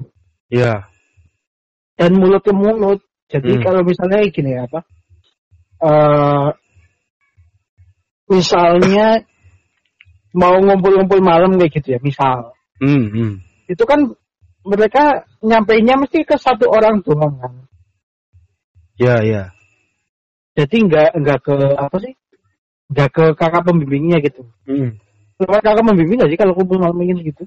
iya. 0.50 0.90
dan 1.94 2.18
mulut 2.18 2.42
ke 2.42 2.50
mulut. 2.50 2.98
Jadi 3.30 3.48
Hmm. 3.56 3.62
kalau 3.64 3.80
misalnya 3.86 4.26
gini 4.28 4.50
ya 4.58 4.66
apa? 4.66 4.80
eh 5.82 6.48
misalnya 8.30 9.26
mau 10.32 10.56
ngumpul-ngumpul 10.60 11.20
malam 11.20 11.60
kayak 11.60 11.72
gitu 11.80 11.96
ya, 11.96 12.00
misal 12.00 12.56
Hmm, 12.82 13.14
hmm. 13.14 13.32
itu 13.70 13.84
kan 13.86 14.10
mereka 14.66 15.22
nyampeinnya 15.38 16.02
mesti 16.02 16.26
ke 16.26 16.34
satu 16.34 16.66
orang 16.66 16.98
doang 17.06 17.38
kan. 17.38 17.52
Ya, 18.98 19.22
ya. 19.22 19.54
Jadi 20.58 20.76
nggak 20.90 21.14
nggak 21.14 21.38
ke 21.46 21.56
apa 21.78 21.96
sih? 22.02 22.14
Nggak 22.90 23.08
ke 23.14 23.24
kakak 23.38 23.62
pembimbingnya 23.64 24.18
gitu. 24.18 24.46
Hmm. 24.66 24.98
Lewat 25.40 25.62
kakak 25.62 25.84
pembimbing 25.86 26.18
nggak 26.20 26.30
sih 26.34 26.38
kalau 26.38 26.54
kumpul 26.58 26.78
malam 26.82 26.98
ini 27.02 27.22
gitu? 27.32 27.46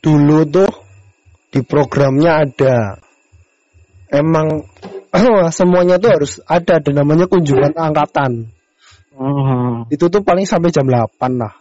Dulu 0.00 0.38
tuh 0.48 0.70
di 1.54 1.60
programnya 1.62 2.46
ada 2.46 2.98
emang 4.10 4.66
semuanya 5.58 5.98
tuh 6.02 6.10
harus 6.10 6.32
ada 6.46 6.82
ada 6.82 6.90
namanya 6.90 7.30
kunjungan 7.30 7.74
angkatan. 7.78 8.50
Hmm. 9.14 9.86
Itu 9.94 10.10
tuh 10.10 10.26
paling 10.26 10.44
sampai 10.44 10.74
jam 10.74 10.86
8 10.90 11.38
lah. 11.38 11.54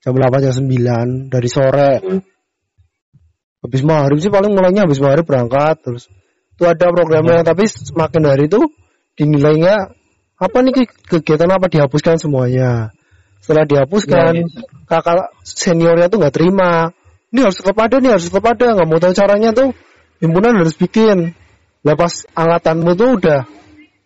Jam 0.00 0.16
8 0.16 0.40
jam 0.40 0.54
9 0.56 1.28
dari 1.28 1.48
sore. 1.52 1.92
Habis 3.60 3.82
maghrib 3.84 4.18
sih 4.24 4.32
paling 4.32 4.56
mulainya 4.56 4.88
habis 4.88 4.96
maghrib 5.04 5.28
berangkat 5.28 5.84
terus. 5.84 6.08
Itu 6.56 6.64
ada 6.64 6.88
programnya 6.88 7.44
tapi 7.44 7.68
semakin 7.68 8.22
hari 8.24 8.48
itu 8.48 8.64
dinilainya 9.20 9.92
apa 10.40 10.56
nih 10.64 10.72
ke- 10.72 11.20
kegiatan 11.20 11.52
apa 11.52 11.68
dihapuskan 11.68 12.16
semuanya. 12.16 12.88
Setelah 13.44 13.68
dihapuskan 13.68 14.32
Ya, 14.40 14.44
kakak 14.88 15.36
seniornya 15.44 16.08
tuh 16.08 16.24
nggak 16.24 16.32
terima. 16.32 16.92
Ini 17.30 17.44
harus 17.44 17.60
tetap 17.60 17.76
ada 17.76 18.00
nih 18.00 18.16
harus 18.16 18.26
tetap 18.32 18.44
ada 18.48 18.66
nggak 18.72 18.88
mau 18.88 18.96
tahu 19.00 19.12
caranya 19.12 19.52
tuh 19.52 19.76
himpunan 20.24 20.56
harus 20.56 20.76
bikin. 20.80 21.36
Lah 21.84 21.96
pas 21.96 22.24
angkatanmu 22.32 22.96
tuh 22.96 23.08
udah 23.20 23.40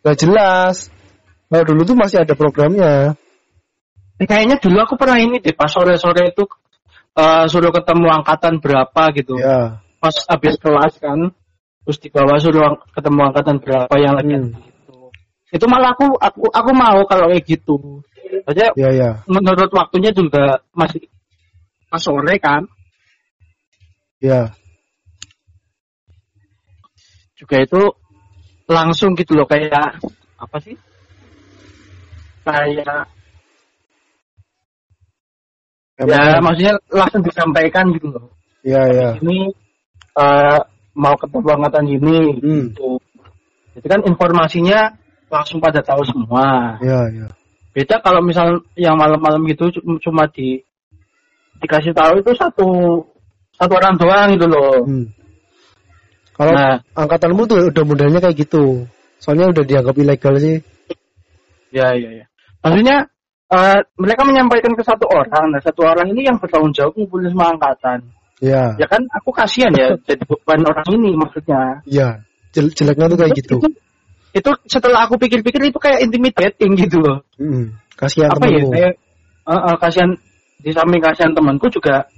nggak 0.03 0.17
jelas. 0.19 0.91
Nah 1.55 1.63
dulu 1.63 1.87
tuh 1.87 1.95
masih 1.95 2.27
ada 2.27 2.35
programnya. 2.35 3.15
Eh, 4.19 4.27
kayaknya 4.27 4.59
dulu 4.59 4.83
aku 4.83 4.99
pernah 4.99 5.23
ini 5.23 5.39
deh 5.39 5.55
pas 5.55 5.71
sore-sore 5.71 6.35
itu 6.35 6.43
eh, 7.15 7.47
suruh 7.47 7.71
ketemu 7.71 8.11
angkatan 8.11 8.59
berapa 8.59 9.03
gitu. 9.15 9.39
Ya. 9.39 9.79
Pas 10.03 10.15
habis 10.27 10.59
kelas 10.59 10.99
kan. 10.99 11.31
terus 11.85 12.01
dibawa 12.01 12.41
suruh 12.41 12.81
ketemu 12.97 13.21
angkatan 13.29 13.61
berapa 13.61 13.93
yang 14.01 14.17
lagi 14.17 14.35
Hmm. 14.35 14.57
gitu. 14.57 15.13
Itu 15.53 15.69
malah 15.69 15.93
aku 15.93 16.17
aku 16.17 16.49
aku 16.49 16.71
mau 16.73 17.05
kalau 17.05 17.29
kayak 17.29 17.45
gitu. 17.45 18.01
Aja 18.49 18.73
Ya 18.75 18.89
ya. 18.89 19.11
menurut 19.29 19.69
waktunya 19.69 20.09
juga 20.11 20.65
masih 20.73 21.07
pas 21.93 22.01
sore 22.01 22.41
kan. 22.41 22.65
Ya. 24.17 24.57
Juga 27.37 27.61
itu 27.61 27.83
langsung 28.65 29.13
gitu 29.13 29.37
loh 29.37 29.45
kayak 29.45 30.01
apa 30.41 30.57
sih? 30.65 30.81
Kayak 32.45 32.85
ya 35.95 36.05
Emang- 36.05 36.43
maksudnya 36.51 36.75
langsung 36.91 37.23
disampaikan 37.23 37.87
gitu 37.95 38.11
loh. 38.11 38.27
Ya 38.67 38.83
ya. 38.91 39.09
Ini 39.23 39.53
eh, 40.15 40.59
mau 40.95 41.15
angkatan 41.15 41.87
ini 41.87 42.39
Hmm. 42.39 42.71
gitu. 42.71 42.99
Jadi 43.79 43.87
kan 43.91 44.01
informasinya 44.07 44.95
langsung 45.31 45.59
pada 45.59 45.83
tahu 45.83 46.03
semua. 46.07 46.79
Ya 46.83 47.01
ya. 47.11 47.27
Beda 47.75 47.99
kalau 47.99 48.23
misal 48.23 48.63
yang 48.79 48.95
malam-malam 48.95 49.43
gitu 49.51 49.71
cu- 49.75 49.99
cuma 49.99 50.31
di 50.31 50.63
dikasih 51.59 51.91
tahu 51.91 52.23
itu 52.23 52.31
satu 52.39 52.67
satu 53.55 53.73
orang 53.75 53.95
doang 53.99 54.29
gitu 54.35 54.47
loh. 54.47 54.83
Hmm. 54.87 55.07
Kalau 56.35 56.51
Nah, 56.51 56.83
angkatanmu 56.99 57.47
tuh 57.47 57.71
udah 57.71 57.85
modelnya 57.87 58.19
kayak 58.19 58.47
gitu. 58.47 58.87
Soalnya 59.23 59.51
udah 59.55 59.63
dianggap 59.63 59.95
ilegal 59.95 60.35
sih. 60.39 60.59
ya 61.71 61.91
ya 61.95 62.11
ya. 62.23 62.27
Maksudnya 62.65 62.97
eh, 63.53 63.79
mereka 64.01 64.23
menyampaikan 64.25 64.73
ke 64.73 64.83
satu 64.83 65.05
orang, 65.07 65.53
nah 65.53 65.61
satu 65.61 65.85
orang 65.85 66.09
ini 66.17 66.25
yang 66.25 66.41
bertanggung 66.41 66.73
jawab 66.73 66.97
ngumpulin 66.97 67.29
semua 67.29 67.53
angkatan. 67.53 68.01
Ya. 68.41 68.75
Ya 68.81 68.87
kan 68.89 69.05
aku 69.13 69.31
kasihan 69.31 69.71
ya 69.77 69.95
jadi 70.09 70.25
beban 70.25 70.65
orang 70.65 70.89
ini 70.97 71.13
maksudnya. 71.13 71.85
Ya. 71.85 72.25
Jel- 72.57 72.73
jeleknya 72.73 73.13
tuh 73.13 73.19
kayak 73.21 73.35
gitu. 73.37 73.55
Itu, 73.61 73.69
itu 74.35 74.51
setelah 74.67 75.07
aku 75.07 75.21
pikir-pikir 75.21 75.69
itu 75.69 75.79
kayak 75.79 76.03
intimidating 76.03 76.73
gitu 76.81 76.99
loh. 77.05 77.23
Hmm. 77.37 77.77
Kasihan 77.95 78.33
apa 78.33 78.49
ya 78.49 78.59
temenmu. 78.59 78.71
kayak 78.73 78.93
eh, 79.45 79.53
eh, 79.55 79.77
kasihan 79.79 80.11
di 80.65 80.71
samping 80.73 81.03
kasihan 81.05 81.37
temanku 81.37 81.69
juga 81.69 82.09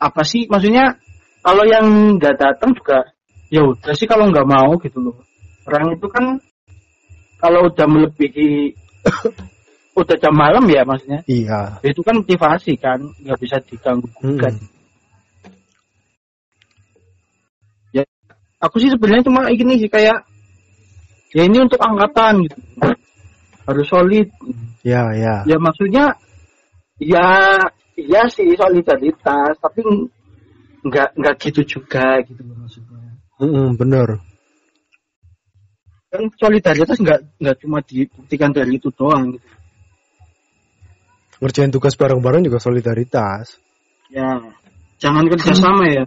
apa 0.00 0.22
sih 0.24 0.48
maksudnya 0.50 0.96
kalau 1.44 1.64
yang 1.68 2.16
nggak 2.16 2.34
datang 2.40 2.72
juga 2.74 3.04
ya 3.52 3.62
udah 3.62 3.94
sih 3.94 4.08
kalau 4.08 4.26
nggak 4.32 4.48
mau 4.48 4.74
gitu 4.80 4.98
loh 4.98 5.16
orang 5.68 5.94
itu 5.94 6.06
kan 6.08 6.24
kalau 7.38 7.68
udah 7.68 7.86
melebihi 7.86 8.74
udah 10.00 10.16
jam 10.18 10.34
malam 10.34 10.64
ya 10.68 10.82
maksudnya 10.82 11.20
Iya. 11.28 11.78
itu 11.84 12.00
kan 12.00 12.16
privasi 12.24 12.74
kan 12.80 12.98
nggak 13.24 13.38
bisa 13.40 13.56
diganggu 13.68 14.08
gugat 14.20 14.54
Hmm. 14.56 14.68
aku 18.60 18.76
sih 18.76 18.92
sebenarnya 18.92 19.24
cuma 19.24 19.48
gini 19.56 19.80
sih 19.80 19.88
kayak 19.88 20.20
ya 21.32 21.42
ini 21.48 21.64
untuk 21.64 21.80
angkatan 21.80 22.44
gitu 22.44 22.60
harus 23.64 23.86
solid 23.88 24.28
Ya 24.84 25.08
ya. 25.16 25.44
ya 25.48 25.56
maksudnya 25.56 26.12
ya 27.00 27.56
iya 27.96 28.22
sih 28.28 28.52
solidaritas 28.56 29.56
tapi 29.64 29.80
nggak 30.84 31.08
nggak 31.16 31.34
gitu 31.40 31.80
juga 31.80 32.20
gitu 32.28 32.40
maksudnya 32.44 33.00
Hmm, 33.40 33.72
bener. 33.80 34.20
kan 36.12 36.28
solidaritas 36.36 37.00
nggak 37.00 37.20
nggak 37.40 37.56
cuma 37.64 37.80
dibuktikan 37.80 38.52
dari 38.52 38.76
itu 38.76 38.92
doang 38.92 39.32
gitu. 39.32 39.46
Ngerjain 41.40 41.72
tugas 41.72 41.96
bareng-bareng 41.96 42.44
juga 42.44 42.60
solidaritas. 42.60 43.56
ya 44.10 44.42
jangan 44.98 45.24
kerjasama 45.30 45.86
ya 45.86 46.04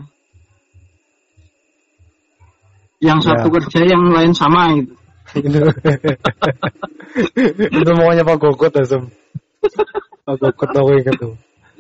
yang 2.99 3.19
Ya. 3.23 3.25
satu 3.31 3.47
kerja 3.47 3.79
yang 3.87 4.11
lain 4.11 4.35
sama 4.35 4.75
gitu 4.75 4.95
itu 7.73 7.91
maunya 7.99 8.23
Pak 8.27 8.37
Gokot 8.37 8.73
Asem. 8.75 9.09
Pak 10.25 10.35
Gokot 10.39 10.69
tau 10.71 10.85
kayak 10.91 11.09
gitu. 11.09 11.29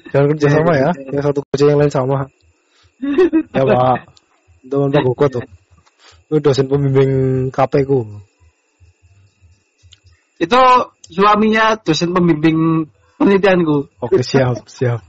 Jangan 0.09 0.27
kerja 0.35 0.47
sama 0.51 0.73
ya. 0.77 0.89
Yang 1.13 1.23
satu 1.31 1.39
kerja 1.51 1.65
yang 1.73 1.79
lain 1.81 1.91
sama. 1.93 2.17
Ya 3.53 3.61
Pak. 3.65 3.97
Teman 4.67 4.89
Pak 4.93 5.03
Gokot 5.05 5.29
tuh. 5.39 5.43
Itu 6.31 6.39
dosen 6.41 6.65
pembimbing 6.71 7.11
KP 7.51 7.73
ku. 7.85 7.99
itu 10.41 10.59
suaminya 11.07 11.77
dosen 11.79 12.11
pembimbing 12.11 12.89
penelitianku 13.17 13.77
Oke 14.01 14.21
siap 14.21 14.65
siap. 14.67 14.99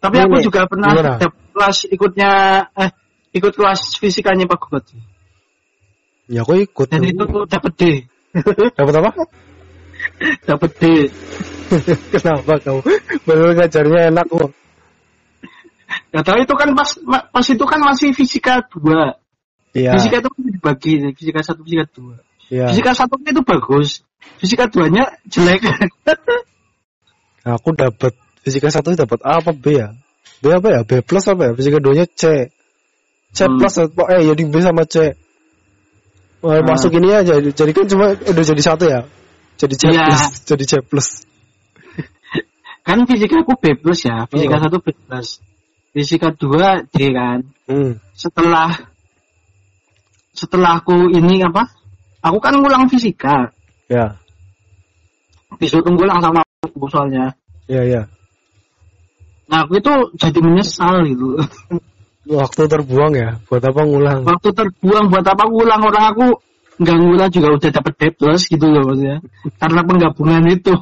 tapi 0.00 0.16
Ini, 0.16 0.24
aku 0.24 0.36
juga 0.40 0.60
pernah 0.64 0.90
gimana? 0.96 1.14
kelas 1.52 1.78
ikutnya 1.92 2.30
eh 2.72 2.90
ikut 3.36 3.52
kelas 3.52 4.00
fisikanya 4.00 4.48
Pak 4.48 4.58
Gugot 4.64 4.86
Ya 6.30 6.46
aku 6.46 6.62
ikut. 6.62 6.86
dan 6.88 7.02
tuh. 7.02 7.10
itu 7.10 7.24
dapat 7.50 7.72
D 7.74 7.82
Dapat 8.78 8.94
apa? 9.02 9.10
dapat 10.46 10.70
D 10.78 10.82
Kenapa 12.14 12.58
kau? 12.62 12.82
Baru 13.22 13.54
ngajarnya 13.54 14.10
enak 14.10 14.26
kok. 14.26 14.50
Gak 16.10 16.24
tahu 16.26 16.38
itu 16.42 16.54
kan 16.58 16.68
pas 16.74 16.90
pas 17.30 17.46
itu 17.46 17.62
kan 17.66 17.78
masih 17.78 18.10
fisika 18.10 18.58
dua. 18.74 19.14
Iya. 19.70 19.94
Fisika 19.94 20.18
itu 20.18 20.28
kan 20.34 20.42
dibagi 20.50 20.92
fisika 21.14 21.46
satu 21.46 21.62
fisika 21.62 21.86
dua. 21.94 22.18
Iya. 22.50 22.74
Fisika 22.74 22.92
satu 22.92 23.14
itu 23.22 23.40
bagus. 23.46 24.02
Fisika 24.42 24.66
duanya 24.66 25.16
jelek. 25.30 25.62
Nah, 27.40 27.56
aku 27.56 27.72
dapat 27.72 28.12
fisika 28.44 28.68
satu 28.68 28.92
dapat 28.92 29.16
A 29.24 29.40
apa 29.40 29.56
B 29.56 29.72
ya? 29.80 29.96
B 30.44 30.52
apa 30.52 30.68
ya? 30.76 30.80
B 30.84 31.00
plus 31.00 31.24
apa 31.24 31.48
ya? 31.48 31.52
Fisika 31.56 31.80
dua 31.80 31.96
nya 31.96 32.04
C. 32.04 32.52
C 33.32 33.38
Hmm. 33.48 33.56
plus 33.56 33.80
atau 33.80 34.04
eh 34.12 34.20
jadi 34.28 34.42
B 34.44 34.54
sama 34.60 34.84
C. 34.84 35.16
Wah, 36.44 36.60
Ah. 36.60 36.64
masuk 36.64 36.92
ini 37.00 37.08
aja. 37.16 37.40
Jadi 37.40 37.72
kan 37.72 37.88
cuma 37.88 38.12
udah 38.12 38.44
jadi 38.44 38.60
satu 38.60 38.84
ya. 38.92 39.08
Jadi 39.56 39.72
C 39.72 39.82
Iya. 39.88 40.04
plus. 40.12 40.24
Jadi 40.52 40.64
C 40.68 40.72
plus. 40.84 41.08
kan 42.86 42.98
fisika 43.08 43.40
aku 43.40 43.56
B 43.56 43.64
plus 43.80 44.00
ya. 44.04 44.28
Fisika 44.28 44.56
Oh. 44.56 44.62
satu 44.68 44.76
B 44.84 44.92
plus. 44.92 45.28
Fisika 45.96 46.28
dua 46.36 46.84
D 46.92 47.08
kan. 47.16 47.40
Hmm. 47.72 47.96
Setelah 48.12 48.84
setelah 50.36 50.76
aku 50.84 51.08
ini 51.08 51.40
apa? 51.40 51.72
Aku 52.20 52.36
kan 52.36 52.52
ngulang 52.60 52.84
fisika. 52.92 53.48
Ya. 53.88 54.20
Disuruh 55.56 55.88
ngulang 55.88 56.20
sama 56.20 56.44
aku 56.64 56.86
soalnya. 56.92 57.32
Ya 57.64 57.82
ya. 57.84 58.02
Nah 59.50 59.66
aku 59.66 59.80
itu 59.80 59.92
jadi 60.20 60.38
menyesal 60.38 61.02
gitu. 61.08 61.40
Waktu 62.28 62.62
terbuang 62.68 63.12
ya. 63.16 63.40
Buat 63.48 63.64
apa 63.66 63.80
ngulang? 63.82 64.20
Waktu 64.28 64.48
terbuang 64.52 65.10
buat 65.10 65.26
apa 65.26 65.44
ngulang 65.48 65.80
orang 65.82 66.06
aku 66.12 66.26
nggak 66.80 66.96
ngulang 66.96 67.30
juga 67.32 67.48
udah 67.56 67.70
dapet 67.72 67.94
D 67.96 68.02
plus 68.14 68.42
gitu 68.46 68.66
loh 68.68 68.92
maksudnya. 68.92 69.18
Karena 69.56 69.80
penggabungan 69.82 70.44
itu. 70.52 70.74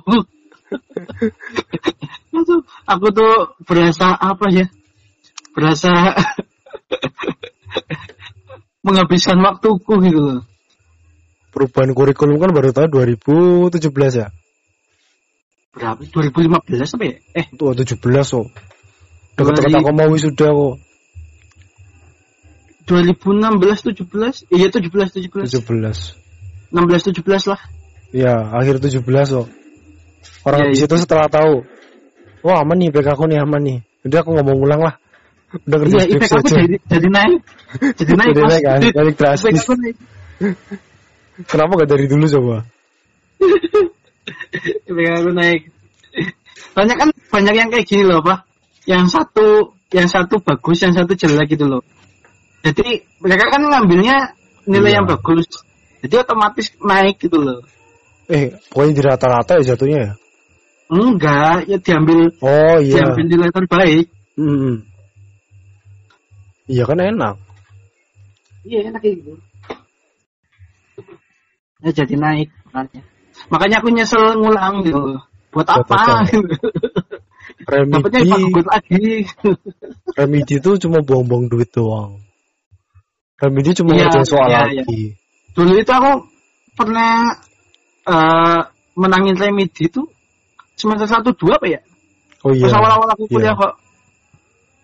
Itu 2.34 2.55
aku 2.84 3.07
tuh 3.14 3.32
berasa 3.64 4.18
apa 4.18 4.47
ya? 4.51 4.66
Berasa 5.55 5.91
menghabiskan 8.86 9.39
waktuku 9.41 9.95
gitu 10.03 10.20
loh. 10.20 10.43
Perubahan 11.59 11.90
kurikulum 11.90 12.38
kan 12.38 12.54
baru 12.54 12.70
tahun 12.70 12.94
2017 12.94 13.82
ya. 14.14 14.30
Berapa? 15.74 16.06
2015 16.06 16.94
apa 16.94 17.02
ya? 17.02 17.14
Eh, 17.34 17.50
Tuh 17.50 17.74
17 17.74 17.98
kok. 17.98 18.46
Deket-deket 19.34 19.70
Dua 19.74 19.82
aku 19.82 19.90
mau 19.90 20.06
wisuda 20.14 20.54
kok. 20.54 20.74
2016 22.86 23.90
17? 23.90 24.54
Iya 24.54 24.70
17 24.70 25.18
17. 25.18 25.50
17. 25.50 26.70
16 26.70 27.11
17 27.26 27.50
lah. 27.50 27.61
Ya, 28.14 28.38
akhir 28.54 28.78
17 28.78 29.02
kok. 29.02 29.50
Orang 30.46 30.70
di 30.70 30.78
iya. 30.78 30.86
situ 30.86 30.94
setelah 30.94 31.26
tahu, 31.26 31.66
wah 32.46 32.62
aman 32.62 32.78
nih, 32.78 32.94
PK 32.94 33.18
aku 33.18 33.26
nih 33.26 33.42
aman 33.42 33.62
nih. 33.66 33.78
Udah 34.06 34.22
aku 34.22 34.30
nggak 34.30 34.46
mau 34.46 34.54
ngulang 34.54 34.80
lah. 34.86 34.94
Udah 35.66 35.78
kerja 35.82 36.06
Iya, 36.06 36.22
IPK 36.22 36.32
aku 36.38 36.48
jadi 36.54 36.76
jadi 36.86 37.09
naik. 37.11 37.40
Jadi 37.98 38.12
naik. 38.14 38.30
Jadi 38.30 38.42
naik 38.46 38.62
kan, 38.62 38.80
naik 38.94 39.16
drastis. 39.18 39.50
IPK 39.50 39.59
aku 39.66 39.74
naik. 39.74 39.96
Kenapa 41.47 41.84
gak 41.84 41.91
dari 41.95 42.07
dulu 42.11 42.26
coba? 42.26 42.57
IPK 44.91 45.09
aku 45.22 45.30
naik. 45.30 45.62
Banyak 46.74 46.97
kan 46.99 47.09
banyak 47.30 47.55
yang 47.55 47.68
kayak 47.70 47.86
gini 47.86 48.03
loh, 48.03 48.18
Pak. 48.24 48.43
Yang 48.89 49.14
satu 49.14 49.47
yang 49.95 50.09
satu 50.11 50.43
bagus, 50.43 50.82
yang 50.82 50.93
satu 50.97 51.14
jelek 51.14 51.55
gitu 51.55 51.70
loh. 51.70 51.82
Jadi 52.66 53.07
mereka 53.22 53.55
kan 53.55 53.62
ngambilnya 53.62 54.34
nilai 54.66 54.91
Iya. 54.93 54.97
yang 55.01 55.07
bagus. 55.07 55.47
Jadi 56.03 56.14
otomatis 56.18 56.74
naik 56.82 57.22
gitu 57.22 57.39
loh. 57.39 57.62
Eh, 58.28 58.53
pokoknya 58.68 58.93
di 58.93 59.03
rata-rata 59.03 59.53
ya 59.62 59.72
jatuhnya 59.74 59.99
ya. 59.99 60.12
Enggak, 60.89 61.68
ya 61.68 61.76
diambil 61.80 62.32
Oh 62.41 62.76
iya. 62.80 63.01
diambil 63.05 63.24
nilai 63.28 63.51
terbaik. 63.53 64.07
Hmm. 64.36 64.84
Iya 66.68 66.84
kan 66.84 66.99
enak. 67.01 67.36
Iya 68.68 68.93
enak 68.93 69.01
kayak 69.01 69.16
gitu. 69.24 69.32
Ya 71.78 71.90
jadi 71.94 72.14
naik 72.18 72.48
makanya. 72.66 73.02
Makanya 73.54 73.76
aku 73.78 73.88
nyesel 73.94 74.22
ngulang 74.42 74.82
gitu. 74.82 75.22
Buat 75.54 75.66
Buat 75.70 75.86
apa? 75.86 75.94
apa? 75.94 76.26
Remedi, 77.68 77.94
Dapatnya 78.00 78.20
lagi. 78.64 79.04
remedi 80.18 80.54
itu 80.56 80.70
cuma 80.80 81.00
buang-buang 81.04 81.48
duit 81.52 81.68
doang. 81.72 82.20
Remedi 83.40 83.72
cuma 83.76 83.92
Iya, 83.94 84.08
ngerjain 84.08 84.26
soal 84.26 84.48
iya, 84.48 84.60
lagi. 84.68 85.14
Dulu 85.52 85.72
itu 85.76 85.92
aku 85.92 86.12
pernah 86.76 87.34
eh 88.08 88.60
menangin 88.98 89.36
remedi 89.36 89.86
itu 89.90 90.02
semester 90.74 91.06
satu 91.08 91.30
dua 91.36 91.56
apa 91.60 91.66
ya? 91.68 91.80
Oh 92.46 92.52
iya. 92.54 92.66
Pas 92.68 92.74
awal-awal 92.78 93.08
aku 93.14 93.24
kuliah 93.30 93.52
Iya. 93.54 93.60
kok. 93.60 93.72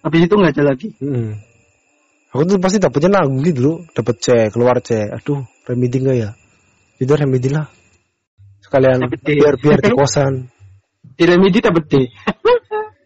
Habis 0.04 0.20
itu 0.28 0.34
nggak 0.36 0.52
ada 0.54 0.62
lagi. 0.74 0.88
Mm. 1.00 1.32
Aku 2.34 2.42
tuh 2.50 2.58
pasti 2.58 2.78
dapetnya 2.82 3.22
nanggung 3.22 3.46
gitu 3.46 3.60
loh, 3.62 3.76
dapet 3.94 4.16
C, 4.18 4.26
keluar 4.50 4.82
C. 4.82 5.06
Aduh, 5.06 5.46
remedi 5.70 6.02
enggak 6.02 6.16
ya? 6.18 6.30
Itu 6.98 7.12
remedi 7.14 7.50
lah. 7.50 7.66
Sekalian 8.62 9.06
biar 9.10 9.54
biar 9.58 9.78
di 9.82 9.92
kosan. 9.92 10.34
Di 11.18 11.28
remedi 11.28 11.60
dapat 11.60 11.84
D. 11.92 11.94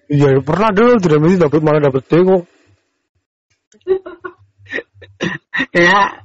Iya, 0.08 0.40
pernah 0.40 0.70
dulu 0.72 0.96
di 0.96 1.08
remedi 1.10 1.36
dapet 1.36 1.60
malah 1.60 1.82
dapet 1.82 2.06
D 2.08 2.12
kok. 2.24 2.42
Kayak 5.74 6.24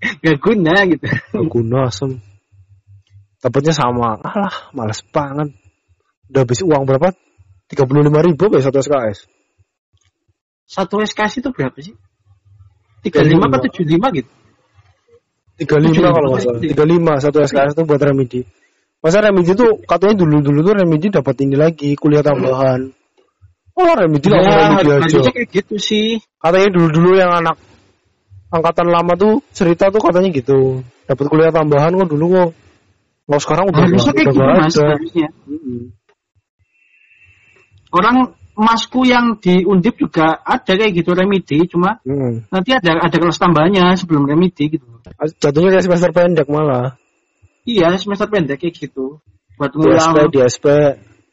nggak 0.00 0.38
guna 0.40 0.74
gitu. 0.88 1.06
Gak 1.06 1.46
guna 1.46 1.78
asem. 1.86 2.18
Dapetnya 3.38 3.76
sama. 3.76 4.16
Alah, 4.18 4.72
males 4.74 5.04
banget. 5.12 5.54
Udah 6.32 6.40
habis 6.42 6.64
uang 6.64 6.88
berapa? 6.88 7.14
35 7.70 8.26
ribu 8.26 8.44
kayak 8.50 8.64
satu 8.66 8.78
SKS. 8.82 9.18
Satu 10.66 10.96
SKS 11.04 11.44
itu 11.44 11.48
berapa 11.54 11.78
sih? 11.78 11.94
35 13.06 13.38
apa 13.38 13.58
75 13.62 14.18
gitu? 14.18 14.30
35 15.60 15.92
Tujuh 15.92 16.02
kalau 16.08 16.28
nggak 16.32 16.42
salah. 16.42 16.56
pasti. 16.56 16.72
35 16.72 17.24
satu 17.24 17.36
SKS 17.44 17.72
itu 17.76 17.82
buat 17.84 18.00
remedi. 18.00 18.40
Masa 19.00 19.18
remedi 19.20 19.52
tuh 19.52 19.70
katanya 19.84 20.14
dulu-dulu 20.18 20.60
tuh 20.60 20.74
remedi 20.76 21.06
dapat 21.08 21.34
ini 21.44 21.56
lagi 21.56 21.92
kuliah 21.96 22.20
tambahan. 22.20 22.88
Oh 23.76 23.92
remedi 23.96 24.26
langsung 24.28 24.52
remedi 24.52 24.88
Ya, 24.88 24.96
aja. 25.20 25.30
kayak 25.32 25.48
gitu 25.52 25.74
sih. 25.76 26.08
Katanya 26.36 26.68
dulu-dulu 26.72 27.16
yang 27.16 27.32
anak 27.32 27.56
angkatan 28.50 28.88
lama 28.88 29.12
tuh 29.14 29.40
cerita 29.52 29.88
tuh 29.88 30.00
katanya 30.00 30.28
gitu. 30.32 30.80
Dapat 31.04 31.24
kuliah 31.28 31.52
tambahan 31.52 31.92
kok 31.92 32.08
dulu 32.08 32.26
kok. 32.34 32.50
Kalau 33.24 33.40
sekarang 33.40 33.64
udah 33.70 33.80
Harusnya 33.84 34.12
kayak 34.12 34.26
gitu 34.26 34.36
nggak 34.36 34.56
mas. 34.58 34.74
ada. 34.74 34.86
Harusnya. 34.96 35.28
Mm-mm. 35.46 35.80
Orang 37.90 38.16
masku 38.60 39.08
yang 39.08 39.40
di 39.40 39.64
Undip 39.64 39.96
juga 39.96 40.36
ada 40.44 40.68
kayak 40.76 40.92
gitu 40.92 41.16
remedi, 41.16 41.64
cuma 41.64 41.96
Mm-mm. 42.04 42.44
nanti 42.52 42.76
ada 42.76 43.00
ada 43.00 43.16
kelas 43.16 43.40
tambahnya 43.40 43.96
sebelum 43.96 44.28
remedi 44.28 44.76
gitu. 44.76 44.84
Jatuhnya 45.40 45.72
kayak 45.80 45.84
semester 45.88 46.10
pendek 46.12 46.46
malah. 46.52 47.00
Iya 47.64 47.96
semester 47.96 48.28
pendek 48.28 48.60
kayak 48.60 48.76
gitu. 48.76 49.24
Buat 49.56 49.72
Di 49.72 49.80
SP, 49.80 50.16
ngulang, 50.16 50.28
di 50.32 50.40
SP. 50.44 50.66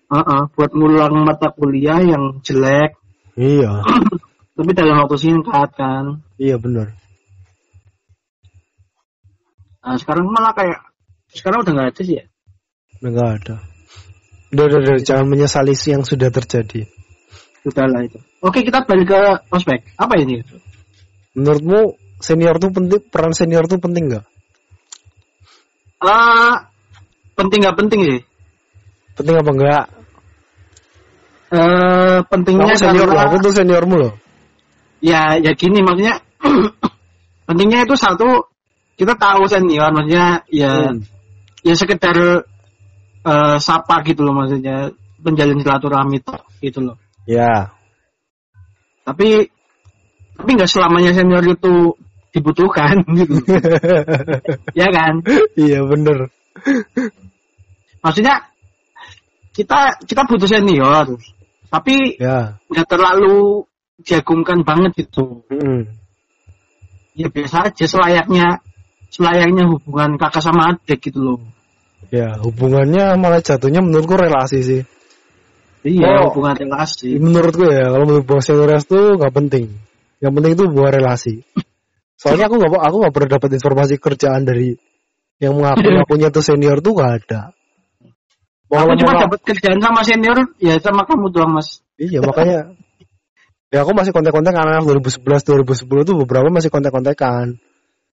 Heeh, 0.07 0.41
buat 0.55 0.71
ngulang 0.71 1.13
mata 1.28 1.51
kuliah 1.51 1.99
yang 1.99 2.39
jelek, 2.39 2.95
Iya, 3.36 3.84
tapi 4.55 4.71
dalam 4.71 5.03
waktu 5.03 5.19
singkat 5.19 5.69
kan. 5.75 6.23
iya 6.39 6.55
benar. 6.55 6.95
Nah, 9.84 9.95
sekarang 9.95 10.28
malah 10.28 10.51
kayak 10.51 10.80
sekarang 11.32 11.63
udah 11.63 11.71
nggak 11.75 11.89
ada 11.95 12.01
sih 12.03 12.15
ya. 12.19 12.25
Udah 13.03 13.11
nggak 13.13 13.32
ada. 13.39 13.55
Udah, 14.51 14.63
udah, 14.67 14.80
udah, 14.80 14.95
jangan 15.03 15.28
menyesali 15.28 15.75
yang 15.88 16.03
sudah 16.07 16.32
terjadi. 16.32 16.88
Sudahlah 17.68 17.99
itu. 18.07 18.15
Oke 18.39 18.63
kita 18.63 18.88
balik 18.88 19.11
ke 19.11 19.22
ospek. 19.51 19.84
Apa 19.99 20.15
ini? 20.15 20.39
Menurutmu 21.36 21.99
senior 22.24 22.55
tuh 22.57 22.72
penting, 22.72 23.03
peran 23.11 23.36
senior 23.36 23.68
tuh 23.68 23.76
penting 23.76 24.07
nggak? 24.07 24.24
Ah, 25.99 26.72
penting 27.36 27.59
nggak 27.68 27.76
penting 27.76 27.99
sih? 28.07 28.20
Penting 29.20 29.36
apa 29.36 29.51
enggak? 29.51 29.84
Eh 31.47 32.18
pentingnya 32.28 32.76
Aku 32.76 32.82
senior 32.84 33.07
karena- 33.11 33.24
aku 33.28 33.36
tuh 33.43 33.53
seniormu 33.55 33.95
loh. 33.99 34.13
ya 34.97 35.38
ya 35.38 35.53
gini 35.53 35.86
maksudnya 35.86 36.18
pentingnya 37.47 37.86
itu 37.86 37.93
satu 37.93 38.49
kita 38.97 39.13
tahu 39.13 39.45
senior 39.45 39.93
maksudnya 39.93 40.41
ya 40.49 40.89
Hmm. 40.89 41.05
ya 41.61 41.74
sekedar 41.78 42.18
eh, 43.22 43.57
sapa 43.61 44.01
gitu 44.09 44.26
loh 44.26 44.34
maksudnya 44.34 44.89
menjalin 45.22 45.61
silaturahmi 45.61 46.18
toh, 46.26 46.39
gitu 46.65 46.82
loh 46.82 46.97
Ya, 47.28 47.75
tapi 49.03 49.51
tapi 50.38 50.49
nggak 50.55 50.69
selamanya 50.71 51.11
senior 51.11 51.43
itu 51.43 51.95
dibutuhkan 52.32 53.01
gitu 53.19 53.39
ya 54.78 54.88
kan 54.93 55.23
iya 55.57 55.82
bener. 55.84 56.30
maksudnya 58.03 58.47
kita 59.55 59.97
kita 60.05 60.21
butuh 60.28 60.45
senior 60.47 61.17
tapi 61.67 62.15
Ya. 62.21 62.55
nggak 62.71 62.88
terlalu 62.88 63.65
diagungkan 64.03 64.61
banget 64.63 65.07
gitu 65.07 65.41
Mm-mm. 65.49 65.88
ya 67.17 67.28
biasa 67.34 67.73
aja 67.73 67.86
selayaknya 67.89 68.61
selayaknya 69.09 69.65
hubungan 69.67 70.15
kakak 70.21 70.43
sama 70.45 70.75
adik 70.75 70.99
gitu 71.11 71.19
loh 71.23 71.39
Ya, 72.07 72.39
hubungannya 72.39 73.19
malah 73.19 73.43
jatuhnya 73.43 73.84
menurutku 73.84 74.15
relasi 74.15 74.63
sih. 74.63 74.82
Iya 75.88 76.22
Oh. 76.22 76.30
hubungan 76.36 76.54
relasi 76.54 77.16
Menurutku 77.16 77.64
ya, 77.66 77.88
kalau 77.88 78.04
menurut 78.04 78.24
hubungan 78.28 78.44
senioritas 78.44 78.84
tuh 78.86 79.16
nggak 79.16 79.34
penting. 79.34 79.66
Yang 80.20 80.34
penting 80.36 80.52
itu 80.54 80.64
hubungan 80.68 80.92
relasi. 80.94 81.34
Soalnya 82.22 82.46
aku 82.52 82.56
nggak 82.60 82.72
aku 82.76 82.96
nggak 83.00 83.14
pernah 83.14 83.30
dapat 83.40 83.50
informasi 83.56 83.94
kerjaan 83.98 84.42
dari 84.44 84.76
yang 85.38 85.54
mengaku 85.56 85.86
akunya 86.04 86.30
tuh 86.30 86.42
senior 86.42 86.82
tuh 86.82 86.92
nggak 86.92 87.12
ada. 87.24 87.42
aku 88.68 88.74
Mau 88.74 88.84
cuma 89.00 89.16
ngomong- 89.16 89.24
dapat 89.32 89.40
kerjaan 89.46 89.80
sama 89.80 90.02
senior 90.04 90.38
ya 90.60 90.76
sama 90.82 91.08
kamu 91.08 91.32
doang 91.32 91.56
mas 91.56 91.80
Iya 91.96 92.20
makanya 92.20 92.76
ya 93.68 93.84
aku 93.84 93.92
masih 93.94 94.12
kontak-kontak 94.12 94.52
anak 94.52 94.84
2011 94.84 95.24
2010 95.44 95.88
tuh 96.04 96.16
beberapa 96.26 96.48
masih 96.50 96.68
kontak-kontakan. 96.68 97.58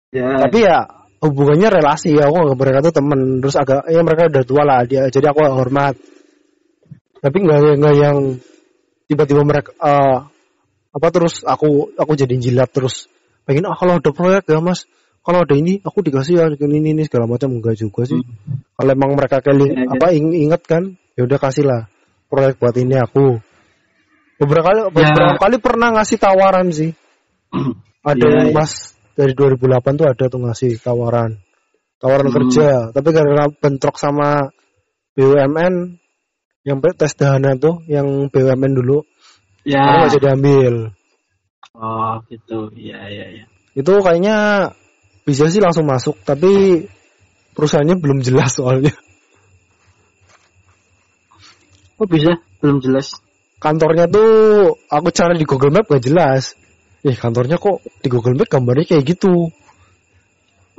ya 0.10 0.42
Tapi 0.48 0.58
ya 0.66 0.90
hubungannya 1.20 1.70
relasi 1.70 2.16
ya 2.16 2.32
aku 2.32 2.38
nggak 2.40 2.58
mereka 2.58 2.80
tuh 2.82 2.94
temen 2.96 3.20
terus 3.44 3.56
agak 3.56 3.84
ya 3.88 4.00
mereka 4.02 4.32
udah 4.32 4.44
tua 4.48 4.64
lah 4.64 4.80
dia 4.88 5.06
jadi 5.08 5.30
aku 5.30 5.44
hormat. 5.54 5.94
Tapi 7.20 7.38
nggak 7.44 7.60
nggak 7.80 7.96
yang 8.00 8.18
tiba-tiba 9.12 9.42
mereka 9.44 9.76
eh, 9.76 10.18
apa 10.90 11.08
terus 11.14 11.44
aku 11.46 11.94
aku 11.94 12.12
jadi 12.18 12.36
jilat 12.40 12.70
terus 12.72 13.06
pengen 13.46 13.70
ah 13.70 13.76
kalau 13.78 14.00
ada 14.00 14.12
proyek 14.14 14.48
ya 14.48 14.62
mas. 14.64 14.88
Kalau 15.20 15.44
ada 15.44 15.52
ini 15.54 15.84
aku 15.84 16.00
dikasih 16.00 16.42
ya 16.42 16.46
ini 16.48 16.80
ini, 16.80 16.90
ini 16.96 17.04
segala 17.06 17.28
macam. 17.28 17.52
Enggak 17.52 17.76
juga 17.78 18.08
sih. 18.08 18.18
Kalau 18.80 18.92
emang 18.96 19.14
mereka 19.20 19.44
kayak 19.44 19.62
Ya, 19.68 19.84
ya. 19.84 19.92
apa 19.92 20.08
ing- 20.16 20.34
inget 20.48 20.64
kan 20.64 20.96
ya 21.20 21.28
udah 21.28 21.38
kasih 21.38 21.68
lah 21.68 21.82
proyek 22.32 22.56
buat 22.58 22.74
ini 22.80 22.96
aku. 22.98 23.38
Beberapa 24.40 24.72
kali 24.72 24.80
beberapa 24.96 25.36
kali 25.36 25.58
pernah 25.60 25.92
ngasih 26.00 26.18
tawaran 26.18 26.72
sih. 26.72 26.96
Ada 28.10 28.26
Ya, 28.26 28.48
ya. 28.48 28.56
mas 28.56 28.96
dari 29.20 29.36
2008 29.36 30.00
tuh 30.00 30.08
ada 30.08 30.26
tuh 30.32 30.40
ngasih 30.40 30.80
tawaran. 30.80 31.36
Tawaran 32.00 32.32
Hmm. 32.32 32.36
kerja 32.40 32.68
tapi 32.96 33.10
karena 33.12 33.52
bentrok 33.52 34.00
sama 34.00 34.48
BUMN 35.20 36.00
yang 36.68 36.84
tes 36.84 37.14
dahana 37.16 37.56
tuh 37.56 37.84
yang 37.88 38.28
BUMN 38.30 38.74
dulu. 38.76 39.04
Ya. 39.64 39.84
Nggak 39.84 40.20
jadi 40.20 40.28
ambil 40.36 40.76
oh 41.80 42.16
gitu. 42.28 42.72
Ya 42.76 43.00
ya 43.08 43.26
ya 43.32 43.46
itu 43.78 43.94
kayaknya 44.02 44.70
bisa 45.24 45.48
sih 45.48 45.62
langsung 45.62 45.86
masuk 45.86 46.20
tapi 46.26 46.84
perusahaannya 47.54 47.96
belum 48.02 48.20
jelas 48.26 48.58
soalnya. 48.58 48.92
Kok 52.00 52.08
bisa? 52.08 52.40
Belum 52.64 52.80
jelas. 52.80 53.20
Kantornya 53.60 54.08
tuh 54.08 54.72
aku 54.88 55.12
cari 55.12 55.36
di 55.36 55.44
Google 55.44 55.76
Map 55.76 55.92
gak 55.92 56.00
jelas. 56.00 56.56
Eh 57.04 57.16
kantornya 57.16 57.60
kok 57.60 57.84
di 58.00 58.08
Google 58.08 58.40
Map 58.40 58.48
gambarnya 58.48 58.96
kayak 58.96 59.04
gitu? 59.04 59.52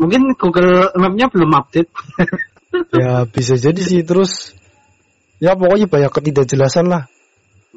Mungkin 0.01 0.33
Google 0.41 0.89
Map-nya 0.97 1.29
belum 1.29 1.53
update. 1.53 1.93
Ya 2.97 3.29
bisa 3.29 3.61
jadi 3.61 3.77
sih. 3.77 4.01
Terus 4.01 4.57
ya 5.41 5.57
pokoknya 5.57 5.89
banyak 5.89 6.13
ketidakjelasan 6.13 6.87
lah 6.87 7.09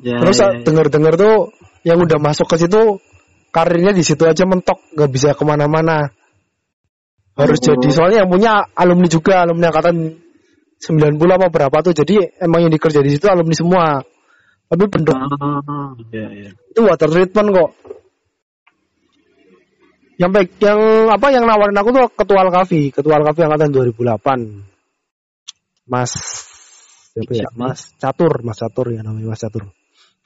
ya, 0.03 0.20
terus 0.20 0.38
ya, 0.38 0.51
ya. 0.51 0.61
dengar-dengar 0.68 1.16
tuh 1.16 1.55
yang 1.88 1.97
udah 1.99 2.20
masuk 2.20 2.47
ke 2.51 2.59
situ 2.59 2.99
karirnya 3.55 3.95
di 3.95 4.03
situ 4.03 4.28
aja 4.28 4.43
mentok 4.43 4.84
nggak 4.93 5.11
bisa 5.11 5.32
ke 5.34 5.43
mana-mana 5.47 6.11
harus 7.34 7.57
Oh. 7.64 7.66
jadi 7.74 7.88
soalnya 7.89 8.18
yang 8.26 8.30
punya 8.30 8.61
alumni 8.78 9.09
juga 9.09 9.41
alumni 9.41 9.74
angkatan 9.74 10.22
90 10.84 11.18
apa 11.18 11.47
berapa 11.49 11.78
tuh 11.82 11.93
jadi 11.95 12.43
emang 12.43 12.68
yang 12.68 12.74
dikerja 12.76 12.99
di 13.01 13.09
situ 13.16 13.26
alumni 13.32 13.55
semua 13.55 14.03
tapi 14.70 14.84
bentuk 14.89 15.16
Ah, 15.16 15.95
ya, 16.11 16.28
ya. 16.30 16.51
itu 16.53 16.80
water 16.84 17.09
treatment 17.09 17.49
kok 17.55 17.70
yang 20.22 20.30
baik 20.30 20.61
yang 20.61 21.09
apa 21.09 21.28
yang 21.34 21.49
nawarin 21.49 21.78
aku 21.78 21.89
tuh 21.89 22.05
ketua 22.14 22.45
Alkafi 22.45 22.93
ketua 22.93 23.18
Alkafi 23.18 23.41
angkatan 23.49 23.74
2008 23.74 25.89
Mas 25.89 26.11
siapa 27.14 27.32
ya 27.34 27.45
Siapa? 27.45 27.55
Mas 27.57 27.80
Catur 28.01 28.34
Mas 28.41 28.57
Catur 28.57 28.88
ya 28.91 29.01
namanya 29.05 29.34
Mas 29.34 29.41
Catur 29.41 29.70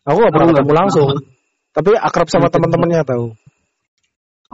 aku 0.07 0.17
gak 0.23 0.33
pernah 0.33 0.47
ketemu 0.55 0.73
langsung 0.73 1.07
tapi 1.75 1.89
akrab 1.93 2.27
sama 2.31 2.47
teman-temannya 2.47 3.03
tahu 3.03 3.25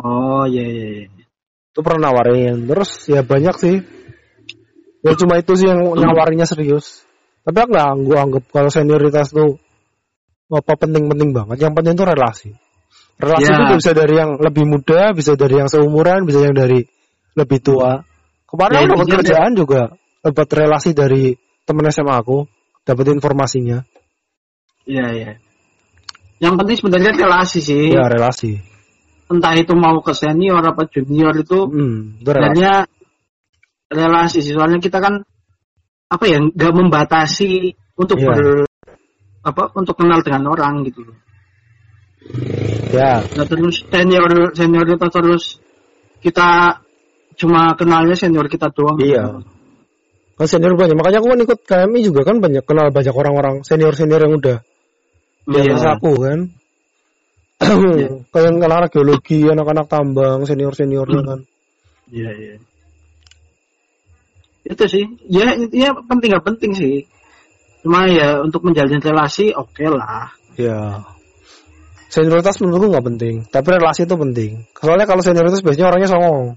oh 0.01 0.43
ya 0.49 0.65
ya 0.65 0.87
ya 1.05 1.25
itu 1.73 1.79
pernah 1.81 2.09
nawarin 2.09 2.65
terus 2.69 3.05
ya 3.09 3.21
banyak 3.21 3.55
sih 3.57 3.77
ya 5.05 5.13
cuma 5.17 5.37
itu 5.37 5.53
sih 5.57 5.69
yang 5.69 5.93
nawarinnya 5.93 6.45
serius 6.49 7.05
tapi 7.43 7.57
aku 7.59 7.69
nggak 7.75 7.89
gua 8.07 8.17
anggap 8.23 8.43
kalau 8.49 8.69
senioritas 8.71 9.35
tuh 9.35 9.59
apa 10.53 10.73
penting-penting 10.77 11.33
banget. 11.33 11.57
Yang 11.65 11.73
penting 11.81 11.93
itu 11.97 12.05
relasi. 12.05 12.49
Relasi 13.17 13.49
Ya. 13.49 13.55
itu 13.57 13.73
bisa 13.81 13.91
dari 13.95 14.13
yang 14.17 14.31
lebih 14.37 14.65
muda, 14.69 15.13
bisa 15.17 15.33
dari 15.33 15.55
yang 15.57 15.69
seumuran, 15.69 16.25
bisa 16.29 16.45
yang 16.45 16.55
dari 16.55 16.85
lebih 17.33 17.59
tua. 17.61 18.01
Kemarin 18.45 18.73
Ya, 18.73 18.79
aku 18.85 18.93
dapat 18.93 19.07
kerjaan 19.21 19.51
juga, 19.57 19.81
dapat 20.21 20.47
relasi 20.53 20.91
dari 20.93 21.33
temen 21.63 21.85
SMA 21.89 22.13
aku, 22.13 22.45
dapat 22.83 23.11
informasinya. 23.11 23.83
Iya, 24.83 25.05
iya. 25.15 25.31
Yang 26.43 26.53
penting 26.59 26.77
sebenarnya 26.83 27.11
relasi 27.15 27.59
sih. 27.63 27.87
Ya 27.95 28.11
relasi. 28.11 28.59
Entah 29.31 29.55
itu 29.55 29.71
mau 29.73 30.03
ke 30.03 30.11
senior 30.11 30.59
apa 30.59 30.83
junior 30.91 31.31
itu 31.39 31.71
Hmm, 31.71 32.19
itu 32.19 32.27
relasi. 32.27 32.43
sebenarnya 32.51 32.73
relasi 33.87 34.37
sih. 34.43 34.51
Soalnya 34.51 34.83
kita 34.83 34.99
kan 34.99 35.23
apa 36.11 36.23
ya 36.27 36.43
nggak 36.43 36.73
membatasi 36.75 37.73
untuk 37.95 38.19
Iya. 38.19 38.27
ber 38.27 38.39
apa 39.43 39.63
untuk 39.79 39.95
kenal 39.95 40.19
dengan 40.23 40.51
orang 40.51 40.83
gitu 40.87 41.03
loh. 41.07 41.17
Ya, 42.93 43.19
Nah, 43.35 43.45
terus 43.47 43.83
senior 43.87 44.51
senior 44.55 44.85
itu 44.87 45.07
terus 45.11 45.43
kita 46.23 46.79
cuma 47.35 47.73
kenalnya 47.75 48.15
senior 48.15 48.47
kita 48.47 48.69
doang. 48.71 48.99
Iya. 48.99 49.39
Kan 50.33 50.47
senior 50.49 50.73
banyak. 50.73 50.97
Makanya 50.97 51.17
aku 51.21 51.27
kan 51.29 51.39
ikut 51.45 51.59
KMI 51.65 51.99
juga 52.01 52.21
kan 52.25 52.41
banyak 52.41 52.63
kenal 52.65 52.89
banyak 52.89 53.13
orang-orang 53.13 53.55
senior-senior 53.61 54.21
yang 54.25 54.33
udah 54.41 54.57
di 55.43 55.57
Iya. 55.59 55.71
atas 55.75 55.85
aku 55.99 56.11
kan. 56.19 56.39
Kayak 58.33 58.45
yang 58.49 58.57
anak 58.59 58.91
geologi, 58.91 59.45
anak-anak 59.47 59.87
tambang, 59.87 60.43
senior-seniornya 60.43 61.21
kan. 61.23 61.39
Iya, 62.11 62.31
iya. 62.35 62.55
Itu 64.63 64.83
sih. 64.87 65.05
Ya, 65.27 65.53
intinya 65.55 65.95
penting 66.07 66.29
nggak 66.33 66.45
penting 66.47 66.71
sih. 66.75 66.95
Cuma 67.83 68.07
ya 68.07 68.39
untuk 68.39 68.63
menjalin 68.63 69.03
relasi 69.03 69.51
oke 69.51 69.85
lah. 69.91 70.31
Ya. 70.55 71.03
Senioritas 72.07 72.61
menurutku 72.61 72.93
nggak 72.93 73.07
penting, 73.09 73.35
tapi 73.49 73.67
relasi 73.73 74.05
itu 74.05 74.15
penting. 74.15 74.51
Soalnya 74.77 75.09
kalau 75.09 75.25
senioritas 75.25 75.65
biasanya 75.65 75.89
orangnya 75.89 76.09
songong, 76.13 76.55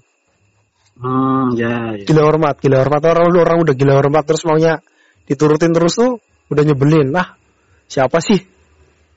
Hmm, 0.97 1.53
ya, 1.61 1.93
ya. 1.93 2.05
gila 2.09 2.25
hormat, 2.25 2.57
gila 2.57 2.81
hormat 2.81 3.05
orang 3.05 3.29
orang 3.37 3.59
udah 3.69 3.75
gila 3.77 4.01
hormat 4.01 4.25
terus 4.25 4.49
maunya 4.49 4.81
diturutin 5.29 5.77
terus 5.77 5.93
tuh 6.01 6.25
udah 6.49 6.63
nyebelin. 6.65 7.13
Nah, 7.13 7.37
siapa 7.85 8.17
sih? 8.25 8.41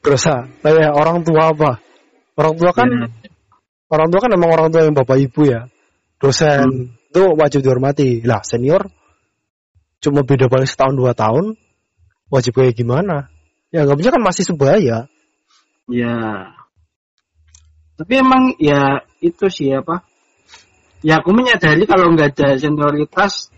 Dosa. 0.04 0.48
Kayak 0.60 0.92
orang 0.92 1.24
tua 1.24 1.56
apa? 1.56 1.72
Orang 2.36 2.56
tua 2.60 2.72
kan 2.76 2.88
Ya. 2.88 3.08
orang 3.92 4.08
tua 4.12 4.20
kan 4.24 4.32
emang 4.36 4.52
orang 4.52 4.68
tua 4.72 4.88
yang 4.88 4.96
bapak 4.96 5.18
ibu 5.24 5.48
ya. 5.48 5.72
Dosen 6.20 7.00
itu 7.10 7.24
wajib 7.40 7.64
dihormati. 7.64 8.28
Lah, 8.28 8.44
senior 8.44 8.92
cuma 10.04 10.24
beda 10.24 10.48
paling 10.48 10.68
setahun 10.68 10.96
dua 10.96 11.12
tahun, 11.16 11.56
wajib 12.32 12.60
kayak 12.60 12.76
gimana? 12.76 13.32
Ya 13.72 13.88
nggak 13.88 14.00
bisa 14.00 14.10
kan 14.12 14.24
masih 14.24 14.44
sebaya. 14.48 15.08
Ya. 15.88 16.16
Tapi 18.00 18.14
emang 18.20 18.56
ya 18.60 19.04
itu 19.20 19.48
sih 19.52 19.72
apa? 19.76 20.09
Ya 21.00 21.24
aku 21.24 21.32
menyadari 21.32 21.88
kalau 21.88 22.12
nggak 22.12 22.36
ada 22.36 22.60
senioritas 22.60 23.52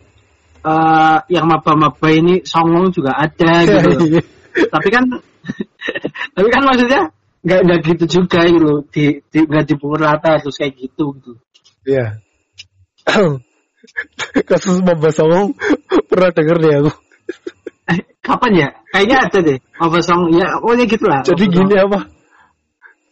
eh 0.61 1.17
yang 1.33 1.49
maba-maba 1.49 2.09
ini 2.13 2.45
songong 2.45 2.93
juga 2.93 3.17
ada 3.17 3.65
gitu. 3.65 3.89
loh. 3.89 4.21
tapi 4.73 4.87
kan 4.93 5.03
tapi 6.37 6.47
kan 6.53 6.61
maksudnya 6.69 7.01
nggak 7.41 7.61
nggak 7.65 7.79
gitu 7.89 8.05
juga 8.21 8.45
gitu 8.45 8.61
loh. 8.61 8.79
Di, 8.85 9.25
di 9.25 9.39
nggak 9.41 9.65
dipukul 9.65 9.97
rata 10.05 10.37
terus 10.37 10.57
kayak 10.61 10.77
gitu 10.77 11.17
gitu. 11.17 11.33
Iya. 11.89 12.21
Kasus 14.49 14.85
Mamba 14.85 15.09
Songong 15.09 15.57
pernah 16.09 16.29
denger 16.29 16.57
deh 16.61 16.73
aku. 16.85 16.93
Kapan 18.21 18.51
ya? 18.53 18.69
Kayaknya 18.93 19.17
ada 19.27 19.39
deh. 19.41 19.57
Maba 19.81 19.99
song 20.05 20.29
ya 20.31 20.47
pokoknya 20.61 20.85
gitu 20.85 21.05
lah. 21.09 21.21
Jadi 21.25 21.43
Maba 21.49 21.55
gini 21.57 21.75
apa? 21.75 21.99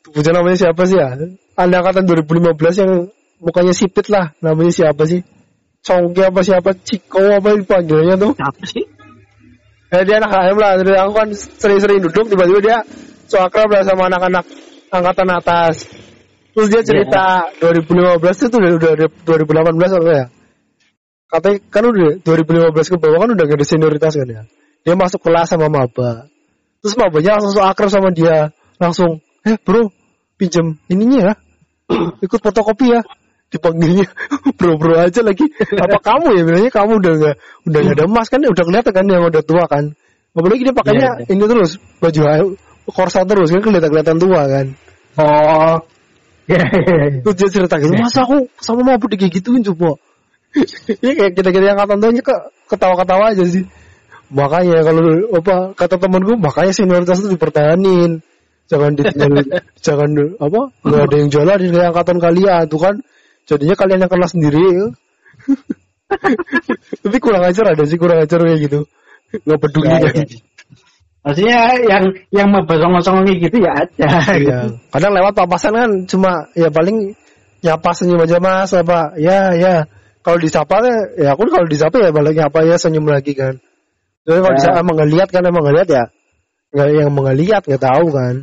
Bocah 0.09 0.34
namanya 0.34 0.57
siapa 0.57 0.82
sih 0.86 0.97
ya? 0.97 1.17
Ada 1.57 1.75
angkatan 1.82 2.05
2015 2.07 2.82
yang 2.82 2.91
mukanya 3.40 3.74
sipit 3.74 4.08
lah. 4.12 4.36
Namanya 4.44 4.72
siapa 4.72 5.04
sih? 5.08 5.24
Songke 5.84 6.28
apa 6.28 6.44
siapa? 6.44 6.76
Ciko 6.76 7.40
apa 7.40 7.56
dipanggilnya 7.56 8.16
tuh? 8.20 8.36
Siapa 8.36 8.64
sih? 8.68 8.86
Eh 9.90 10.02
dia 10.06 10.22
anak 10.22 10.30
HM 10.30 10.58
lah. 10.60 10.72
Dari 10.78 10.94
aku 11.00 11.12
kan 11.16 11.28
sering-sering 11.34 12.00
duduk 12.04 12.30
tiba-tiba 12.30 12.60
dia 12.62 12.78
so 13.26 13.42
akrab 13.42 13.72
lah 13.74 13.82
sama 13.82 14.12
anak-anak 14.12 14.46
angkatan 14.94 15.30
atas. 15.34 15.88
Terus 16.54 16.68
dia 16.70 16.82
cerita 16.84 17.48
2015 17.62 18.20
itu 18.20 18.56
udah, 18.60 18.72
udah 18.76 19.10
2018 19.24 19.98
apa 20.02 20.12
ya? 20.12 20.26
Katanya 21.30 21.58
kan 21.70 21.84
udah 21.86 22.12
2015 22.26 22.92
ke 22.94 22.98
bawah 22.98 23.20
kan 23.22 23.30
udah 23.38 23.46
gak 23.46 23.58
ada 23.62 23.66
senioritas 23.66 24.14
kan 24.18 24.28
ya. 24.28 24.42
Dia 24.82 24.94
masuk 24.98 25.22
kelas 25.22 25.54
sama 25.54 25.70
maba. 25.70 26.26
Terus 26.82 26.96
mabanya 26.98 27.38
langsung 27.38 27.54
so 27.54 27.62
akrab 27.62 27.90
sama 27.92 28.10
dia. 28.10 28.50
Langsung, 28.80 29.20
eh 29.44 29.60
bro, 29.60 29.92
pinjem 30.40 30.80
ininya 30.90 31.20
ya. 31.32 31.34
Ikut 32.26 32.40
fotokopi 32.40 32.96
ya. 32.98 33.02
Dipanggilnya 33.50 34.06
bro-bro 34.58 34.95
aja 35.02 35.22
lagi. 35.26 35.45
Apa 35.58 35.97
kamu 36.08 36.28
ya? 36.38 36.43
Bilangnya 36.45 36.72
kamu 36.72 36.91
udah 37.02 37.14
gak, 37.18 37.36
udah 37.66 37.80
gak 37.82 37.95
ada 37.97 38.06
emas 38.06 38.28
kan? 38.30 38.39
Udah 38.45 38.64
kelihatan 38.66 38.93
kan 38.93 39.06
yang 39.10 39.26
udah 39.26 39.43
tua 39.43 39.66
kan. 39.66 39.93
Apalagi 40.38 40.62
dia 40.62 40.76
pakainya 40.78 41.26
Iya, 41.26 41.34
ini 41.34 41.43
terus. 41.50 41.82
Baju 41.97 42.22
korsa 42.89 43.26
terus 43.26 43.50
kan 43.50 43.62
kelihatan-kelihatan 43.66 44.18
tua 44.22 44.41
kan. 44.45 44.66
Oh. 45.18 45.78
Ya, 46.50 46.66
ya, 46.66 46.82
ya. 46.82 47.22
Terus 47.22 47.36
dia 47.38 47.50
cerita 47.62 47.78
gitu, 47.78 47.93
masa 47.93 48.26
aku 48.26 48.50
sama 48.58 48.82
mabuk 48.82 49.14
kayak 49.14 49.30
gituin 49.30 49.62
coba. 49.62 49.97
Iya 51.06 51.14
kayak 51.14 51.32
kita-kita 51.38 51.62
yang 51.62 51.78
angkatan 51.78 52.02
tuanya 52.02 52.24
ke 52.26 52.36
ketawa-ketawa 52.74 53.38
aja 53.38 53.45
sih. 53.45 53.70
Makanya 54.34 54.82
kalau 54.82 55.02
apa 55.38 55.56
kata 55.78 56.02
temanku 56.02 56.34
makanya 56.41 56.74
senioritas 56.74 57.22
itu 57.22 57.38
dipertahanin. 57.38 58.26
Jangan 58.70 58.93
ditinggal, 58.97 59.45
jangan 59.82 60.10
apa 60.38 60.60
nggak 60.86 61.02
ada 61.10 61.16
yang 61.18 61.30
jualan 61.34 61.58
di 61.58 61.70
angkatan 61.74 62.18
kalian 62.18 62.64
tuh 62.70 62.82
kan. 62.82 62.95
Jadinya 63.50 63.74
kalian 63.74 64.06
yang 64.06 64.12
kena 64.14 64.30
sendiri. 64.30 64.62
Tapi 67.06 67.18
kurang 67.18 67.43
ajar 67.50 67.74
ada 67.74 67.84
sih 67.89 67.97
kurang 67.97 68.22
ajar 68.22 68.38
kayak 68.45 68.62
gitu. 68.62 68.80
Nggak 69.45 69.60
peduli 69.62 69.89
Ya, 69.89 69.97
kan. 70.02 70.14
ya. 70.14 70.26
Maksudnya 71.20 71.60
yang 71.86 72.04
yang 72.32 72.47
kayak 73.26 73.39
gitu 73.50 73.58
ya 73.62 73.72
ada. 73.86 74.10
Iya. 74.38 74.60
Kadang 74.93 75.12
lewat 75.18 75.34
papasan 75.36 75.74
kan 75.76 75.89
cuma 76.06 76.47
ya 76.54 76.70
paling 76.70 77.18
nyapa 77.60 77.91
senyum 77.91 78.24
aja 78.24 78.39
mas 78.39 78.72
apa 78.72 79.20
ya 79.20 79.52
ya 79.52 79.84
kalau 80.24 80.39
disapa 80.39 80.80
ya 81.20 81.36
aku 81.36 81.43
kalau 81.52 81.68
disapa 81.68 82.00
ya 82.00 82.16
balik 82.16 82.39
nyapa 82.39 82.64
ya 82.66 82.78
senyum 82.80 83.06
lagi 83.10 83.34
kan. 83.36 83.58
Jadi 84.26 84.39
kalau 84.45 84.54
Ya. 84.56 84.58
disapa 84.62 84.78
emang 84.86 84.95
nggak 84.95 85.12
lihat 85.12 85.30
kan 85.34 85.43
emang 85.43 85.62
nggak 85.66 85.76
lihat 85.82 85.89
ya 85.89 86.04
nggak 86.70 86.88
yang 86.93 87.10
lihat 87.41 87.62
nggak 87.66 87.84
tahu 87.84 88.06
kan. 88.14 88.36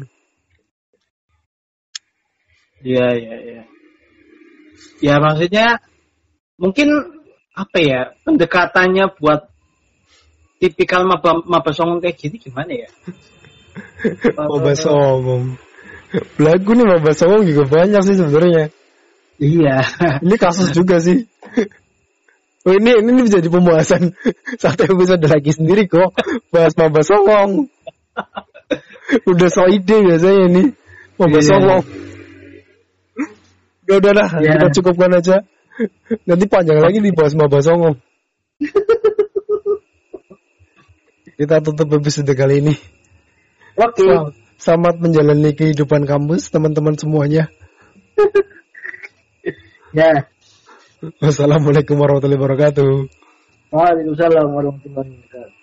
Iya 2.84 3.06
iya 3.18 3.36
iya. 3.40 3.62
Ya 5.04 5.20
maksudnya 5.20 5.80
mungkin 6.56 6.88
apa 7.56 7.78
ya 7.80 8.00
pendekatannya 8.24 9.16
buat 9.20 9.48
tipikal 10.60 11.04
maba 11.04 11.40
maba 11.44 11.70
songong 11.72 12.00
kayak 12.00 12.16
gini 12.16 12.36
gimana 12.40 12.72
ya? 12.72 12.88
Mau 14.40 14.60
bahas 14.60 14.84
omong. 14.88 15.60
Belagu 16.40 16.70
nih 16.72 16.86
mau 16.88 17.00
bahas 17.02 17.20
omong 17.28 17.44
juga 17.44 17.68
banyak 17.68 18.00
sih 18.08 18.16
sebenarnya. 18.16 18.72
Iya. 19.36 19.84
Ini 20.24 20.36
kasus 20.40 20.72
juga 20.72 20.96
sih. 20.96 21.28
Oh, 22.64 22.72
ini 22.72 22.98
ini 22.98 23.20
bisa 23.20 23.38
jadi 23.38 23.52
pembahasan 23.52 24.16
satu 24.64 24.90
episode 24.96 25.22
lagi 25.28 25.52
sendiri 25.52 25.84
kok 25.86 26.16
bahas 26.48 26.72
maba 26.80 27.04
songong. 27.04 27.68
Udah 29.30 29.48
so 29.52 29.68
ide 29.68 29.96
biasanya 30.02 30.40
ini 30.50 30.62
maba 31.20 31.36
Iya. 31.36 31.48
songong. 31.52 31.82
Udah 33.86 33.96
udah 34.02 34.12
lah, 34.18 34.28
Iya. 34.42 34.58
kita 34.58 34.66
cukupkan 34.82 35.10
aja. 35.14 35.36
Nanti 36.26 36.44
panjang 36.50 36.82
lagi 36.82 36.98
dibahas 36.98 37.38
maba 37.38 37.62
songong. 37.62 38.02
kita 41.38 41.62
tutup 41.62 41.86
episode 41.94 42.32
kali 42.34 42.64
ini. 42.64 42.74
Oke. 43.78 44.02
Sel- 44.02 44.34
Selamat 44.56 44.96
menjalani 45.04 45.52
kehidupan 45.52 46.08
kampus 46.08 46.48
teman-teman 46.48 46.96
semuanya. 46.96 47.52
Ya. 49.92 50.32
Wassalamualaikum 51.20 52.00
warahmatullahi 52.00 52.40
wabarakatuh. 52.40 52.92
Waalaikumsalam 53.68 54.48
warahmatullahi 54.48 55.12
wabarakatuh. 55.12 55.55